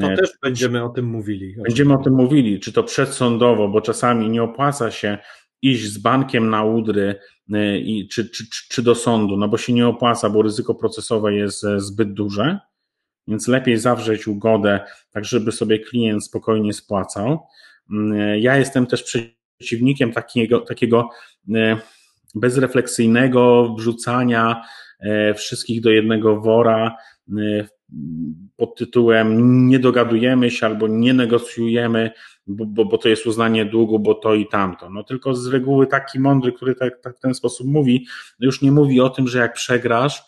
to 0.00 0.16
też 0.16 0.30
będziemy 0.42 0.84
o 0.84 0.88
tym 0.88 1.06
mówili. 1.06 1.56
Będziemy 1.62 1.94
o 1.94 1.98
tym 1.98 2.14
mówili, 2.14 2.60
czy 2.60 2.72
to 2.72 2.82
przedsądowo, 2.82 3.68
bo 3.68 3.80
czasami 3.80 4.30
nie 4.30 4.42
opłaca 4.42 4.90
się 4.90 5.18
iść 5.62 5.92
z 5.92 5.98
bankiem 5.98 6.50
na 6.50 6.64
udry 6.64 7.14
e, 7.52 7.78
i, 7.78 8.08
czy, 8.08 8.30
czy, 8.30 8.44
czy 8.68 8.82
do 8.82 8.94
sądu, 8.94 9.36
no 9.36 9.48
bo 9.48 9.58
się 9.58 9.72
nie 9.72 9.86
opłaca, 9.86 10.30
bo 10.30 10.42
ryzyko 10.42 10.74
procesowe 10.74 11.34
jest 11.34 11.66
zbyt 11.76 12.12
duże, 12.12 12.58
więc 13.28 13.48
lepiej 13.48 13.78
zawrzeć 13.78 14.28
ugodę, 14.28 14.80
tak 15.10 15.24
żeby 15.24 15.52
sobie 15.52 15.78
klient 15.78 16.24
spokojnie 16.24 16.72
spłacał. 16.72 17.46
Mm, 17.90 18.38
ja 18.40 18.56
jestem 18.56 18.86
też 18.86 19.04
przeciwnikiem 19.58 20.12
takiego, 20.12 20.60
takiego 20.60 21.08
e, 21.54 21.76
bezrefleksyjnego 22.34 23.74
wrzucania 23.78 24.62
e, 25.00 25.34
wszystkich 25.34 25.80
do 25.80 25.90
jednego 25.90 26.40
wora 26.40 26.96
e, 27.38 27.68
pod 28.56 28.78
tytułem 28.78 29.66
nie 29.68 29.78
dogadujemy 29.78 30.50
się 30.50 30.66
albo 30.66 30.88
nie 30.88 31.14
negocjujemy, 31.14 32.10
bo, 32.46 32.66
bo, 32.66 32.84
bo 32.84 32.98
to 32.98 33.08
jest 33.08 33.26
uznanie 33.26 33.64
długu, 33.64 33.98
bo 33.98 34.14
to 34.14 34.34
i 34.34 34.46
tamto. 34.46 34.90
No 34.90 35.04
tylko 35.04 35.34
z 35.34 35.46
reguły 35.46 35.86
taki 35.86 36.20
mądry, 36.20 36.52
który 36.52 36.74
tak, 36.74 37.00
tak 37.02 37.16
w 37.16 37.20
ten 37.20 37.34
sposób 37.34 37.66
mówi, 37.66 38.06
już 38.40 38.62
nie 38.62 38.72
mówi 38.72 39.00
o 39.00 39.10
tym, 39.10 39.28
że 39.28 39.38
jak 39.38 39.52
przegrasz, 39.52 40.22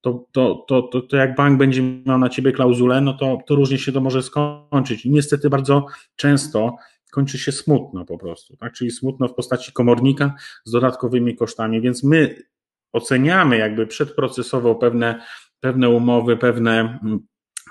to, 0.00 0.24
to, 0.32 0.64
to, 0.68 0.82
to, 0.82 1.00
to 1.00 1.16
jak 1.16 1.34
bank 1.34 1.58
będzie 1.58 1.82
miał 1.82 2.18
na 2.18 2.28
ciebie 2.28 2.52
klauzulę, 2.52 3.00
no 3.00 3.14
to, 3.14 3.38
to 3.46 3.54
różnie 3.54 3.78
się 3.78 3.92
to 3.92 4.00
może 4.00 4.22
skończyć. 4.22 5.06
I 5.06 5.10
niestety 5.10 5.50
bardzo 5.50 5.86
często 6.16 6.76
kończy 7.14 7.38
się 7.38 7.52
smutno 7.52 8.04
po 8.04 8.18
prostu, 8.18 8.56
tak? 8.56 8.72
czyli 8.72 8.90
smutno 8.90 9.28
w 9.28 9.34
postaci 9.34 9.72
komornika 9.72 10.34
z 10.64 10.70
dodatkowymi 10.70 11.36
kosztami, 11.36 11.80
więc 11.80 12.04
my 12.04 12.42
oceniamy 12.92 13.58
jakby 13.58 13.86
przedprocesowo 13.86 14.74
pewne, 14.74 15.22
pewne 15.60 15.88
umowy, 15.88 16.36
pewne, 16.36 16.98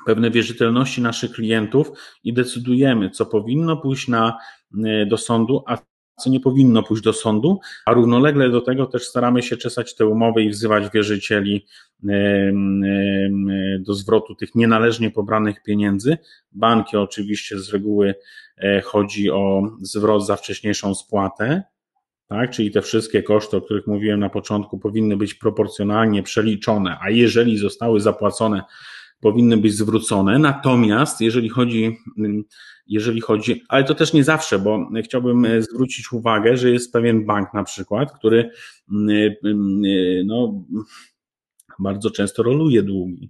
pewne 0.06 0.32
wierzytelności 0.32 1.02
naszych 1.02 1.32
klientów 1.32 1.92
i 2.24 2.34
decydujemy, 2.34 3.10
co 3.10 3.26
powinno 3.26 3.78
pójść 3.78 4.08
na, 4.08 4.38
do 5.08 5.18
sądu, 5.18 5.64
a 5.68 5.78
co 6.20 6.30
nie 6.30 6.40
powinno 6.40 6.84
pójść 6.84 7.04
do 7.04 7.14
sądu, 7.14 7.60
a 7.86 7.94
równolegle 7.94 8.50
do 8.50 8.62
tego 8.62 8.86
też 8.86 9.04
staramy 9.04 9.44
się 9.44 9.58
czesać 9.58 9.96
te 9.96 10.08
umowy 10.08 10.44
i 10.44 10.50
wzywać 10.50 10.84
wierzycieli 10.94 11.66
do 13.80 13.94
zwrotu 13.94 14.36
tych 14.36 14.56
nienależnie 14.56 15.12
pobranych 15.12 15.64
pieniędzy. 15.64 16.18
Banki 16.52 16.98
oczywiście 16.98 17.60
z 17.60 17.70
reguły 17.74 18.16
chodzi 18.84 19.32
o 19.32 19.62
zwrot 19.82 20.26
za 20.26 20.36
wcześniejszą 20.36 20.96
spłatę, 20.96 21.64
tak? 22.28 22.52
Czyli 22.52 22.72
te 22.72 22.82
wszystkie 22.82 23.24
koszty, 23.24 23.58
o 23.58 23.62
których 23.62 23.88
mówiłem 23.88 24.20
na 24.20 24.30
początku, 24.30 24.80
powinny 24.80 25.18
być 25.18 25.34
proporcjonalnie 25.34 26.24
przeliczone, 26.24 26.98
a 27.02 27.10
jeżeli 27.10 27.58
zostały 27.58 28.02
zapłacone, 28.02 28.64
powinny 29.20 29.58
być 29.58 29.74
zwrócone. 29.74 30.40
Natomiast 30.40 31.22
jeżeli 31.22 31.50
chodzi, 31.50 31.98
jeżeli 32.88 33.22
chodzi, 33.22 33.64
ale 33.70 33.84
to 33.84 33.96
też 33.96 34.14
nie 34.14 34.24
zawsze, 34.24 34.60
bo 34.60 34.90
chciałbym 35.04 35.46
e, 35.46 35.62
zwrócić 35.62 36.12
uwagę, 36.12 36.58
że 36.58 36.70
jest 36.70 36.94
pewien 36.94 37.26
bank 37.26 37.54
na 37.54 37.64
przykład, 37.64 38.12
który 38.12 38.50
no, 40.26 40.64
bardzo 41.80 42.12
często 42.12 42.44
roluje 42.44 42.84
długi. 42.84 43.30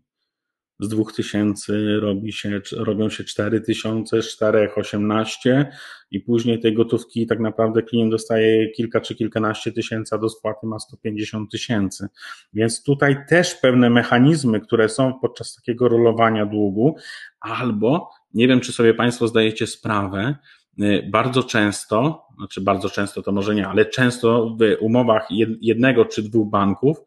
Z 0.79 0.87
2000 0.87 1.73
robi 1.99 2.33
się, 2.33 2.61
robią 2.77 3.09
się 3.09 3.23
4000, 3.23 4.21
4, 4.21 4.69
18 4.75 5.71
i 6.11 6.19
później 6.19 6.59
tej 6.59 6.73
gotówki 6.73 7.27
tak 7.27 7.39
naprawdę 7.39 7.83
klient 7.83 8.11
dostaje 8.11 8.69
kilka 8.69 9.01
czy 9.01 9.15
kilkanaście 9.15 9.71
tysięcy, 9.71 10.15
a 10.15 10.17
do 10.17 10.29
spłaty 10.29 10.67
ma 10.67 10.79
150 10.79 11.51
tysięcy. 11.51 12.07
Więc 12.53 12.83
tutaj 12.83 13.17
też 13.29 13.55
pewne 13.55 13.89
mechanizmy, 13.89 14.59
które 14.59 14.89
są 14.89 15.19
podczas 15.21 15.55
takiego 15.55 15.89
rolowania 15.89 16.45
długu, 16.45 16.95
albo 17.39 18.09
nie 18.33 18.47
wiem, 18.47 18.59
czy 18.59 18.71
sobie 18.71 18.93
Państwo 18.93 19.27
zdajecie 19.27 19.67
sprawę, 19.67 20.35
y, 20.81 21.09
bardzo 21.11 21.43
często, 21.43 22.25
znaczy 22.37 22.61
bardzo 22.61 22.89
często 22.89 23.21
to 23.21 23.31
może 23.31 23.55
nie, 23.55 23.67
ale 23.67 23.85
często 23.85 24.57
w 24.59 24.77
umowach 24.79 25.27
jednego 25.61 26.05
czy 26.05 26.23
dwóch 26.23 26.49
banków 26.49 26.97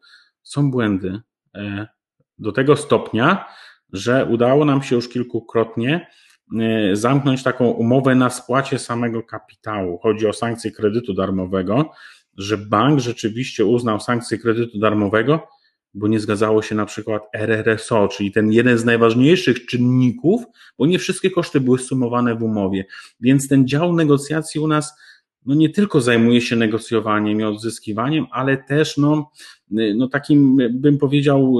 są 0.43 0.71
błędy 0.71 1.21
E, 1.57 1.87
do 2.39 2.51
tego 2.51 2.75
stopnia, 2.75 3.45
że 3.93 4.25
udało 4.25 4.65
nam 4.65 4.83
się 4.83 4.95
już 4.95 5.09
kilkukrotnie 5.09 6.07
e, 6.59 6.95
zamknąć 6.95 7.43
taką 7.43 7.69
umowę 7.69 8.15
na 8.15 8.29
spłacie 8.29 8.79
samego 8.79 9.23
kapitału. 9.23 9.97
Chodzi 9.97 10.27
o 10.27 10.33
sankcję 10.33 10.71
kredytu 10.71 11.13
darmowego, 11.13 11.91
że 12.37 12.57
bank 12.57 12.99
rzeczywiście 12.99 13.65
uznał 13.65 13.99
sankcję 13.99 14.37
kredytu 14.37 14.79
darmowego, 14.79 15.47
bo 15.93 16.07
nie 16.07 16.19
zgadzało 16.19 16.61
się 16.61 16.75
na 16.75 16.85
przykład 16.85 17.23
RRSO, 17.33 18.07
czyli 18.07 18.31
ten 18.31 18.51
jeden 18.51 18.77
z 18.77 18.85
najważniejszych 18.85 19.65
czynników, 19.65 20.43
bo 20.77 20.85
nie 20.85 20.99
wszystkie 20.99 21.31
koszty 21.31 21.61
były 21.61 21.79
sumowane 21.79 22.35
w 22.35 22.43
umowie. 22.43 22.85
Więc 23.19 23.47
ten 23.47 23.67
dział 23.67 23.93
negocjacji 23.93 24.61
u 24.61 24.67
nas 24.67 24.93
no 25.45 25.55
nie 25.55 25.69
tylko 25.69 26.01
zajmuje 26.01 26.41
się 26.41 26.55
negocjowaniem 26.55 27.39
i 27.39 27.43
odzyskiwaniem, 27.43 28.25
ale 28.31 28.57
też 28.57 28.97
no, 28.97 29.31
no 29.95 30.07
takim, 30.07 30.57
bym 30.71 30.97
powiedział, 30.97 31.55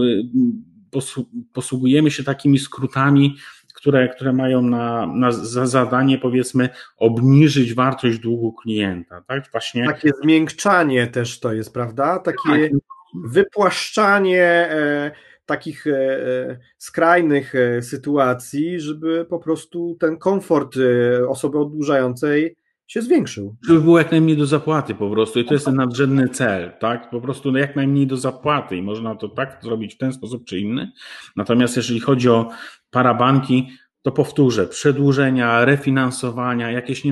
posługujemy 1.53 2.11
się 2.11 2.23
takimi 2.23 2.59
skrótami, 2.59 3.35
które, 3.73 4.09
które 4.09 4.33
mają 4.33 4.61
na, 4.61 5.07
na 5.07 5.31
za 5.31 5.67
zadanie, 5.67 6.17
powiedzmy, 6.17 6.69
obniżyć 6.97 7.73
wartość 7.73 8.19
długu 8.19 8.53
klienta. 8.53 9.21
Tak? 9.27 9.51
Właśnie... 9.51 9.85
Takie 9.85 10.11
zmiękczanie 10.23 11.07
też 11.07 11.39
to 11.39 11.53
jest, 11.53 11.73
prawda? 11.73 12.19
Takie 12.19 12.69
tak. 12.69 12.79
wypłaszczanie 13.13 14.43
e, 14.43 15.11
takich 15.45 15.87
e, 15.87 15.91
e 15.91 16.57
skrajnych 16.77 17.55
e, 17.55 17.81
sytuacji, 17.81 18.79
żeby 18.79 19.25
po 19.25 19.39
prostu 19.39 19.97
ten 19.99 20.17
komfort 20.17 20.75
e, 20.77 21.29
osoby 21.29 21.59
oddłużającej 21.59 22.55
się 22.87 23.01
zwiększył. 23.01 23.55
Żeby 23.67 23.81
było 23.81 23.97
jak 23.97 24.11
najmniej 24.11 24.37
do 24.37 24.45
zapłaty 24.45 24.95
po 24.95 25.09
prostu 25.09 25.39
i 25.39 25.45
to 25.45 25.53
jest 25.53 25.65
ten 25.65 25.75
nadrzędny 25.75 26.29
cel, 26.29 26.71
tak? 26.79 27.09
Po 27.09 27.21
prostu 27.21 27.57
jak 27.57 27.75
najmniej 27.75 28.07
do 28.07 28.17
zapłaty 28.17 28.77
i 28.77 28.81
można 28.81 29.15
to 29.15 29.29
tak 29.29 29.59
zrobić 29.63 29.95
w 29.95 29.97
ten 29.97 30.13
sposób 30.13 30.45
czy 30.45 30.59
inny. 30.59 30.91
Natomiast 31.35 31.77
jeżeli 31.77 31.99
chodzi 31.99 32.29
o 32.29 32.49
parabanki, 32.89 33.67
to 34.01 34.11
powtórzę, 34.11 34.67
przedłużenia, 34.67 35.65
refinansowania, 35.65 36.71
jakieś 36.71 37.03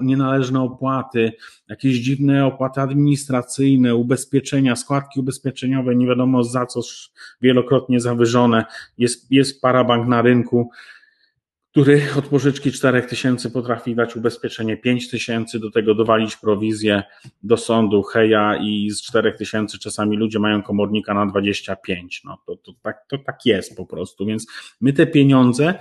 nienależne 0.00 0.62
opłaty, 0.62 1.32
jakieś 1.68 1.96
dziwne 1.96 2.46
opłaty 2.46 2.80
administracyjne, 2.80 3.94
ubezpieczenia, 3.94 4.76
składki 4.76 5.20
ubezpieczeniowe, 5.20 5.96
nie 5.96 6.06
wiadomo 6.06 6.44
za 6.44 6.66
co 6.66 6.80
wielokrotnie 7.40 8.00
zawyżone, 8.00 8.64
jest, 8.98 9.32
jest 9.32 9.62
parabank 9.62 10.08
na 10.08 10.22
rynku, 10.22 10.70
który 11.74 12.02
od 12.18 12.26
pożyczki 12.26 12.72
4000 12.72 13.50
potrafi 13.50 13.94
dać 13.94 14.16
ubezpieczenie 14.16 14.76
5000, 14.76 15.58
do 15.58 15.70
tego 15.70 15.94
dowalić 15.94 16.36
prowizję 16.36 17.02
do 17.42 17.56
sądu, 17.56 18.02
heja 18.02 18.56
i 18.56 18.90
z 18.90 19.02
4000 19.02 19.78
czasami 19.78 20.16
ludzie 20.16 20.38
mają 20.38 20.62
komornika 20.62 21.14
na 21.14 21.26
25. 21.26 22.22
No 22.24 22.38
to, 22.46 22.56
to, 22.56 22.72
tak, 22.82 23.04
to 23.08 23.18
tak 23.18 23.38
jest 23.44 23.76
po 23.76 23.86
prostu, 23.86 24.26
więc 24.26 24.46
my 24.80 24.92
te 24.92 25.06
pieniądze 25.06 25.74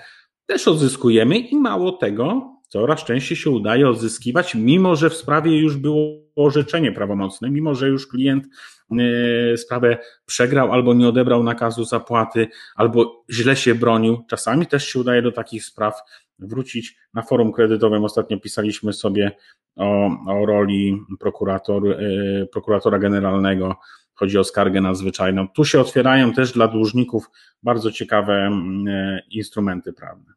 też 0.46 0.68
odzyskujemy 0.68 1.40
i 1.40 1.56
mało 1.56 1.92
tego, 1.92 2.53
coraz 2.74 3.04
częściej 3.04 3.38
się 3.38 3.50
udaje 3.50 3.90
odzyskiwać, 3.90 4.56
mimo 4.56 4.96
że 4.96 5.10
w 5.10 5.14
sprawie 5.14 5.60
już 5.60 5.78
było 5.78 6.24
orzeczenie 6.36 6.92
prawomocne, 6.92 7.50
mimo 7.50 7.76
że 7.76 7.88
już 7.88 8.08
klient 8.08 8.46
e, 8.92 9.58
sprawę 9.58 9.98
przegrał 10.26 10.72
albo 10.72 10.94
nie 10.94 11.08
odebrał 11.08 11.44
nakazu 11.44 11.86
zapłaty, 11.86 12.48
albo 12.76 13.24
źle 13.30 13.56
się 13.56 13.76
bronił. 13.76 14.24
Czasami 14.30 14.68
też 14.68 14.88
się 14.88 15.00
udaje 15.00 15.22
do 15.22 15.32
takich 15.32 15.66
spraw 15.66 16.02
wrócić. 16.40 16.98
Na 17.14 17.22
forum 17.22 17.52
kredytowym 17.52 18.04
ostatnio 18.04 18.40
pisaliśmy 18.40 18.94
sobie 18.94 19.32
o, 19.76 20.10
o 20.28 20.46
roli 20.46 21.02
prokurator, 21.20 21.88
e, 21.88 22.46
prokuratora 22.46 23.00
generalnego. 23.00 23.76
Chodzi 24.14 24.38
o 24.38 24.44
skargę 24.44 24.82
nadzwyczajną. 24.82 25.48
Tu 25.48 25.66
się 25.66 25.82
otwierają 25.82 26.34
też 26.34 26.52
dla 26.52 26.68
dłużników 26.68 27.30
bardzo 27.64 27.92
ciekawe 27.92 28.34
mm, 28.34 28.88
e, 28.88 29.22
instrumenty 29.32 29.94
prawne. 29.94 30.34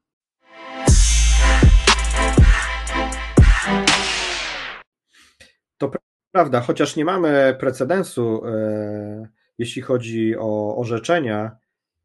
To 5.78 5.90
prawda, 6.32 6.60
chociaż 6.60 6.96
nie 6.96 7.04
mamy 7.04 7.56
precedensu, 7.60 8.46
e, 8.46 9.28
jeśli 9.58 9.82
chodzi 9.82 10.36
o 10.38 10.76
orzeczenia 10.76 11.56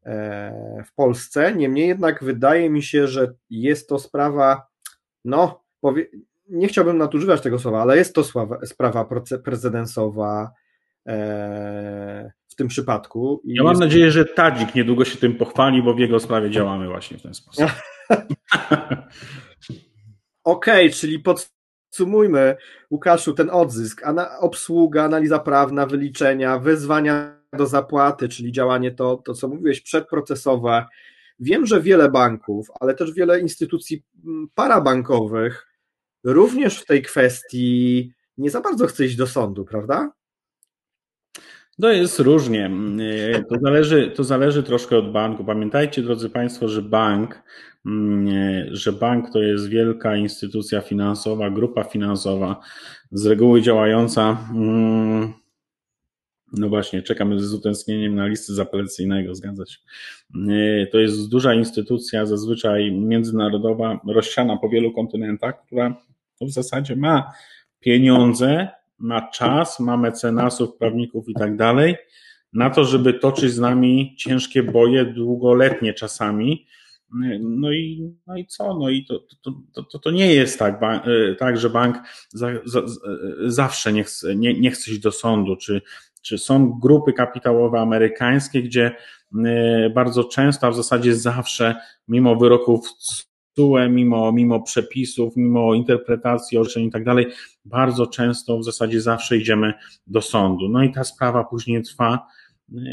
e, 0.06 0.84
w 0.86 0.94
Polsce, 0.94 1.54
niemniej 1.54 1.88
jednak 1.88 2.24
wydaje 2.24 2.70
mi 2.70 2.82
się, 2.82 3.06
że 3.06 3.34
jest 3.50 3.88
to 3.88 3.98
sprawa, 3.98 4.66
no, 5.24 5.64
powie, 5.80 6.06
nie 6.48 6.68
chciałbym 6.68 6.98
nadużywać 6.98 7.40
tego 7.40 7.58
słowa, 7.58 7.82
ale 7.82 7.96
jest 7.96 8.14
to 8.14 8.24
sprawa 8.64 9.08
precedensowa 9.44 10.52
e, 11.06 12.32
w 12.48 12.54
tym 12.54 12.68
przypadku. 12.68 13.42
Ja 13.44 13.62
mam 13.62 13.78
nadzieję, 13.78 14.10
że 14.10 14.24
Tadzik 14.24 14.74
niedługo 14.74 15.04
się 15.04 15.18
tym 15.18 15.36
pochwali, 15.36 15.82
bo 15.82 15.94
w 15.94 15.98
jego 15.98 16.20
sprawie 16.20 16.50
działamy 16.50 16.88
właśnie 16.88 17.18
w 17.18 17.22
ten 17.22 17.34
sposób. 17.34 17.64
Okej, 20.44 20.86
okay, 20.86 20.90
czyli 20.90 21.18
pod, 21.18 21.52
Sumujmy, 21.94 22.56
Łukaszu, 22.90 23.32
ten 23.32 23.50
odzysk, 23.50 24.02
obsługa, 24.40 25.04
analiza 25.04 25.38
prawna, 25.38 25.86
wyliczenia, 25.86 26.58
wezwania 26.58 27.42
do 27.52 27.66
zapłaty, 27.66 28.28
czyli 28.28 28.52
działanie 28.52 28.90
to, 28.90 29.16
to, 29.16 29.34
co 29.34 29.48
mówiłeś, 29.48 29.80
przedprocesowe. 29.80 30.86
Wiem, 31.40 31.66
że 31.66 31.80
wiele 31.80 32.10
banków, 32.10 32.70
ale 32.80 32.94
też 32.94 33.12
wiele 33.12 33.40
instytucji 33.40 34.02
mm, 34.24 34.48
parabankowych 34.54 35.66
również 36.24 36.80
w 36.80 36.86
tej 36.86 37.02
kwestii 37.02 38.12
nie 38.38 38.50
za 38.50 38.60
bardzo 38.60 38.86
chce 38.86 39.04
iść 39.04 39.16
do 39.16 39.26
sądu, 39.26 39.64
prawda? 39.64 40.12
To 41.80 41.92
jest 41.92 42.18
różnie. 42.18 42.70
To 43.48 43.58
zależy, 43.62 44.10
to 44.16 44.24
zależy 44.24 44.62
troszkę 44.62 44.98
od 44.98 45.12
banku. 45.12 45.44
Pamiętajcie, 45.44 46.02
drodzy 46.02 46.30
Państwo, 46.30 46.68
że 46.68 46.82
bank 46.82 47.42
Mm, 47.86 48.76
że 48.76 48.92
bank 48.92 49.30
to 49.32 49.42
jest 49.42 49.68
wielka 49.68 50.16
instytucja 50.16 50.80
finansowa, 50.80 51.50
grupa 51.50 51.84
finansowa, 51.84 52.60
z 53.10 53.26
reguły 53.26 53.62
działająca. 53.62 54.38
Mm, 54.54 55.32
no 56.52 56.68
właśnie, 56.68 57.02
czekamy 57.02 57.40
z 57.40 57.54
utęsknieniem 57.54 58.14
na 58.14 58.26
listy 58.26 58.54
zaplecyjnego, 58.54 59.34
zgadza 59.34 59.66
się. 59.66 59.78
To 60.92 60.98
jest 60.98 61.28
duża 61.30 61.54
instytucja, 61.54 62.26
zazwyczaj 62.26 62.92
międzynarodowa, 62.92 64.00
rozsiana 64.06 64.56
po 64.56 64.68
wielu 64.68 64.92
kontynentach, 64.92 65.66
która 65.66 65.96
w 66.40 66.50
zasadzie 66.50 66.96
ma 66.96 67.32
pieniądze, 67.80 68.68
ma 69.02 69.28
czas, 69.30 69.80
ma 69.80 69.96
mecenasów, 69.96 70.76
prawników 70.76 71.28
i 71.28 71.34
tak 71.34 71.56
dalej, 71.56 71.96
na 72.52 72.70
to, 72.70 72.84
żeby 72.84 73.14
toczyć 73.14 73.52
z 73.52 73.58
nami 73.58 74.14
ciężkie 74.18 74.62
boje, 74.62 75.04
długoletnie 75.04 75.94
czasami, 75.94 76.66
no 77.40 77.72
i, 77.72 78.12
no 78.26 78.36
i 78.36 78.46
co? 78.46 78.78
No 78.78 78.90
i 78.90 79.04
to, 79.04 79.20
to, 79.72 79.82
to, 79.82 79.98
to 79.98 80.10
nie 80.10 80.34
jest 80.34 80.58
tak, 80.58 80.82
e, 80.82 81.34
tak 81.34 81.58
że 81.58 81.70
bank 81.70 81.96
za, 82.28 82.48
za, 82.64 82.82
zawsze 83.46 83.92
nie 83.92 84.04
chce, 84.04 84.36
nie, 84.36 84.60
nie 84.60 84.70
chce 84.70 84.90
iść 84.90 85.00
do 85.00 85.12
sądu, 85.12 85.56
czy, 85.56 85.82
czy 86.22 86.38
są 86.38 86.78
grupy 86.82 87.12
kapitałowe 87.12 87.80
amerykańskie, 87.80 88.62
gdzie 88.62 88.96
e, 89.44 89.90
bardzo 89.90 90.24
często, 90.24 90.66
a 90.66 90.70
w 90.70 90.76
zasadzie 90.76 91.14
zawsze, 91.14 91.74
mimo 92.08 92.36
wyroków 92.36 92.88
Mimo, 93.90 94.32
mimo 94.32 94.62
przepisów, 94.62 95.36
mimo 95.36 95.74
interpretacji 95.74 96.58
orzeczeń 96.58 96.84
i 96.84 96.90
tak 96.90 97.04
dalej, 97.04 97.26
bardzo 97.64 98.06
często 98.06 98.58
w 98.58 98.64
zasadzie 98.64 99.00
zawsze 99.00 99.36
idziemy 99.36 99.74
do 100.06 100.22
sądu. 100.22 100.68
No 100.68 100.82
i 100.82 100.92
ta 100.92 101.04
sprawa 101.04 101.44
później 101.44 101.82
trwa 101.82 102.26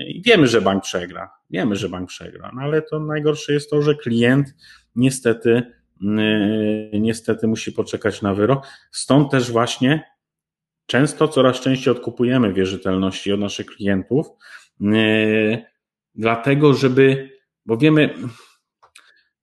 i 0.07 0.21
wiemy, 0.25 0.47
że 0.47 0.61
bank 0.61 0.83
przegra. 0.83 1.29
Wiemy, 1.49 1.75
że 1.75 1.89
bank 1.89 2.09
przegra, 2.09 2.51
no 2.55 2.61
ale 2.61 2.81
to 2.81 2.99
najgorsze 2.99 3.53
jest 3.53 3.69
to, 3.69 3.81
że 3.81 3.95
klient 3.95 4.55
niestety, 4.95 5.63
yy, 6.01 6.99
niestety 6.99 7.47
musi 7.47 7.71
poczekać 7.71 8.21
na 8.21 8.33
wyrok. 8.33 8.67
Stąd 8.91 9.31
też 9.31 9.51
właśnie 9.51 10.03
często, 10.85 11.27
coraz 11.27 11.59
częściej 11.59 11.91
odkupujemy 11.91 12.53
wierzytelności 12.53 13.31
od 13.31 13.39
naszych 13.39 13.65
klientów, 13.65 14.27
yy, 14.79 15.63
dlatego, 16.15 16.73
żeby, 16.73 17.29
bo 17.65 17.77
wiemy, 17.77 18.13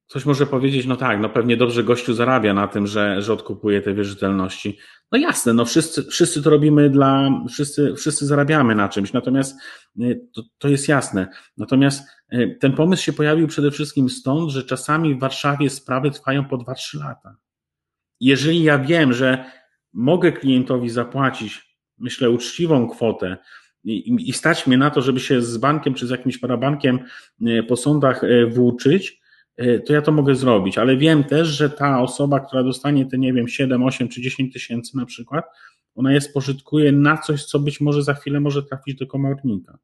Ktoś 0.08 0.24
może 0.24 0.46
powiedzieć, 0.46 0.86
no 0.86 0.96
tak, 0.96 1.20
no 1.20 1.28
pewnie 1.28 1.56
dobrze 1.56 1.84
gościu 1.84 2.14
zarabia 2.14 2.54
na 2.54 2.68
tym, 2.68 2.86
że, 2.86 3.22
że 3.22 3.32
odkupuje 3.32 3.82
te 3.82 3.94
wierzytelności. 3.94 4.78
No 5.12 5.18
jasne, 5.18 5.52
no 5.52 5.64
wszyscy, 5.64 6.04
wszyscy 6.04 6.42
to 6.42 6.50
robimy 6.50 6.90
dla, 6.90 7.30
wszyscy, 7.48 7.94
wszyscy 7.94 8.26
zarabiamy 8.26 8.74
na 8.74 8.88
czymś, 8.88 9.12
natomiast 9.12 9.56
y, 10.00 10.28
to, 10.34 10.42
to 10.58 10.68
jest 10.68 10.88
jasne. 10.88 11.28
Natomiast 11.56 12.08
y, 12.32 12.56
ten 12.60 12.72
pomysł 12.72 13.02
się 13.02 13.12
pojawił 13.12 13.46
przede 13.46 13.70
wszystkim 13.70 14.08
stąd, 14.08 14.50
że 14.50 14.64
czasami 14.64 15.14
w 15.14 15.18
Warszawie 15.18 15.70
sprawy 15.70 16.10
trwają 16.10 16.44
po 16.44 16.58
2-3 16.58 16.98
lata. 16.98 17.36
Jeżeli 18.20 18.62
ja 18.62 18.78
wiem, 18.78 19.12
że 19.12 19.44
mogę 19.92 20.32
klientowi 20.32 20.90
zapłacić, 20.90 21.76
myślę, 21.98 22.30
uczciwą 22.30 22.88
kwotę, 22.88 23.36
i, 23.84 24.28
i 24.28 24.32
stać 24.32 24.66
mnie 24.66 24.78
na 24.78 24.90
to, 24.90 25.02
żeby 25.02 25.20
się 25.20 25.42
z 25.42 25.56
bankiem 25.56 25.94
czy 25.94 26.06
z 26.06 26.10
jakimś 26.10 26.38
parabankiem 26.38 26.98
y, 27.48 27.62
po 27.68 27.76
sądach 27.76 28.22
włóczyć, 28.48 29.20
to 29.86 29.92
ja 29.92 30.02
to 30.02 30.12
mogę 30.12 30.34
zrobić, 30.34 30.78
ale 30.78 30.96
wiem 30.96 31.24
też, 31.24 31.48
że 31.48 31.70
ta 31.70 32.02
osoba, 32.02 32.40
która 32.40 32.62
dostanie 32.62 33.06
te, 33.06 33.18
nie 33.18 33.32
wiem, 33.32 33.48
7, 33.48 33.82
8 33.82 34.08
czy 34.08 34.22
10 34.22 34.52
tysięcy 34.52 34.96
na 34.96 35.06
przykład, 35.06 35.44
ona 35.94 36.12
je 36.12 36.20
spożytkuje 36.20 36.92
na 36.92 37.18
coś, 37.18 37.44
co 37.44 37.58
być 37.58 37.80
może 37.80 38.02
za 38.02 38.14
chwilę 38.14 38.40
może 38.40 38.62
trafić 38.62 38.98
do 38.98 39.06
komornika. 39.06 39.78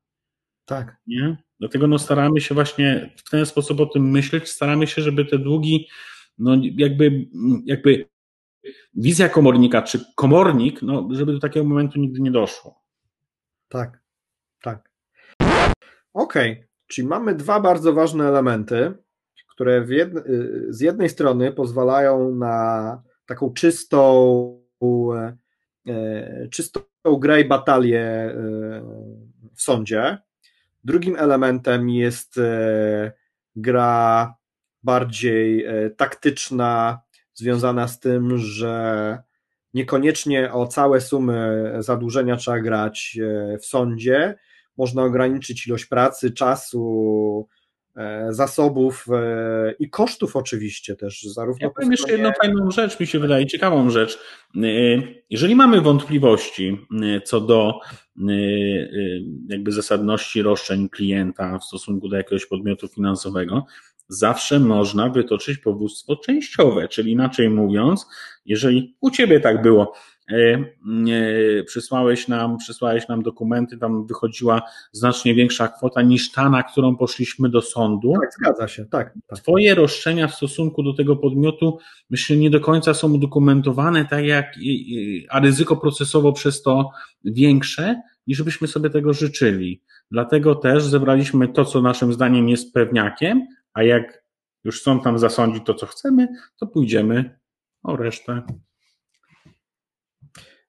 Tak. 0.65 0.97
Nie? 1.07 1.37
Dlatego 1.61 1.87
no 1.87 1.99
staramy 1.99 2.41
się 2.41 2.55
właśnie 2.55 3.11
w 3.17 3.31
ten 3.31 3.47
sposób 3.47 3.81
o 3.81 3.87
tym 3.87 4.11
myśleć, 4.11 4.49
staramy 4.49 4.87
się, 4.87 5.03
żeby 5.03 5.25
te 5.25 5.39
długi, 5.39 5.89
no 6.39 6.57
jakby, 6.77 7.27
jakby 7.65 8.09
wizja 8.95 9.29
komornika, 9.29 9.83
czy 9.83 10.01
komornik, 10.15 10.83
no 10.83 11.09
żeby 11.13 11.33
do 11.33 11.39
takiego 11.39 11.67
momentu 11.67 12.01
nigdy 12.01 12.21
nie 12.21 12.31
doszło. 12.31 12.83
Tak, 13.69 14.03
tak. 14.63 14.91
Okej, 16.13 16.53
okay. 16.53 16.69
czyli 16.87 17.09
mamy 17.09 17.35
dwa 17.35 17.61
bardzo 17.61 17.93
ważne 17.93 18.29
elementy, 18.29 18.95
które. 19.53 19.87
Y, 19.91 20.67
z 20.69 20.81
jednej 20.81 21.09
strony 21.09 21.53
pozwalają 21.53 22.35
na 22.35 23.03
taką 23.27 23.53
czystą, 23.53 24.63
e, 25.89 26.49
czystą 26.51 26.81
grę 27.19 27.41
i 27.41 27.45
batalię 27.45 28.01
e, 28.01 28.35
w 29.55 29.63
sądzie. 29.63 30.19
Drugim 30.85 31.17
elementem 31.17 31.91
jest 31.91 32.39
e, 32.39 33.13
gra 33.57 34.35
bardziej 34.83 35.67
taktyczna, 35.97 37.01
związana 37.35 37.89
z 37.89 38.01
tym, 38.01 38.39
że 38.39 39.19
niekoniecznie 39.75 40.53
o 40.53 40.67
całe 40.67 41.01
sumy 41.01 41.73
zadłużenia 41.79 42.37
trzeba 42.37 42.61
grać 42.61 43.19
w 43.63 43.67
sądzie. 43.67 44.35
Można 44.77 45.03
ograniczyć 45.03 45.67
ilość 45.67 45.87
pracy, 45.87 46.31
czasu, 46.31 47.49
E, 47.62 47.62
zasobów 48.31 49.07
e, 49.13 49.75
i 49.79 49.91
kosztów 49.91 50.37
oczywiście 50.37 50.97
też. 50.97 51.23
Zarówno 51.23 51.67
ja 51.67 51.71
powiem 51.71 51.91
jeszcze 51.91 52.13
jedną 52.13 52.33
fajną 52.43 52.71
rzecz, 52.71 53.01
mi 53.01 53.07
się 53.07 53.19
wydaje, 53.19 53.47
ciekawą 53.47 53.91
rzecz. 53.91 54.19
E, 54.57 54.61
jeżeli 55.31 55.55
mamy 55.55 55.81
wątpliwości 55.81 56.87
co 57.25 57.41
do 57.41 57.81
jakby 59.49 59.73
zasadności 59.73 60.43
roszczeń 60.43 60.89
klienta 60.89 61.59
w 61.59 61.65
stosunku 61.65 62.09
do 62.09 62.17
jakiegoś 62.17 62.47
podmiotu 62.47 62.89
finansowego, 62.89 63.67
zawsze 64.09 64.61
można 64.61 65.09
wytoczyć 65.09 65.59
powództwo 65.59 66.17
częściowe, 66.17 66.89
czyli 66.89 67.13
inaczej 67.13 67.51
mówiąc, 67.51 68.07
jeżeli 68.47 68.97
u 69.01 69.11
Ciebie 69.11 69.41
tak 69.41 69.63
było, 69.63 69.93
E, 69.95 70.12
e, 70.12 70.12
przysłałeś 71.67 72.29
nam, 72.29 72.59
przysłałeś 72.59 73.09
nam 73.09 73.23
dokumenty, 73.23 73.79
tam 73.79 74.07
wychodziła 74.07 74.63
znacznie 74.93 75.35
większa 75.35 75.69
kwota 75.69 76.03
niż 76.03 76.33
ta, 76.33 76.51
na 76.51 76.63
którą 76.63 76.97
poszliśmy 76.97 77.49
do 77.49 77.63
sądu. 77.63 78.13
Tak, 78.21 78.31
zgadza 78.33 78.69
się, 78.69 78.85
tak. 78.85 79.15
tak. 79.27 79.39
Twoje 79.39 79.75
roszczenia 79.75 80.29
w 80.29 80.35
stosunku 80.35 80.83
do 80.83 80.95
tego 80.95 81.17
podmiotu, 81.17 81.79
myślę, 82.11 82.37
nie 82.37 82.51
do 82.51 82.61
końca 82.61 82.95
są 82.95 83.13
udokumentowane, 83.13 84.05
tak 84.05 84.25
jak, 84.25 84.55
a 85.31 85.41
ryzyko 85.41 85.77
procesowo 85.77 86.33
przez 86.33 86.63
to 86.63 86.91
większe, 87.25 88.03
niż 88.27 88.43
byśmy 88.43 88.69
sobie 88.69 88.91
tego 88.91 89.13
życzyli. 89.13 89.83
Dlatego 90.11 90.55
też 90.55 90.85
zebraliśmy 90.85 91.49
to, 91.49 91.65
co 91.65 91.83
naszym 91.83 92.13
zdaniem 92.13 92.49
jest 92.49 92.75
pewniakiem, 92.75 93.47
a 93.75 93.83
jak 93.83 94.25
już 94.65 94.83
sąd 94.83 95.05
tam 95.05 95.19
zasądzi 95.19 95.61
to, 95.61 95.75
co 95.75 95.87
chcemy, 95.87 96.29
to 96.57 96.67
pójdziemy 96.67 97.39
o 97.83 97.97
resztę. 97.97 98.43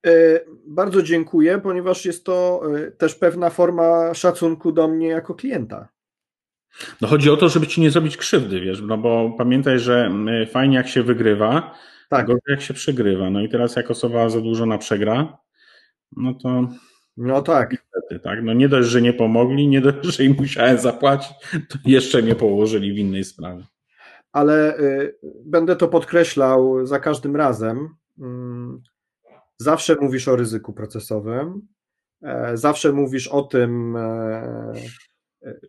E, 0.05 0.39
bardzo 0.67 1.03
dziękuję, 1.03 1.59
ponieważ 1.63 2.05
jest 2.05 2.25
to 2.25 2.61
e, 2.77 2.91
też 2.91 3.15
pewna 3.15 3.49
forma 3.49 4.13
szacunku 4.13 4.71
do 4.71 4.87
mnie 4.87 5.07
jako 5.07 5.35
klienta. 5.35 5.87
No 7.01 7.07
chodzi 7.07 7.29
o 7.29 7.37
to, 7.37 7.49
żeby 7.49 7.67
ci 7.67 7.81
nie 7.81 7.91
zrobić 7.91 8.17
krzywdy, 8.17 8.61
wiesz, 8.61 8.81
no 8.81 8.97
bo 8.97 9.35
pamiętaj, 9.37 9.79
że 9.79 10.11
fajnie 10.51 10.77
jak 10.77 10.87
się 10.87 11.03
wygrywa, 11.03 11.75
tak. 12.09 12.25
gorzej 12.25 12.41
jak 12.47 12.61
się 12.61 12.73
przegrywa. 12.73 13.29
No 13.29 13.41
i 13.41 13.49
teraz 13.49 13.75
jak 13.75 13.91
osoba 13.91 14.29
zadłużona 14.29 14.77
przegra, 14.77 15.37
no 16.17 16.33
to 16.33 16.67
no 17.17 17.41
tak. 17.41 17.71
Niestety, 17.71 18.19
tak. 18.19 18.43
No 18.43 18.53
nie 18.53 18.69
dość, 18.69 18.87
że 18.87 19.01
nie 19.01 19.13
pomogli, 19.13 19.67
nie 19.67 19.81
dość, 19.81 20.17
że 20.17 20.23
im 20.23 20.35
musiałem 20.39 20.77
zapłacić, 20.77 21.33
to 21.69 21.77
jeszcze 21.85 22.21
mnie 22.21 22.35
położyli 22.35 22.93
w 22.93 22.97
innej 22.97 23.23
sprawie. 23.23 23.63
Ale 24.31 24.79
y, 24.79 25.15
będę 25.45 25.75
to 25.75 25.87
podkreślał 25.87 26.85
za 26.85 26.99
każdym 26.99 27.35
razem. 27.35 27.89
Y, 28.19 28.23
zawsze 29.63 29.95
mówisz 30.01 30.27
o 30.27 30.35
ryzyku 30.35 30.73
procesowym, 30.73 31.67
e, 32.21 32.57
zawsze 32.57 32.93
mówisz 32.93 33.27
o 33.27 33.41
tym, 33.41 33.95
e, 33.95 34.73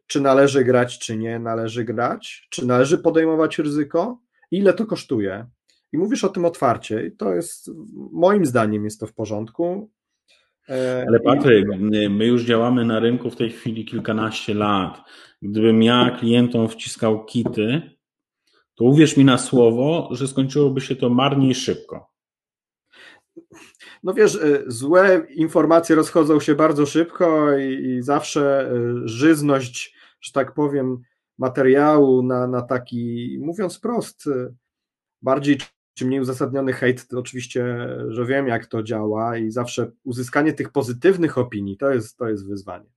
czy 0.06 0.20
należy 0.20 0.64
grać, 0.64 0.98
czy 0.98 1.16
nie 1.16 1.38
należy 1.38 1.84
grać, 1.84 2.46
czy 2.50 2.66
należy 2.66 2.98
podejmować 2.98 3.58
ryzyko, 3.58 4.20
ile 4.50 4.72
to 4.72 4.86
kosztuje. 4.86 5.46
I 5.92 5.98
mówisz 5.98 6.24
o 6.24 6.28
tym 6.28 6.44
otwarcie, 6.44 7.06
i 7.06 7.16
to 7.16 7.34
jest 7.34 7.70
moim 8.12 8.46
zdaniem 8.46 8.84
jest 8.84 9.00
to 9.00 9.06
w 9.06 9.14
porządku. 9.14 9.90
E, 10.68 11.04
Ale 11.08 11.20
Patryk, 11.20 11.66
my 12.10 12.26
już 12.26 12.44
działamy 12.44 12.84
na 12.84 13.00
rynku 13.00 13.30
w 13.30 13.36
tej 13.36 13.50
chwili 13.50 13.84
kilkanaście 13.84 14.54
lat. 14.54 15.00
Gdybym 15.42 15.82
ja 15.82 16.16
klientom 16.20 16.68
wciskał 16.68 17.24
kity, 17.24 17.82
to 18.74 18.84
uwierz 18.84 19.16
mi 19.16 19.24
na 19.24 19.38
słowo, 19.38 20.08
że 20.12 20.28
skończyłoby 20.28 20.80
się 20.80 20.96
to 20.96 21.10
marnie 21.10 21.50
i 21.50 21.54
szybko. 21.54 22.10
No 24.04 24.14
wiesz, 24.14 24.36
e, 24.36 24.62
złe 24.66 25.26
informacje 25.30 25.96
rozchodzą 25.96 26.40
się 26.40 26.54
bardzo 26.54 26.86
szybko 26.86 27.58
i, 27.58 27.84
i 27.84 28.02
zawsze 28.02 28.70
e, 28.70 29.08
żyzność, 29.08 29.96
że 30.20 30.32
tak 30.32 30.54
powiem, 30.54 30.98
materiału 31.38 32.22
na, 32.22 32.46
na 32.46 32.62
taki, 32.62 33.36
mówiąc 33.40 33.78
prost, 33.78 34.24
bardziej 35.22 35.58
czy 35.94 36.06
mniej 36.06 36.20
uzasadniony 36.20 36.72
hejt, 36.72 37.08
to 37.08 37.18
oczywiście, 37.18 37.88
że 38.08 38.26
wiem, 38.26 38.48
jak 38.48 38.66
to 38.66 38.82
działa 38.82 39.38
i 39.38 39.50
zawsze 39.50 39.90
uzyskanie 40.04 40.52
tych 40.52 40.72
pozytywnych 40.72 41.38
opinii 41.38 41.76
to 41.76 41.90
jest, 41.90 42.16
to 42.16 42.28
jest 42.28 42.48
wyzwanie. 42.48 42.90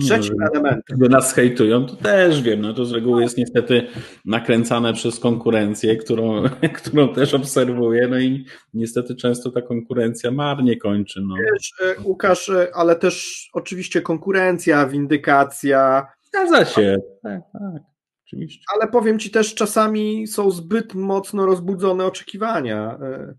Trzecim 0.00 0.34
no, 0.38 0.46
elementem. 0.46 0.98
Gdy 0.98 1.08
nas 1.08 1.34
hejtują, 1.34 1.86
to 1.86 1.96
też 1.96 2.42
wiem, 2.42 2.60
no 2.60 2.74
to 2.74 2.84
z 2.84 2.92
reguły 2.92 3.22
jest 3.22 3.38
niestety 3.38 3.86
nakręcane 4.24 4.92
przez 4.92 5.18
konkurencję, 5.18 5.96
którą, 5.96 6.42
którą 6.82 7.14
też 7.14 7.34
obserwuję, 7.34 8.08
no 8.08 8.18
i 8.18 8.44
niestety 8.74 9.14
często 9.14 9.50
ta 9.50 9.62
konkurencja 9.62 10.30
marnie 10.30 10.76
kończy. 10.76 11.20
No. 11.20 11.34
Wiesz, 11.34 11.72
e, 11.80 12.02
Łukasz, 12.02 12.48
e, 12.48 12.68
ale 12.74 12.96
też 12.96 13.48
oczywiście 13.52 14.00
konkurencja, 14.00 14.86
windykacja. 14.86 16.06
Zgadza 16.22 16.64
się, 16.64 16.96
tak, 17.22 17.40
tak. 17.52 17.82
Oczywiście. 18.26 18.64
Ale 18.74 18.90
powiem 18.90 19.18
Ci 19.18 19.30
też, 19.30 19.54
czasami 19.54 20.26
są 20.26 20.50
zbyt 20.50 20.94
mocno 20.94 21.46
rozbudzone 21.46 22.06
oczekiwania. 22.06 22.98
E, 23.02 23.34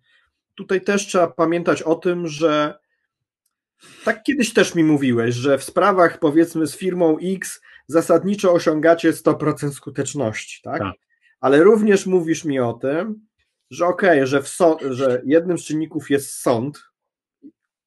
tutaj 0.56 0.82
też 0.82 1.08
trzeba 1.08 1.28
pamiętać 1.28 1.82
o 1.84 1.96
tym, 1.96 2.28
że 2.28 2.80
tak 4.06 4.24
kiedyś 4.24 4.54
też 4.54 4.76
mi 4.76 4.84
mówiłeś, 4.84 5.36
że 5.36 5.58
w 5.58 5.64
sprawach 5.64 6.20
powiedzmy 6.20 6.68
z 6.68 6.78
firmą 6.78 7.18
X 7.22 7.62
zasadniczo 7.88 8.54
osiągacie 8.54 9.12
100% 9.12 9.72
skuteczności, 9.72 10.62
tak? 10.64 10.80
tak? 10.80 10.94
Ale 11.40 11.64
również 11.64 12.06
mówisz 12.06 12.46
mi 12.46 12.60
o 12.60 12.74
tym, 12.74 13.28
że 13.70 13.86
okej, 13.86 14.10
okay, 14.10 14.28
że, 14.28 14.44
so 14.44 14.78
że 14.90 15.22
jednym 15.26 15.58
z 15.58 15.64
czynników 15.64 16.10
jest 16.10 16.34
sąd, 16.34 16.90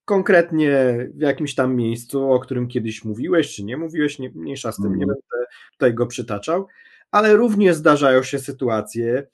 konkretnie 0.05 0.97
w 1.14 1.20
jakimś 1.20 1.55
tam 1.55 1.76
miejscu, 1.76 2.32
o 2.32 2.40
którym 2.40 2.68
kiedyś 2.68 3.05
mówiłeś, 3.05 3.55
czy 3.55 3.64
nie 3.64 3.76
mówiłeś, 3.76 4.18
nie, 4.18 4.30
mniejsza 4.30 4.72
z 4.72 4.76
tym, 4.76 4.86
mm. 4.86 4.99
nie 4.99 5.07
będę 5.07 5.47
tutaj 5.72 5.95
go 5.95 6.07
przytaczał, 6.07 6.66
ale 7.11 7.36
również 7.36 7.76
zdarzają 7.76 8.22
się 8.22 8.38
sytuacje, 8.38 9.26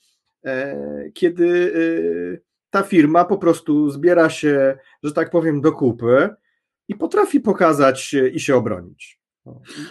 e, 0.44 1.10
kiedy 1.14 1.72
e, 1.74 2.38
ta 2.70 2.82
firma 2.82 3.24
po 3.24 3.38
prostu 3.38 3.90
zbiera 3.90 4.30
się, 4.30 4.78
że 5.02 5.12
tak 5.12 5.30
powiem, 5.30 5.60
do 5.60 5.72
kupy 5.72 6.30
i 6.88 6.94
potrafi 6.94 7.40
pokazać 7.40 8.14
i 8.32 8.40
się 8.40 8.56
obronić. 8.56 9.18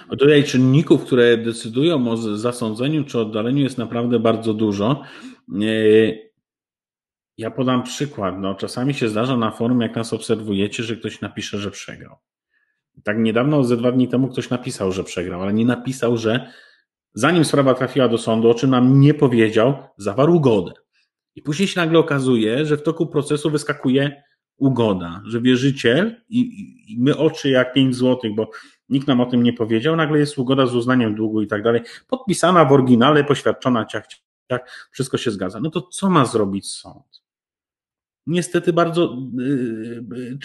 O 0.10 0.16
tutaj 0.18 0.44
czynników, 0.44 1.06
które 1.06 1.38
decydują 1.38 2.12
o 2.12 2.18
zasądzeniu 2.18 3.04
czy 3.04 3.20
oddaleniu 3.20 3.64
jest 3.64 3.78
naprawdę 3.78 4.20
bardzo 4.20 4.54
dużo. 4.54 5.02
E, 5.62 5.66
ja 7.38 7.52
podam 7.52 7.84
przykład. 7.84 8.36
No, 8.40 8.56
czasami 8.56 8.94
się 8.94 9.10
zdarza 9.10 9.38
na 9.38 9.52
forum, 9.52 9.82
jak 9.82 9.96
nas 9.96 10.14
obserwujecie, 10.14 10.84
że 10.84 10.96
ktoś 10.96 11.22
napisze, 11.22 11.58
że 11.58 11.72
przegrał. 11.72 12.16
Tak 13.04 13.18
niedawno, 13.18 13.64
ze 13.64 13.78
dwa 13.78 13.92
dni 13.92 14.08
temu, 14.08 14.28
ktoś 14.28 14.50
napisał, 14.50 14.92
że 14.92 15.04
przegrał, 15.04 15.42
ale 15.42 15.54
nie 15.54 15.66
napisał, 15.66 16.18
że 16.18 16.52
zanim 17.14 17.46
sprawa 17.46 17.74
trafiła 17.74 18.08
do 18.08 18.18
sądu, 18.18 18.50
o 18.50 18.54
czym 18.54 18.70
nam 18.70 19.00
nie 19.00 19.14
powiedział, 19.14 19.78
zawarł 19.98 20.36
ugodę. 20.36 20.74
I 21.36 21.42
później 21.42 21.68
się 21.68 21.80
nagle 21.80 22.00
okazuje, 22.00 22.66
że 22.66 22.78
w 22.78 22.84
toku 22.84 23.08
procesu 23.08 23.50
wyskakuje 23.50 24.24
ugoda, 24.58 25.22
że 25.26 25.42
wierzyciel 25.42 26.22
i, 26.30 26.40
i 26.88 27.00
my 27.00 27.18
oczy 27.18 27.50
jak 27.50 27.74
5 27.74 27.96
złotych, 27.96 28.36
bo 28.36 28.50
nikt 28.90 29.08
nam 29.08 29.22
o 29.22 29.26
tym 29.26 29.44
nie 29.44 29.54
powiedział, 29.54 29.96
nagle 29.96 30.20
jest 30.20 30.38
ugoda 30.38 30.66
z 30.66 30.76
uznaniem 30.76 31.16
długu 31.16 31.42
i 31.42 31.48
tak 31.48 31.64
dalej, 31.64 31.82
podpisana 32.08 32.66
w 32.66 32.72
oryginale, 32.72 33.24
poświadczona, 33.24 33.86
ciach, 33.86 34.04
ciach, 34.52 34.90
wszystko 34.92 35.18
się 35.18 35.32
zgadza. 35.32 35.60
No 35.60 35.70
to 35.70 35.82
co 35.82 36.10
ma 36.10 36.26
zrobić 36.26 36.68
sąd? 36.70 37.24
Niestety 38.28 38.74
bardzo, 38.74 39.18
y, 39.40 39.44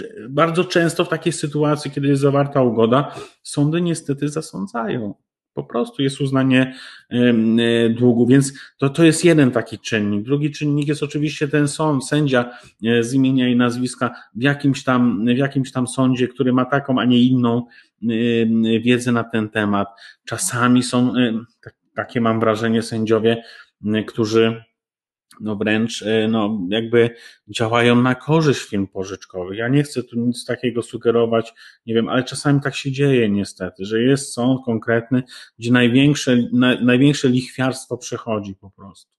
y, 0.00 0.28
bardzo 0.28 0.64
często 0.64 1.04
w 1.04 1.08
takiej 1.08 1.32
sytuacji, 1.32 1.90
kiedy 1.90 2.08
jest 2.08 2.22
zawarta 2.22 2.62
ugoda, 2.62 3.14
sądy 3.42 3.80
niestety 3.80 4.28
zasądzają. 4.28 5.14
Po 5.54 5.64
prostu 5.64 6.02
jest 6.02 6.20
uznanie 6.20 6.74
e, 7.10 7.88
długu, 7.88 8.26
więc 8.26 8.52
to, 8.78 8.88
to 8.88 9.04
jest 9.04 9.24
jeden 9.24 9.50
taki 9.50 9.78
czynnik. 9.78 10.24
Drugi 10.24 10.50
czynnik 10.50 10.88
jest 10.88 11.02
oczywiście 11.02 11.48
ten 11.48 11.68
sąd, 11.68 12.06
sędzia 12.08 12.50
e, 12.84 13.02
z 13.02 13.14
imienia 13.14 13.48
i 13.48 13.56
nazwiska 13.56 14.14
w 14.34 14.42
jakimś 14.42 14.84
tam, 14.84 15.24
w 15.24 15.38
jakimś 15.38 15.72
tam 15.72 15.86
sądzie, 15.86 16.28
który 16.28 16.52
ma 16.52 16.64
taką, 16.64 16.98
a 16.98 17.04
nie 17.04 17.20
inną 17.20 17.66
wiedzę 18.82 19.12
na 19.12 19.24
ten 19.24 19.48
temat. 19.48 19.88
Czasami 20.24 20.82
są, 20.82 21.14
tak, 21.64 21.74
takie 21.94 22.20
mam 22.20 22.40
wrażenie, 22.40 22.82
sędziowie, 22.82 23.42
którzy 24.06 24.64
no 25.40 25.56
wręcz 25.56 26.02
e, 26.02 26.28
no, 26.28 26.60
jakby 26.68 27.10
działają 27.48 28.02
na 28.02 28.14
korzyść 28.14 28.60
firm 28.60 28.86
pożyczkowych. 28.86 29.58
Ja 29.58 29.68
nie 29.68 29.82
chcę 29.82 30.02
tu 30.02 30.20
nic 30.20 30.44
takiego 30.44 30.82
sugerować, 30.82 31.52
nie 31.86 31.94
wiem, 31.94 32.08
ale 32.08 32.24
czasami 32.24 32.60
tak 32.60 32.76
się 32.76 32.92
dzieje 32.92 33.30
niestety, 33.30 33.84
że 33.84 34.02
jest 34.02 34.32
sąd 34.32 34.64
konkretny, 34.64 35.22
gdzie 35.58 35.72
największe, 35.72 36.36
na, 36.52 36.80
największe 36.80 37.28
lichwiarstwo 37.28 37.96
przechodzi 37.96 38.54
po 38.54 38.70
prostu. 38.70 39.12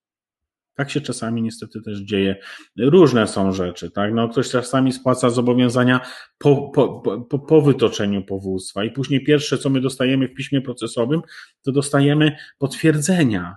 Tak 0.75 0.89
się 0.89 1.01
czasami 1.01 1.41
niestety 1.41 1.81
też 1.81 1.99
dzieje. 1.99 2.35
Różne 2.77 3.27
są 3.27 3.51
rzeczy, 3.51 3.91
tak? 3.91 4.13
No, 4.13 4.29
ktoś 4.29 4.49
czasami 4.49 4.93
spłaca 4.93 5.29
zobowiązania 5.29 5.99
po, 6.37 6.71
po, 6.75 7.01
po, 7.29 7.39
po 7.39 7.61
wytoczeniu 7.61 8.23
powództwa 8.23 8.83
i 8.83 8.91
później 8.91 9.23
pierwsze, 9.23 9.57
co 9.57 9.69
my 9.69 9.81
dostajemy 9.81 10.27
w 10.27 10.33
piśmie 10.33 10.61
procesowym, 10.61 11.21
to 11.61 11.71
dostajemy 11.71 12.37
potwierdzenia, 12.57 13.55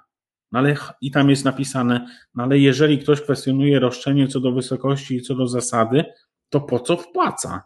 no 0.52 0.58
ale 0.58 0.76
i 1.00 1.10
tam 1.10 1.30
jest 1.30 1.44
napisane, 1.44 2.06
no 2.34 2.44
ale 2.44 2.58
jeżeli 2.58 2.98
ktoś 2.98 3.20
kwestionuje 3.20 3.80
roszczenie 3.80 4.28
co 4.28 4.40
do 4.40 4.52
wysokości 4.52 5.16
i 5.16 5.22
co 5.22 5.34
do 5.34 5.46
zasady, 5.46 6.04
to 6.48 6.60
po 6.60 6.80
co 6.80 6.96
wpłaca? 6.96 7.62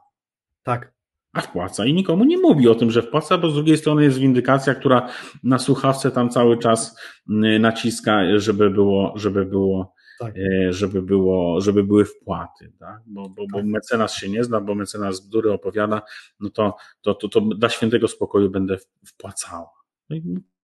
Tak. 0.63 0.93
A 1.33 1.41
wpłaca 1.41 1.87
i 1.87 1.95
nikomu 1.95 2.25
nie 2.25 2.39
mówi 2.39 2.69
o 2.69 2.75
tym, 2.75 2.91
że 2.91 3.03
wpłaca, 3.03 3.39
bo 3.39 3.51
z 3.51 3.55
drugiej 3.55 3.77
strony 3.77 4.05
jest 4.05 4.19
windykacja, 4.19 4.75
która 4.75 5.09
na 5.43 5.59
słuchawce 5.59 6.11
tam 6.11 6.31
cały 6.31 6.59
czas 6.59 7.01
mm, 7.31 7.63
naciska, 7.63 8.39
żeby 8.39 8.71
było, 8.71 9.13
żeby 9.17 9.45
było, 9.45 9.95
tak. 10.21 10.35
E, 10.37 10.73
żeby 10.73 11.03
było, 11.03 11.61
żeby 11.61 11.85
były 11.85 12.05
wpłaty, 12.05 12.73
tak? 12.79 13.03
Bo, 13.07 13.29
bo, 13.29 13.47
bo 13.53 13.59
tak. 13.59 13.67
mecenas 13.67 14.15
się 14.15 14.29
nie 14.29 14.45
zna, 14.45 14.61
bo 14.61 14.75
mecenas 14.75 15.21
bzdury 15.21 15.53
opowiada, 15.53 16.03
no 16.41 16.51
to, 16.51 16.77
to, 17.01 17.15
to, 17.15 17.29
to 17.29 17.41
dla 17.41 17.69
świętego 17.69 18.09
spokoju 18.09 18.51
będę 18.51 18.77
wpłacała. 19.07 19.71
No 20.11 20.17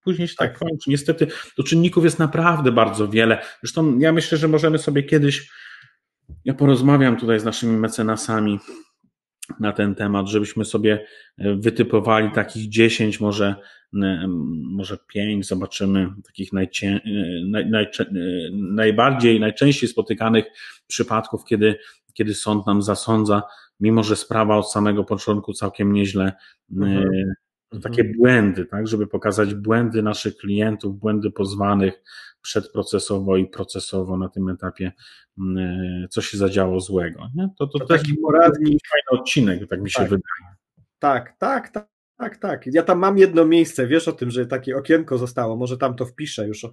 później 0.06 0.28
się 0.28 0.34
tak, 0.34 0.50
tak 0.50 0.58
kończy. 0.58 0.90
Niestety 0.90 1.26
do 1.58 1.62
czynników 1.62 2.04
jest 2.04 2.18
naprawdę 2.18 2.72
bardzo 2.72 3.08
wiele. 3.08 3.42
Zresztą 3.62 3.98
ja 3.98 4.12
myślę, 4.12 4.38
że 4.38 4.48
możemy 4.48 4.78
sobie 4.78 5.02
kiedyś, 5.02 5.50
ja 6.44 6.54
porozmawiam 6.54 7.16
tutaj 7.16 7.40
z 7.40 7.44
naszymi 7.44 7.76
mecenasami 7.76 8.58
na 9.60 9.72
ten 9.72 9.94
temat, 9.94 10.28
żebyśmy 10.28 10.64
sobie 10.64 11.04
e, 11.38 11.54
wytypowali 11.54 12.30
takich 12.30 12.68
10, 12.68 13.20
może, 13.20 13.54
może 14.70 14.98
5, 15.08 15.46
zobaczymy 15.46 16.08
takich 16.26 16.50
e, 16.54 16.98
naj, 17.46 17.70
naj, 17.70 17.84
e, 17.84 18.06
najbardziej, 18.52 19.40
najczęściej 19.40 19.88
spotykanych 19.88 20.44
przypadków, 20.86 21.44
kiedy, 21.44 21.78
kiedy 22.14 22.34
sąd 22.34 22.66
nam 22.66 22.82
zasądza, 22.82 23.42
mimo 23.80 24.02
że 24.02 24.16
sprawa 24.16 24.56
od 24.56 24.72
samego 24.72 25.04
początku 25.04 25.52
całkiem 25.52 25.92
nieźle 25.92 26.32
mhm 26.72 27.34
takie 27.80 28.02
mhm. 28.02 28.18
błędy, 28.18 28.66
tak, 28.66 28.86
żeby 28.88 29.06
pokazać 29.06 29.54
błędy 29.54 30.02
naszych 30.02 30.36
klientów, 30.36 30.98
błędy 30.98 31.30
pozwanych, 31.30 32.02
przedprocesowo 32.42 33.36
i 33.36 33.46
procesowo 33.46 34.16
na 34.16 34.28
tym 34.28 34.48
etapie, 34.48 34.92
mm, 35.38 36.06
co 36.10 36.22
się 36.22 36.38
zadziało 36.38 36.80
złego. 36.80 37.28
Nie? 37.34 37.48
To, 37.58 37.66
to, 37.66 37.78
to 37.78 37.86
taki 37.86 38.14
poradnik. 38.14 38.78
Fajny 38.90 39.20
odcinek, 39.20 39.68
tak 39.68 39.82
mi 39.82 39.90
się 39.90 39.98
tak. 39.98 40.08
wydaje. 40.08 40.56
Tak, 40.98 41.36
tak, 41.38 41.70
tak. 41.70 41.88
Tak, 42.18 42.36
tak. 42.36 42.66
Ja 42.66 42.82
tam 42.82 42.98
mam 42.98 43.18
jedno 43.18 43.44
miejsce, 43.44 43.86
wiesz 43.86 44.08
o 44.08 44.12
tym, 44.12 44.30
że 44.30 44.46
takie 44.46 44.76
okienko 44.76 45.18
zostało, 45.18 45.56
może 45.56 45.78
tam 45.78 45.96
to 45.96 46.06
wpiszę 46.06 46.46
już, 46.46 46.64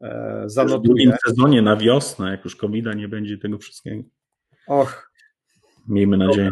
e, 0.00 0.42
zanotuję. 0.46 0.78
W 0.80 0.82
drugim 0.82 1.12
sezonie 1.26 1.62
na 1.62 1.76
wiosnę, 1.76 2.30
jak 2.30 2.44
już 2.44 2.56
covid 2.56 2.86
nie 2.96 3.08
będzie 3.08 3.38
tego 3.38 3.58
wszystkiego. 3.58 4.02
Och. 4.66 5.10
Miejmy 5.88 6.16
nadzieję. 6.16 6.50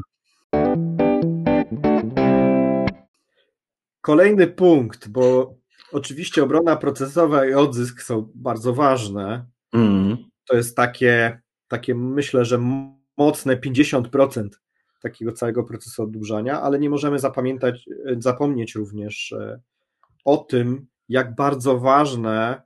Kolejny 4.04 4.46
punkt, 4.46 5.08
bo 5.08 5.54
oczywiście 5.92 6.42
obrona 6.42 6.76
procesowa 6.76 7.46
i 7.46 7.54
odzysk 7.54 8.02
są 8.02 8.30
bardzo 8.34 8.74
ważne. 8.74 9.46
Mm. 9.72 10.16
To 10.48 10.56
jest 10.56 10.76
takie, 10.76 11.40
takie, 11.68 11.94
myślę, 11.94 12.44
że 12.44 12.58
mocne 13.16 13.56
50% 13.56 14.48
takiego 15.02 15.32
całego 15.32 15.64
procesu 15.64 16.02
oddłużania, 16.02 16.62
ale 16.62 16.78
nie 16.78 16.90
możemy 16.90 17.18
zapamiętać, 17.18 17.84
zapomnieć 18.18 18.74
również 18.74 19.32
e, 19.32 19.60
o 20.24 20.36
tym, 20.36 20.86
jak 21.08 21.34
bardzo 21.34 21.78
ważne 21.78 22.62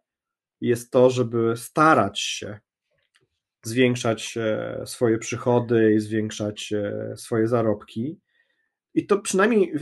jest 0.61 0.91
to, 0.91 1.11
żeby 1.11 1.53
starać 1.57 2.21
się 2.21 2.59
zwiększać 3.63 4.37
e, 4.37 4.83
swoje 4.87 5.19
przychody 5.19 5.95
i 5.95 6.01
zwiększać 6.01 6.73
e, 6.73 7.17
swoje 7.17 7.49
zarobki. 7.49 8.19
I 8.99 9.07
to 9.07 9.19
przynajmniej 9.19 9.75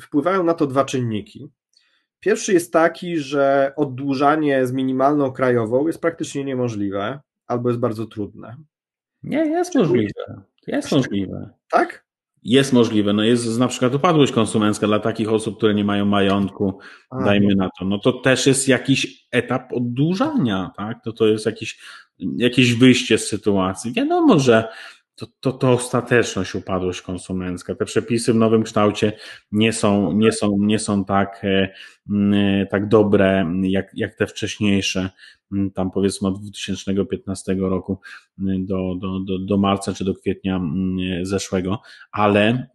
wpływają 0.00 0.42
na 0.44 0.54
to 0.54 0.66
dwa 0.66 0.84
czynniki. 0.84 1.48
Pierwszy 2.20 2.52
jest 2.52 2.72
taki, 2.72 3.18
że 3.18 3.72
oddłużanie 3.76 4.66
z 4.66 4.72
minimalną 4.72 5.32
krajową 5.32 5.86
jest 5.86 6.00
praktycznie 6.00 6.44
niemożliwe 6.44 7.20
albo 7.46 7.68
jest 7.68 7.80
bardzo 7.80 8.06
trudne. 8.06 8.56
Nie, 9.22 9.38
jest 9.38 9.74
możliwe. 9.74 10.42
Jest 10.66 10.92
możliwe. 10.92 11.50
Tak? 11.70 12.04
Jest 12.42 12.72
możliwe. 12.72 13.12
No 13.12 13.22
jest 13.22 13.58
na 13.58 13.68
przykład 13.68 13.94
upadłość 13.94 14.32
konsumencka 14.32 14.86
dla 14.86 14.98
takich 14.98 15.32
osób, 15.32 15.56
które 15.56 15.74
nie 15.74 15.84
mają 15.84 16.04
majątku, 16.04 16.78
A, 17.10 17.24
dajmy 17.24 17.54
na 17.54 17.70
to. 17.78 17.84
No 17.84 17.98
to 17.98 18.12
też 18.12 18.46
jest 18.46 18.68
jakiś 18.68 19.26
etap 19.30 19.72
oddłużania, 19.72 20.70
tak? 20.76 21.04
To, 21.04 21.12
to 21.12 21.26
jest 21.26 21.46
jakiś, 21.46 21.80
jakieś 22.18 22.74
wyjście 22.74 23.18
z 23.18 23.28
sytuacji. 23.28 23.92
Wiadomo, 23.92 24.38
że 24.38 24.68
to, 25.14 25.26
to, 25.40 25.52
to 25.52 25.72
ostateczność 25.72 26.54
upadłość 26.54 27.02
konsumencka. 27.02 27.74
Te 27.74 27.84
przepisy 27.84 28.32
w 28.32 28.36
nowym 28.36 28.62
kształcie 28.62 29.12
nie 29.52 29.72
są, 29.72 30.12
nie 30.12 30.32
są, 30.32 30.56
nie 30.60 30.78
są 30.78 31.04
tak, 31.04 31.42
e, 31.44 32.66
tak 32.70 32.88
dobre 32.88 33.52
jak, 33.62 33.90
jak 33.94 34.14
te 34.14 34.26
wcześniejsze, 34.26 35.10
tam 35.74 35.90
powiedzmy 35.90 36.28
od 36.28 36.42
2015 36.42 37.54
roku 37.54 38.00
do, 38.38 38.94
do, 39.00 39.20
do, 39.20 39.38
do 39.38 39.56
marca 39.56 39.94
czy 39.94 40.04
do 40.04 40.14
kwietnia 40.14 40.60
zeszłego, 41.22 41.80
ale, 42.12 42.68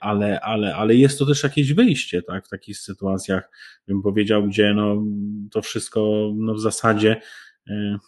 ale, 0.00 0.40
ale, 0.40 0.76
ale 0.76 0.94
jest 0.94 1.18
to 1.18 1.26
też 1.26 1.42
jakieś 1.42 1.72
wyjście, 1.72 2.22
tak, 2.22 2.46
w 2.46 2.50
takich 2.50 2.78
sytuacjach, 2.78 3.50
bym 3.88 4.02
powiedział, 4.02 4.46
gdzie 4.46 4.74
no, 4.74 5.02
to 5.50 5.62
wszystko 5.62 6.32
no, 6.36 6.54
w 6.54 6.60
zasadzie 6.60 7.20
e, 7.70 7.98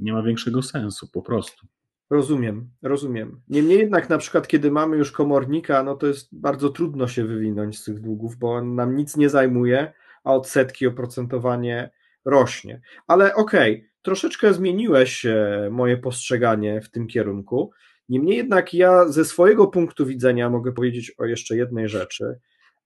nie 0.00 0.12
ma 0.12 0.22
większego 0.22 0.62
sensu 0.62 1.08
po 1.12 1.22
prostu. 1.22 1.66
Rozumiem, 2.10 2.70
rozumiem. 2.82 3.40
Niemniej 3.48 3.78
jednak 3.78 4.08
na 4.08 4.18
przykład, 4.18 4.48
kiedy 4.48 4.70
mamy 4.70 4.96
już 4.96 5.12
komornika, 5.12 5.82
no 5.82 5.96
to 5.96 6.06
jest 6.06 6.28
bardzo 6.32 6.70
trudno 6.70 7.08
się 7.08 7.24
wywinąć 7.24 7.78
z 7.78 7.84
tych 7.84 8.00
długów, 8.00 8.36
bo 8.36 8.54
on 8.54 8.74
nam 8.74 8.96
nic 8.96 9.16
nie 9.16 9.30
zajmuje, 9.30 9.92
a 10.24 10.34
odsetki, 10.34 10.86
oprocentowanie 10.86 11.90
rośnie. 12.24 12.80
Ale 13.06 13.34
okej, 13.34 13.74
okay, 13.76 13.88
troszeczkę 14.02 14.54
zmieniłeś 14.54 15.26
e, 15.26 15.68
moje 15.70 15.96
postrzeganie 15.96 16.80
w 16.80 16.90
tym 16.90 17.06
kierunku. 17.06 17.70
Niemniej 18.08 18.36
jednak 18.36 18.74
ja 18.74 19.08
ze 19.08 19.24
swojego 19.24 19.66
punktu 19.66 20.06
widzenia 20.06 20.50
mogę 20.50 20.72
powiedzieć 20.72 21.12
o 21.18 21.24
jeszcze 21.24 21.56
jednej 21.56 21.88
rzeczy. 21.88 22.38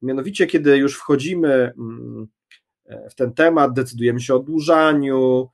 Mianowicie, 0.03 0.47
kiedy 0.47 0.77
już 0.77 0.97
wchodzimy 0.97 1.73
mm, 1.79 2.27
e, 2.87 3.11
w 3.11 3.15
ten 3.15 3.35
temat, 3.35 3.73
decydujemy 3.73 4.21
się 4.21 4.35
o 4.35 4.39
dłużaniu, 4.39 5.51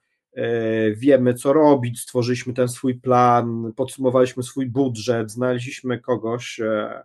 wiemy 0.97 1.35
co 1.35 1.53
robić, 1.53 2.01
stworzyliśmy 2.01 2.53
ten 2.53 2.69
swój 2.69 2.95
plan, 2.95 3.73
podsumowaliśmy 3.77 4.43
swój 4.43 4.67
budżet, 4.67 5.31
znaleźliśmy 5.31 6.01
kogoś, 6.01 6.61
e, 6.61 7.03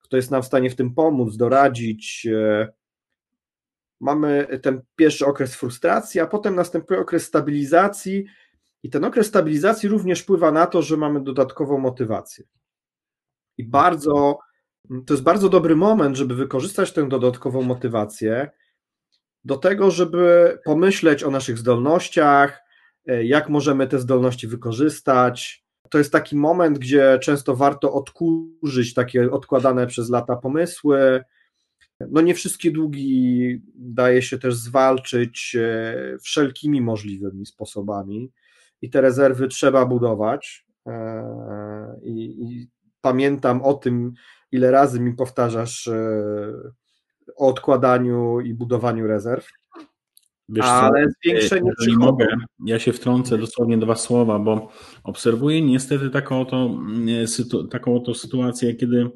kto 0.00 0.16
jest 0.16 0.30
nam 0.30 0.42
w 0.42 0.46
stanie 0.46 0.70
w 0.70 0.76
tym 0.76 0.94
pomóc, 0.94 1.36
doradzić. 1.36 2.26
E, 2.26 2.72
mamy 4.00 4.60
ten 4.62 4.82
pierwszy 4.96 5.26
okres 5.26 5.54
frustracji, 5.54 6.20
a 6.20 6.26
potem 6.26 6.54
następuje 6.54 7.00
okres 7.00 7.24
stabilizacji, 7.24 8.24
i 8.82 8.90
ten 8.90 9.04
okres 9.04 9.26
stabilizacji 9.26 9.88
również 9.88 10.20
wpływa 10.20 10.52
na 10.52 10.66
to, 10.66 10.82
że 10.82 10.96
mamy 10.96 11.22
dodatkową 11.22 11.78
motywację. 11.78 12.44
I 13.58 13.64
bardzo, 13.64 14.38
to 15.06 15.14
jest 15.14 15.22
bardzo 15.22 15.48
dobry 15.48 15.76
moment, 15.76 16.16
żeby 16.16 16.34
wykorzystać 16.34 16.92
tę 16.92 17.08
dodatkową 17.08 17.62
motywację 17.62 18.50
do 19.44 19.56
tego, 19.56 19.90
żeby 19.90 20.58
pomyśleć 20.64 21.22
o 21.22 21.30
naszych 21.30 21.58
zdolnościach, 21.58 22.63
E, 22.63 22.63
jak 23.06 23.48
możemy 23.48 23.86
te 23.86 23.98
zdolności 23.98 24.48
wykorzystać. 24.48 25.64
To 25.90 25.98
jest 25.98 26.12
taki 26.12 26.36
moment, 26.36 26.78
gdzie 26.78 27.18
często 27.22 27.56
warto 27.56 27.92
odkurzyć 27.92 28.94
takie 28.94 29.30
odkładane 29.30 29.86
przez 29.86 30.10
lata 30.10 30.36
pomysły. 30.36 31.24
No 32.00 32.20
nie 32.20 32.34
wszystkie 32.34 32.70
długi 32.70 33.62
daje 33.74 34.22
się 34.22 34.38
też 34.38 34.54
zwalczyć 34.54 35.56
e, 35.60 36.18
wszelkimi 36.22 36.80
możliwymi 36.80 37.46
sposobami 37.46 38.32
i 38.82 38.90
te 38.90 39.00
rezerwy 39.00 39.48
trzeba 39.48 39.86
budować. 39.86 40.66
E, 40.86 42.00
I, 42.02 42.44
i 42.44 42.68
pamiętam 43.00 43.62
o 43.62 43.74
tym, 43.74 44.12
ile 44.52 44.70
razy 44.70 45.00
mi 45.00 45.14
powtarzasz 45.14 45.90
o 47.36 47.48
odkładaniu 47.48 48.40
i 48.40 48.54
budowaniu 48.54 49.06
rezerw. 49.06 49.48
Wiesz 50.48 50.64
ale 50.64 51.06
co, 51.06 51.12
zwiększenie 51.22 51.70
jeżeli 51.78 51.98
mogę, 51.98 52.26
ja 52.66 52.78
się 52.78 52.92
wtrącę 52.92 53.38
dosłownie 53.38 53.78
dwa 53.78 53.96
słowa, 53.96 54.38
bo 54.38 54.68
obserwuję 55.04 55.62
niestety 55.62 56.10
taką 56.10 56.40
oto, 56.40 56.56
mm, 56.66 57.26
taką 57.70 57.96
oto 57.96 58.14
sytuację, 58.14 58.74
kiedy 58.74 59.10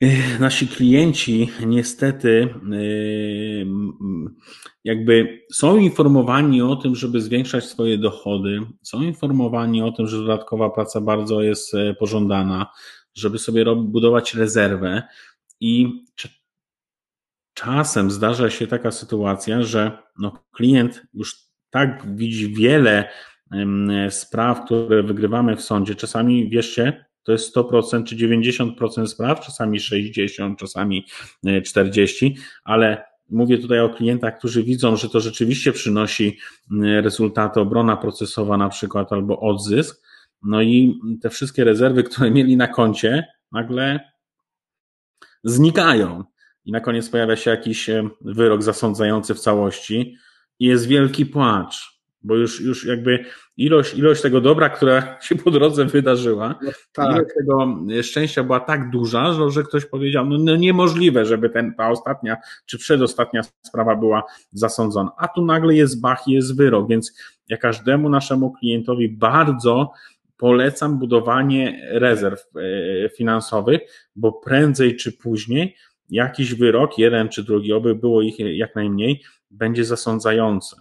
e, 0.00 0.38
nasi 0.38 0.68
klienci 0.68 1.50
niestety 1.66 2.54
e, 2.72 2.78
jakby 4.84 5.42
są 5.52 5.76
informowani 5.76 6.62
o 6.62 6.76
tym, 6.76 6.94
żeby 6.94 7.20
zwiększać 7.20 7.64
swoje 7.64 7.98
dochody, 7.98 8.60
są 8.82 9.02
informowani 9.02 9.82
o 9.82 9.92
tym, 9.92 10.06
że 10.06 10.16
dodatkowa 10.16 10.70
praca 10.70 11.00
bardzo 11.00 11.42
jest 11.42 11.74
e, 11.74 11.94
pożądana, 11.94 12.66
żeby 13.14 13.38
sobie 13.38 13.64
budować 13.76 14.34
rezerwę 14.34 15.02
i 15.60 16.02
czasem 17.60 18.10
zdarza 18.10 18.50
się 18.50 18.66
taka 18.66 18.90
sytuacja, 18.90 19.62
że 19.62 19.98
no, 20.18 20.44
klient 20.52 21.02
już 21.14 21.36
tak 21.70 22.16
widzi 22.16 22.54
wiele 22.54 23.08
spraw, 24.10 24.64
które 24.64 25.02
wygrywamy 25.02 25.56
w 25.56 25.62
sądzie. 25.62 25.94
Czasami, 25.94 26.50
wierzcie, 26.50 27.04
to 27.22 27.32
jest 27.32 27.56
100% 27.56 28.04
czy 28.04 28.16
90% 28.16 29.06
spraw, 29.06 29.40
czasami 29.40 29.78
60%, 29.78 30.56
czasami 30.56 31.06
40%, 31.44 32.26
e, 32.26 32.34
ale 32.64 33.04
mówię 33.28 33.58
tutaj 33.58 33.80
o 33.80 33.90
klientach, 33.90 34.38
którzy 34.38 34.62
widzą, 34.62 34.96
że 34.96 35.08
to 35.08 35.20
rzeczywiście 35.20 35.72
przynosi 35.72 36.38
rezultaty, 37.02 37.60
obrona 37.60 37.96
procesowa 37.96 38.56
na 38.56 38.68
przykład 38.68 39.12
albo 39.12 39.40
odzysk, 39.40 40.06
no 40.42 40.62
i 40.62 41.00
te 41.22 41.30
wszystkie 41.30 41.64
rezerwy, 41.64 42.02
które 42.02 42.30
mieli 42.30 42.56
na 42.56 42.68
koncie, 42.68 43.26
nagle 43.52 44.00
znikają 45.44 46.24
i 46.64 46.72
na 46.72 46.80
koniec 46.80 47.08
pojawia 47.08 47.36
się 47.36 47.50
jakiś 47.50 47.90
wyrok 48.20 48.62
zasądzający 48.62 49.34
w 49.34 49.40
całości 49.40 50.16
i 50.58 50.66
jest 50.66 50.86
wielki 50.86 51.26
płacz, 51.26 52.00
bo 52.22 52.36
już, 52.36 52.60
już 52.60 52.84
jakby 52.84 53.24
ilość, 53.56 53.94
ilość 53.94 54.22
tego 54.22 54.40
dobra, 54.40 54.68
która 54.68 55.02
się 55.22 55.34
po 55.34 55.50
drodze 55.50 55.84
wydarzyła, 55.84 56.54
no, 56.62 56.70
tak. 56.92 57.16
ilość 57.16 57.34
tego 57.38 57.76
szczęścia 58.02 58.44
była 58.44 58.60
tak 58.60 58.90
duża, 58.90 59.32
że, 59.32 59.50
że 59.50 59.62
ktoś 59.62 59.86
powiedział, 59.86 60.26
no, 60.26 60.38
no 60.38 60.56
niemożliwe, 60.56 61.26
żeby 61.26 61.50
ten, 61.50 61.74
ta 61.74 61.90
ostatnia 61.90 62.36
czy 62.66 62.78
przedostatnia 62.78 63.42
sprawa 63.62 63.96
była 63.96 64.22
zasądzona. 64.52 65.10
A 65.18 65.28
tu 65.28 65.44
nagle 65.44 65.74
jest 65.74 66.00
bach 66.00 66.28
i 66.28 66.32
jest 66.32 66.56
wyrok, 66.56 66.88
więc 66.88 67.12
ja 67.48 67.56
każdemu 67.56 68.08
naszemu 68.08 68.52
klientowi 68.52 69.08
bardzo 69.08 69.92
polecam 70.36 70.98
budowanie 70.98 71.88
rezerw 71.92 72.46
e, 72.56 73.08
finansowych, 73.08 73.80
bo 74.16 74.32
prędzej 74.32 74.96
czy 74.96 75.12
później 75.12 75.76
jakiś 76.10 76.54
wyrok, 76.54 76.98
jeden 76.98 77.28
czy 77.28 77.44
drugi, 77.44 77.72
oby 77.72 77.94
było 77.94 78.22
ich 78.22 78.38
jak 78.38 78.74
najmniej, 78.74 79.22
będzie 79.50 79.84
zasądzający. 79.84 80.76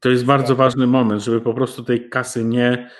To 0.00 0.10
jest 0.10 0.24
bardzo 0.24 0.48
tak. 0.48 0.56
ważny 0.56 0.86
moment, 0.86 1.22
żeby 1.22 1.40
po 1.40 1.54
prostu 1.54 1.84
tej 1.84 2.08
kasy 2.08 2.44
nie, 2.44 2.90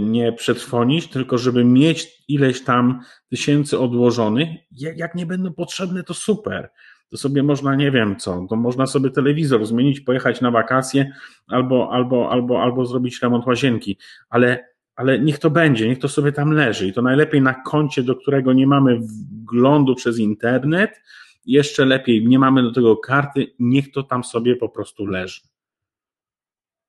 nie 0.00 0.32
przetrwonić, 0.32 1.08
tylko 1.08 1.38
żeby 1.38 1.64
mieć 1.64 2.24
ileś 2.28 2.64
tam 2.64 3.00
tysięcy 3.30 3.78
odłożonych. 3.78 4.48
Jak, 4.72 4.98
jak 4.98 5.14
nie 5.14 5.26
będą 5.26 5.52
potrzebne, 5.52 6.04
to 6.04 6.14
super. 6.14 6.70
to 7.10 7.16
sobie 7.16 7.42
można, 7.42 7.74
nie 7.74 7.90
wiem 7.90 8.16
co, 8.16 8.46
to 8.50 8.56
można 8.56 8.86
sobie 8.86 9.10
telewizor 9.10 9.66
zmienić, 9.66 10.00
pojechać 10.00 10.40
na 10.40 10.50
wakacje 10.50 11.12
albo, 11.46 11.92
albo, 11.92 12.30
albo, 12.30 12.62
albo 12.62 12.86
zrobić 12.86 13.22
remont 13.22 13.46
łazienki, 13.46 13.98
ale, 14.28 14.68
ale 14.98 15.18
niech 15.18 15.38
to 15.38 15.50
będzie, 15.50 15.88
niech 15.88 15.98
to 15.98 16.08
sobie 16.08 16.32
tam 16.32 16.52
leży 16.52 16.86
i 16.86 16.92
to 16.92 17.02
najlepiej 17.02 17.42
na 17.42 17.54
koncie, 17.54 18.02
do 18.02 18.16
którego 18.16 18.52
nie 18.52 18.66
mamy 18.66 18.98
wglądu 19.00 19.94
przez 19.94 20.18
internet, 20.18 21.02
jeszcze 21.46 21.84
lepiej, 21.84 22.26
nie 22.26 22.38
mamy 22.38 22.62
do 22.62 22.72
tego 22.72 22.96
karty, 22.96 23.46
niech 23.58 23.92
to 23.92 24.02
tam 24.02 24.24
sobie 24.24 24.56
po 24.56 24.68
prostu 24.68 25.06
leży 25.06 25.40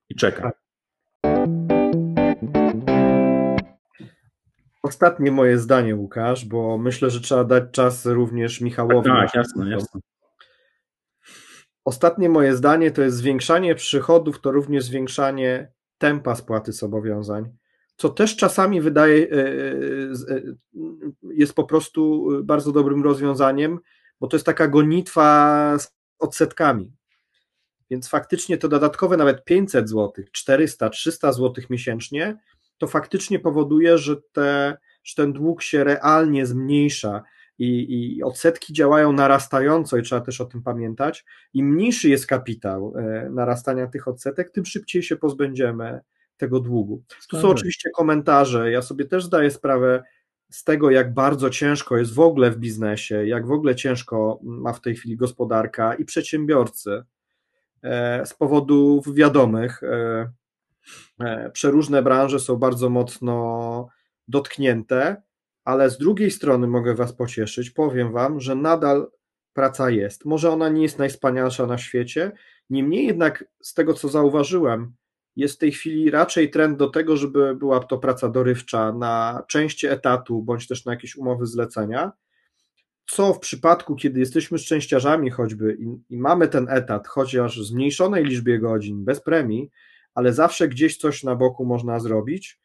i 0.09 0.15
czeka. 0.15 0.41
Tak. 0.41 0.59
Ostatnie 4.83 5.31
moje 5.31 5.57
zdanie, 5.57 5.95
Łukasz, 5.95 6.45
bo 6.45 6.77
myślę, 6.77 7.09
że 7.09 7.21
trzeba 7.21 7.43
dać 7.43 7.63
czas 7.71 8.05
również 8.05 8.61
Michałowi. 8.61 9.09
Tak, 9.09 9.35
jasne, 9.35 9.69
jasne. 9.69 10.01
Ostatnie 11.85 12.29
moje 12.29 12.55
zdanie 12.55 12.91
to 12.91 13.01
jest 13.01 13.17
zwiększanie 13.17 13.75
przychodów, 13.75 14.41
to 14.41 14.51
również 14.51 14.83
zwiększanie 14.83 15.71
tempa 15.97 16.35
spłaty 16.35 16.71
zobowiązań, 16.71 17.58
co 17.99 18.09
też 18.09 18.35
czasami 18.35 18.81
wydaje, 18.81 19.27
e, 19.27 19.35
e, 19.35 20.35
e, 20.35 20.41
jest 21.23 21.53
po 21.53 21.63
prostu 21.63 22.27
bardzo 22.43 22.71
dobrym 22.71 23.03
rozwiązaniem, 23.03 23.79
bo 24.19 24.27
to 24.27 24.37
jest 24.37 24.45
taka 24.45 24.67
gonitwa 24.67 25.79
z 25.79 25.95
odsetkami. 26.19 26.93
Więc 27.89 28.09
faktycznie 28.09 28.57
to 28.57 28.67
dodatkowe 28.67 29.17
nawet 29.17 29.43
500 29.43 29.89
zł, 29.89 30.25
400, 30.31 30.89
300 30.89 31.33
zł 31.33 31.63
miesięcznie, 31.69 32.37
to 32.77 32.87
faktycznie 32.87 33.39
powoduje, 33.39 33.97
że, 33.97 34.15
te, 34.31 34.77
że 35.03 35.15
ten 35.15 35.33
dług 35.33 35.61
się 35.61 35.83
realnie 35.83 36.45
zmniejsza 36.45 37.23
i, 37.57 38.15
i 38.17 38.23
odsetki 38.23 38.73
działają 38.73 39.11
narastająco 39.13 39.97
i 39.97 40.03
trzeba 40.03 40.21
też 40.21 40.41
o 40.41 40.45
tym 40.45 40.63
pamiętać. 40.63 41.25
Im 41.53 41.73
mniejszy 41.73 42.09
jest 42.09 42.27
kapitał 42.27 42.93
narastania 43.29 43.87
tych 43.87 44.07
odsetek, 44.07 44.51
tym 44.51 44.65
szybciej 44.65 45.03
się 45.03 45.15
pozbędziemy 45.17 45.99
tego 46.39 46.59
długu. 46.59 47.03
Tu 47.29 47.41
są 47.41 47.49
oczywiście 47.49 47.89
komentarze. 47.89 48.71
Ja 48.71 48.81
sobie 48.81 49.05
też 49.05 49.23
zdaję 49.23 49.51
sprawę 49.51 50.03
z 50.49 50.63
tego, 50.63 50.91
jak 50.91 51.13
bardzo 51.13 51.49
ciężko 51.49 51.97
jest 51.97 52.13
w 52.13 52.19
ogóle 52.19 52.51
w 52.51 52.57
biznesie, 52.57 53.27
jak 53.27 53.47
w 53.47 53.51
ogóle 53.51 53.75
ciężko 53.75 54.39
ma 54.43 54.73
w 54.73 54.81
tej 54.81 54.95
chwili 54.95 55.17
gospodarka 55.17 55.93
i 55.95 56.05
przedsiębiorcy 56.05 57.03
e, 57.83 58.25
z 58.25 58.33
powodów 58.33 59.15
wiadomych. 59.15 59.83
E, 59.83 60.31
przeróżne 61.53 62.01
branże 62.01 62.39
są 62.39 62.55
bardzo 62.55 62.89
mocno 62.89 63.87
dotknięte 64.27 65.21
ale 65.69 65.89
z 65.89 65.97
drugiej 65.97 66.31
strony 66.31 66.67
mogę 66.67 66.95
Was 66.95 67.13
pocieszyć, 67.13 67.69
powiem 67.69 68.11
Wam, 68.11 68.39
że 68.39 68.55
nadal 68.55 69.11
praca 69.53 69.89
jest. 69.89 70.25
Może 70.25 70.51
ona 70.51 70.69
nie 70.69 70.81
jest 70.81 70.99
najwspanialsza 70.99 71.65
na 71.65 71.77
świecie, 71.77 72.31
niemniej 72.69 73.05
jednak 73.05 73.45
z 73.61 73.73
tego 73.73 73.93
co 73.93 74.09
zauważyłem, 74.09 74.93
jest 75.35 75.55
w 75.55 75.57
tej 75.57 75.71
chwili 75.71 76.11
raczej 76.11 76.49
trend 76.49 76.77
do 76.77 76.89
tego, 76.89 77.17
żeby 77.17 77.55
była 77.55 77.79
to 77.79 77.97
praca 77.97 78.29
dorywcza 78.29 78.93
na 78.93 79.43
części 79.47 79.87
etatu 79.87 80.41
bądź 80.41 80.67
też 80.67 80.85
na 80.85 80.91
jakieś 80.91 81.15
umowy 81.15 81.45
zlecenia. 81.45 82.11
Co 83.07 83.33
w 83.33 83.39
przypadku, 83.39 83.95
kiedy 83.95 84.19
jesteśmy 84.19 84.57
szczęściarzami 84.57 85.29
choćby 85.29 85.77
i, 85.79 86.13
i 86.13 86.17
mamy 86.17 86.47
ten 86.47 86.67
etat, 86.69 87.07
chociaż 87.07 87.59
w 87.59 87.65
zmniejszonej 87.65 88.25
liczbie 88.25 88.59
godzin, 88.59 89.05
bez 89.05 89.21
premii, 89.21 89.69
ale 90.13 90.33
zawsze 90.33 90.67
gdzieś 90.67 90.97
coś 90.97 91.23
na 91.23 91.35
boku 91.35 91.65
można 91.65 91.99
zrobić, 91.99 92.59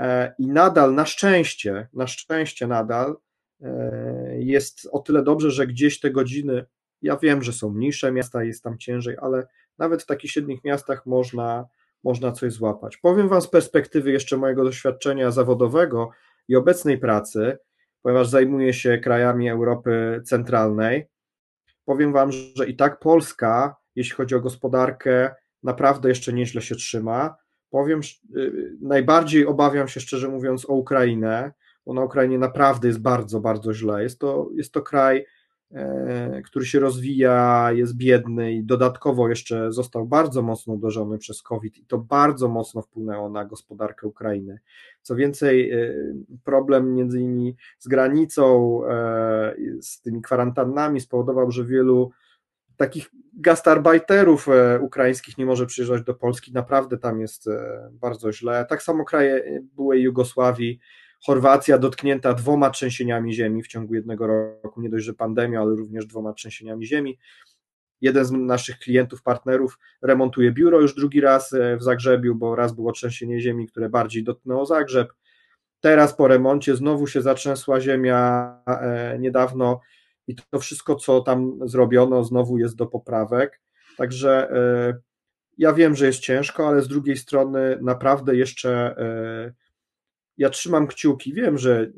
E, 0.00 0.34
i 0.38 0.46
nadal, 0.46 0.94
na 0.94 1.06
szczęście, 1.06 1.88
na 1.92 2.06
szczęście 2.06 2.66
nadal 2.66 3.16
e, 3.62 4.36
jest 4.38 4.88
o 4.92 4.98
tyle 4.98 5.22
dobrze, 5.22 5.50
że 5.50 5.66
gdzieś 5.66 6.00
te 6.00 6.10
godziny, 6.10 6.64
ja 7.02 7.16
wiem, 7.16 7.42
że 7.42 7.52
są 7.52 7.70
mniejsze 7.70 8.12
miasta, 8.12 8.44
jest 8.44 8.62
tam 8.62 8.78
ciężej, 8.78 9.16
ale 9.20 9.46
nawet 9.78 10.02
w 10.02 10.06
takich 10.06 10.30
średnich 10.30 10.64
miastach 10.64 11.06
można, 11.06 11.66
można 12.04 12.32
coś 12.32 12.52
złapać. 12.52 12.96
Powiem 12.96 13.28
Wam 13.28 13.40
z 13.40 13.48
perspektywy 13.48 14.12
jeszcze 14.12 14.36
mojego 14.36 14.64
doświadczenia 14.64 15.30
zawodowego 15.30 16.10
i 16.48 16.56
obecnej 16.56 16.98
pracy, 16.98 17.58
ponieważ 18.02 18.28
zajmuję 18.28 18.72
się 18.72 18.98
krajami 18.98 19.48
Europy 19.48 20.22
Centralnej, 20.24 21.06
powiem 21.84 22.12
Wam, 22.12 22.32
że 22.32 22.66
i 22.68 22.76
tak 22.76 22.98
Polska, 22.98 23.76
jeśli 23.96 24.14
chodzi 24.16 24.34
o 24.34 24.40
gospodarkę, 24.40 25.34
naprawdę 25.62 26.08
jeszcze 26.08 26.32
nieźle 26.32 26.62
się 26.62 26.74
trzyma. 26.74 27.36
Powiem, 27.70 28.00
y, 28.36 28.76
najbardziej 28.80 29.46
obawiam 29.46 29.88
się 29.88 30.00
szczerze 30.00 30.28
mówiąc 30.28 30.70
o 30.70 30.72
Ukrainę, 30.72 31.52
bo 31.86 31.94
na 31.94 32.04
Ukrainie 32.04 32.38
naprawdę 32.38 32.88
jest 32.88 33.00
bardzo, 33.00 33.40
bardzo 33.40 33.74
źle. 33.74 34.02
Jest 34.02 34.18
to, 34.18 34.48
jest 34.54 34.72
to 34.72 34.82
kraj, 34.82 35.26
który 36.44 36.66
się 36.66 36.80
rozwija, 36.80 37.68
jest 37.72 37.96
biedny 37.96 38.52
i 38.52 38.64
dodatkowo 38.64 39.28
jeszcze 39.28 39.72
został 39.72 40.06
bardzo 40.06 40.42
mocno 40.42 40.74
uderzony 40.74 41.18
przez 41.18 41.42
COVID 41.42 41.78
i 41.78 41.86
to 41.86 41.98
bardzo 41.98 42.48
mocno 42.48 42.82
wpłynęło 42.82 43.30
na 43.30 43.44
gospodarkę 43.44 44.06
Ukrainy. 44.06 44.58
Co 45.02 45.16
więcej, 45.16 45.70
e, 45.70 45.94
problem 46.44 46.94
między 46.94 47.20
innymi 47.20 47.56
z 47.78 47.88
granicą, 47.88 48.80
e, 48.86 49.54
z 49.80 50.00
tymi 50.00 50.22
kwarantannami 50.22 51.00
spowodował, 51.00 51.50
że 51.50 51.64
wielu 51.64 52.10
takich 52.76 53.10
gastarbeiterów 53.32 54.48
e, 54.48 54.80
ukraińskich 54.80 55.38
nie 55.38 55.46
może 55.46 55.66
przyjeżdżać 55.66 56.02
do 56.02 56.14
Polski, 56.14 56.52
naprawdę 56.52 56.98
tam 56.98 57.20
jest 57.20 57.48
e, 57.48 57.88
bardzo 57.92 58.32
źle. 58.32 58.66
Tak 58.68 58.82
samo 58.82 59.04
kraje 59.04 59.60
byłej 59.76 60.02
Jugosławii, 60.02 60.80
Chorwacja 61.26 61.78
dotknięta 61.78 62.34
dwoma 62.34 62.70
trzęsieniami 62.70 63.34
ziemi 63.34 63.62
w 63.62 63.68
ciągu 63.68 63.94
jednego 63.94 64.26
roku, 64.26 64.80
nie 64.82 64.90
dość, 64.90 65.04
że 65.04 65.14
pandemia, 65.14 65.60
ale 65.60 65.76
również 65.76 66.06
dwoma 66.06 66.32
trzęsieniami 66.32 66.86
ziemi. 66.86 67.18
Jeden 68.00 68.24
z 68.24 68.32
naszych 68.32 68.78
klientów, 68.78 69.22
partnerów 69.22 69.78
remontuje 70.02 70.52
biuro 70.52 70.80
już 70.80 70.94
drugi 70.94 71.20
raz 71.20 71.52
e, 71.52 71.76
w 71.76 71.82
Zagrzebiu, 71.82 72.34
bo 72.34 72.56
raz 72.56 72.72
było 72.72 72.92
trzęsienie 72.92 73.40
ziemi, 73.40 73.66
które 73.66 73.88
bardziej 73.88 74.24
dotknęło 74.24 74.66
Zagrzeb. 74.66 75.12
Teraz 75.80 76.16
po 76.16 76.28
remoncie 76.28 76.76
znowu 76.76 77.06
się 77.06 77.22
zatrzęsła 77.22 77.80
ziemia 77.80 78.54
niedawno 79.18 79.80
i 80.26 80.34
to 80.34 80.58
wszystko, 80.58 80.94
co 80.94 81.20
tam 81.20 81.58
zrobiono, 81.64 82.24
znowu 82.24 82.58
jest 82.58 82.76
do 82.76 82.86
poprawek. 82.86 83.60
Także 83.96 84.50
e, 84.50 85.00
ja 85.58 85.72
wiem, 85.72 85.96
że 85.96 86.06
jest 86.06 86.20
ciężko, 86.20 86.68
ale 86.68 86.82
z 86.82 86.88
drugiej 86.88 87.16
strony 87.16 87.78
naprawdę 87.82 88.36
jeszcze 88.36 88.96
e, 88.98 89.63
ja 90.38 90.50
trzymam 90.50 90.86
kciuki. 90.86 91.34
Wiem, 91.34 91.58
że, 91.58 91.90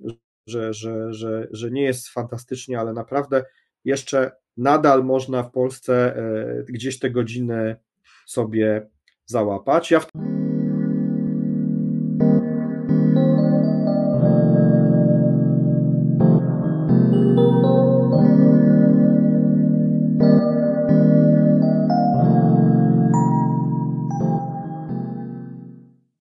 że, 0.46 0.74
że, 0.74 1.12
że, 1.14 1.48
że 1.50 1.70
nie 1.70 1.82
jest 1.82 2.08
fantastycznie, 2.08 2.80
ale 2.80 2.92
naprawdę 2.92 3.44
jeszcze 3.84 4.32
nadal 4.56 5.04
można 5.04 5.42
w 5.42 5.50
Polsce 5.50 6.16
e, 6.16 6.64
gdzieś 6.68 6.98
te 6.98 7.10
godziny 7.10 7.76
sobie 8.26 8.88
załapać. 9.26 9.90
Ja 9.90 10.00
w... 10.00 10.35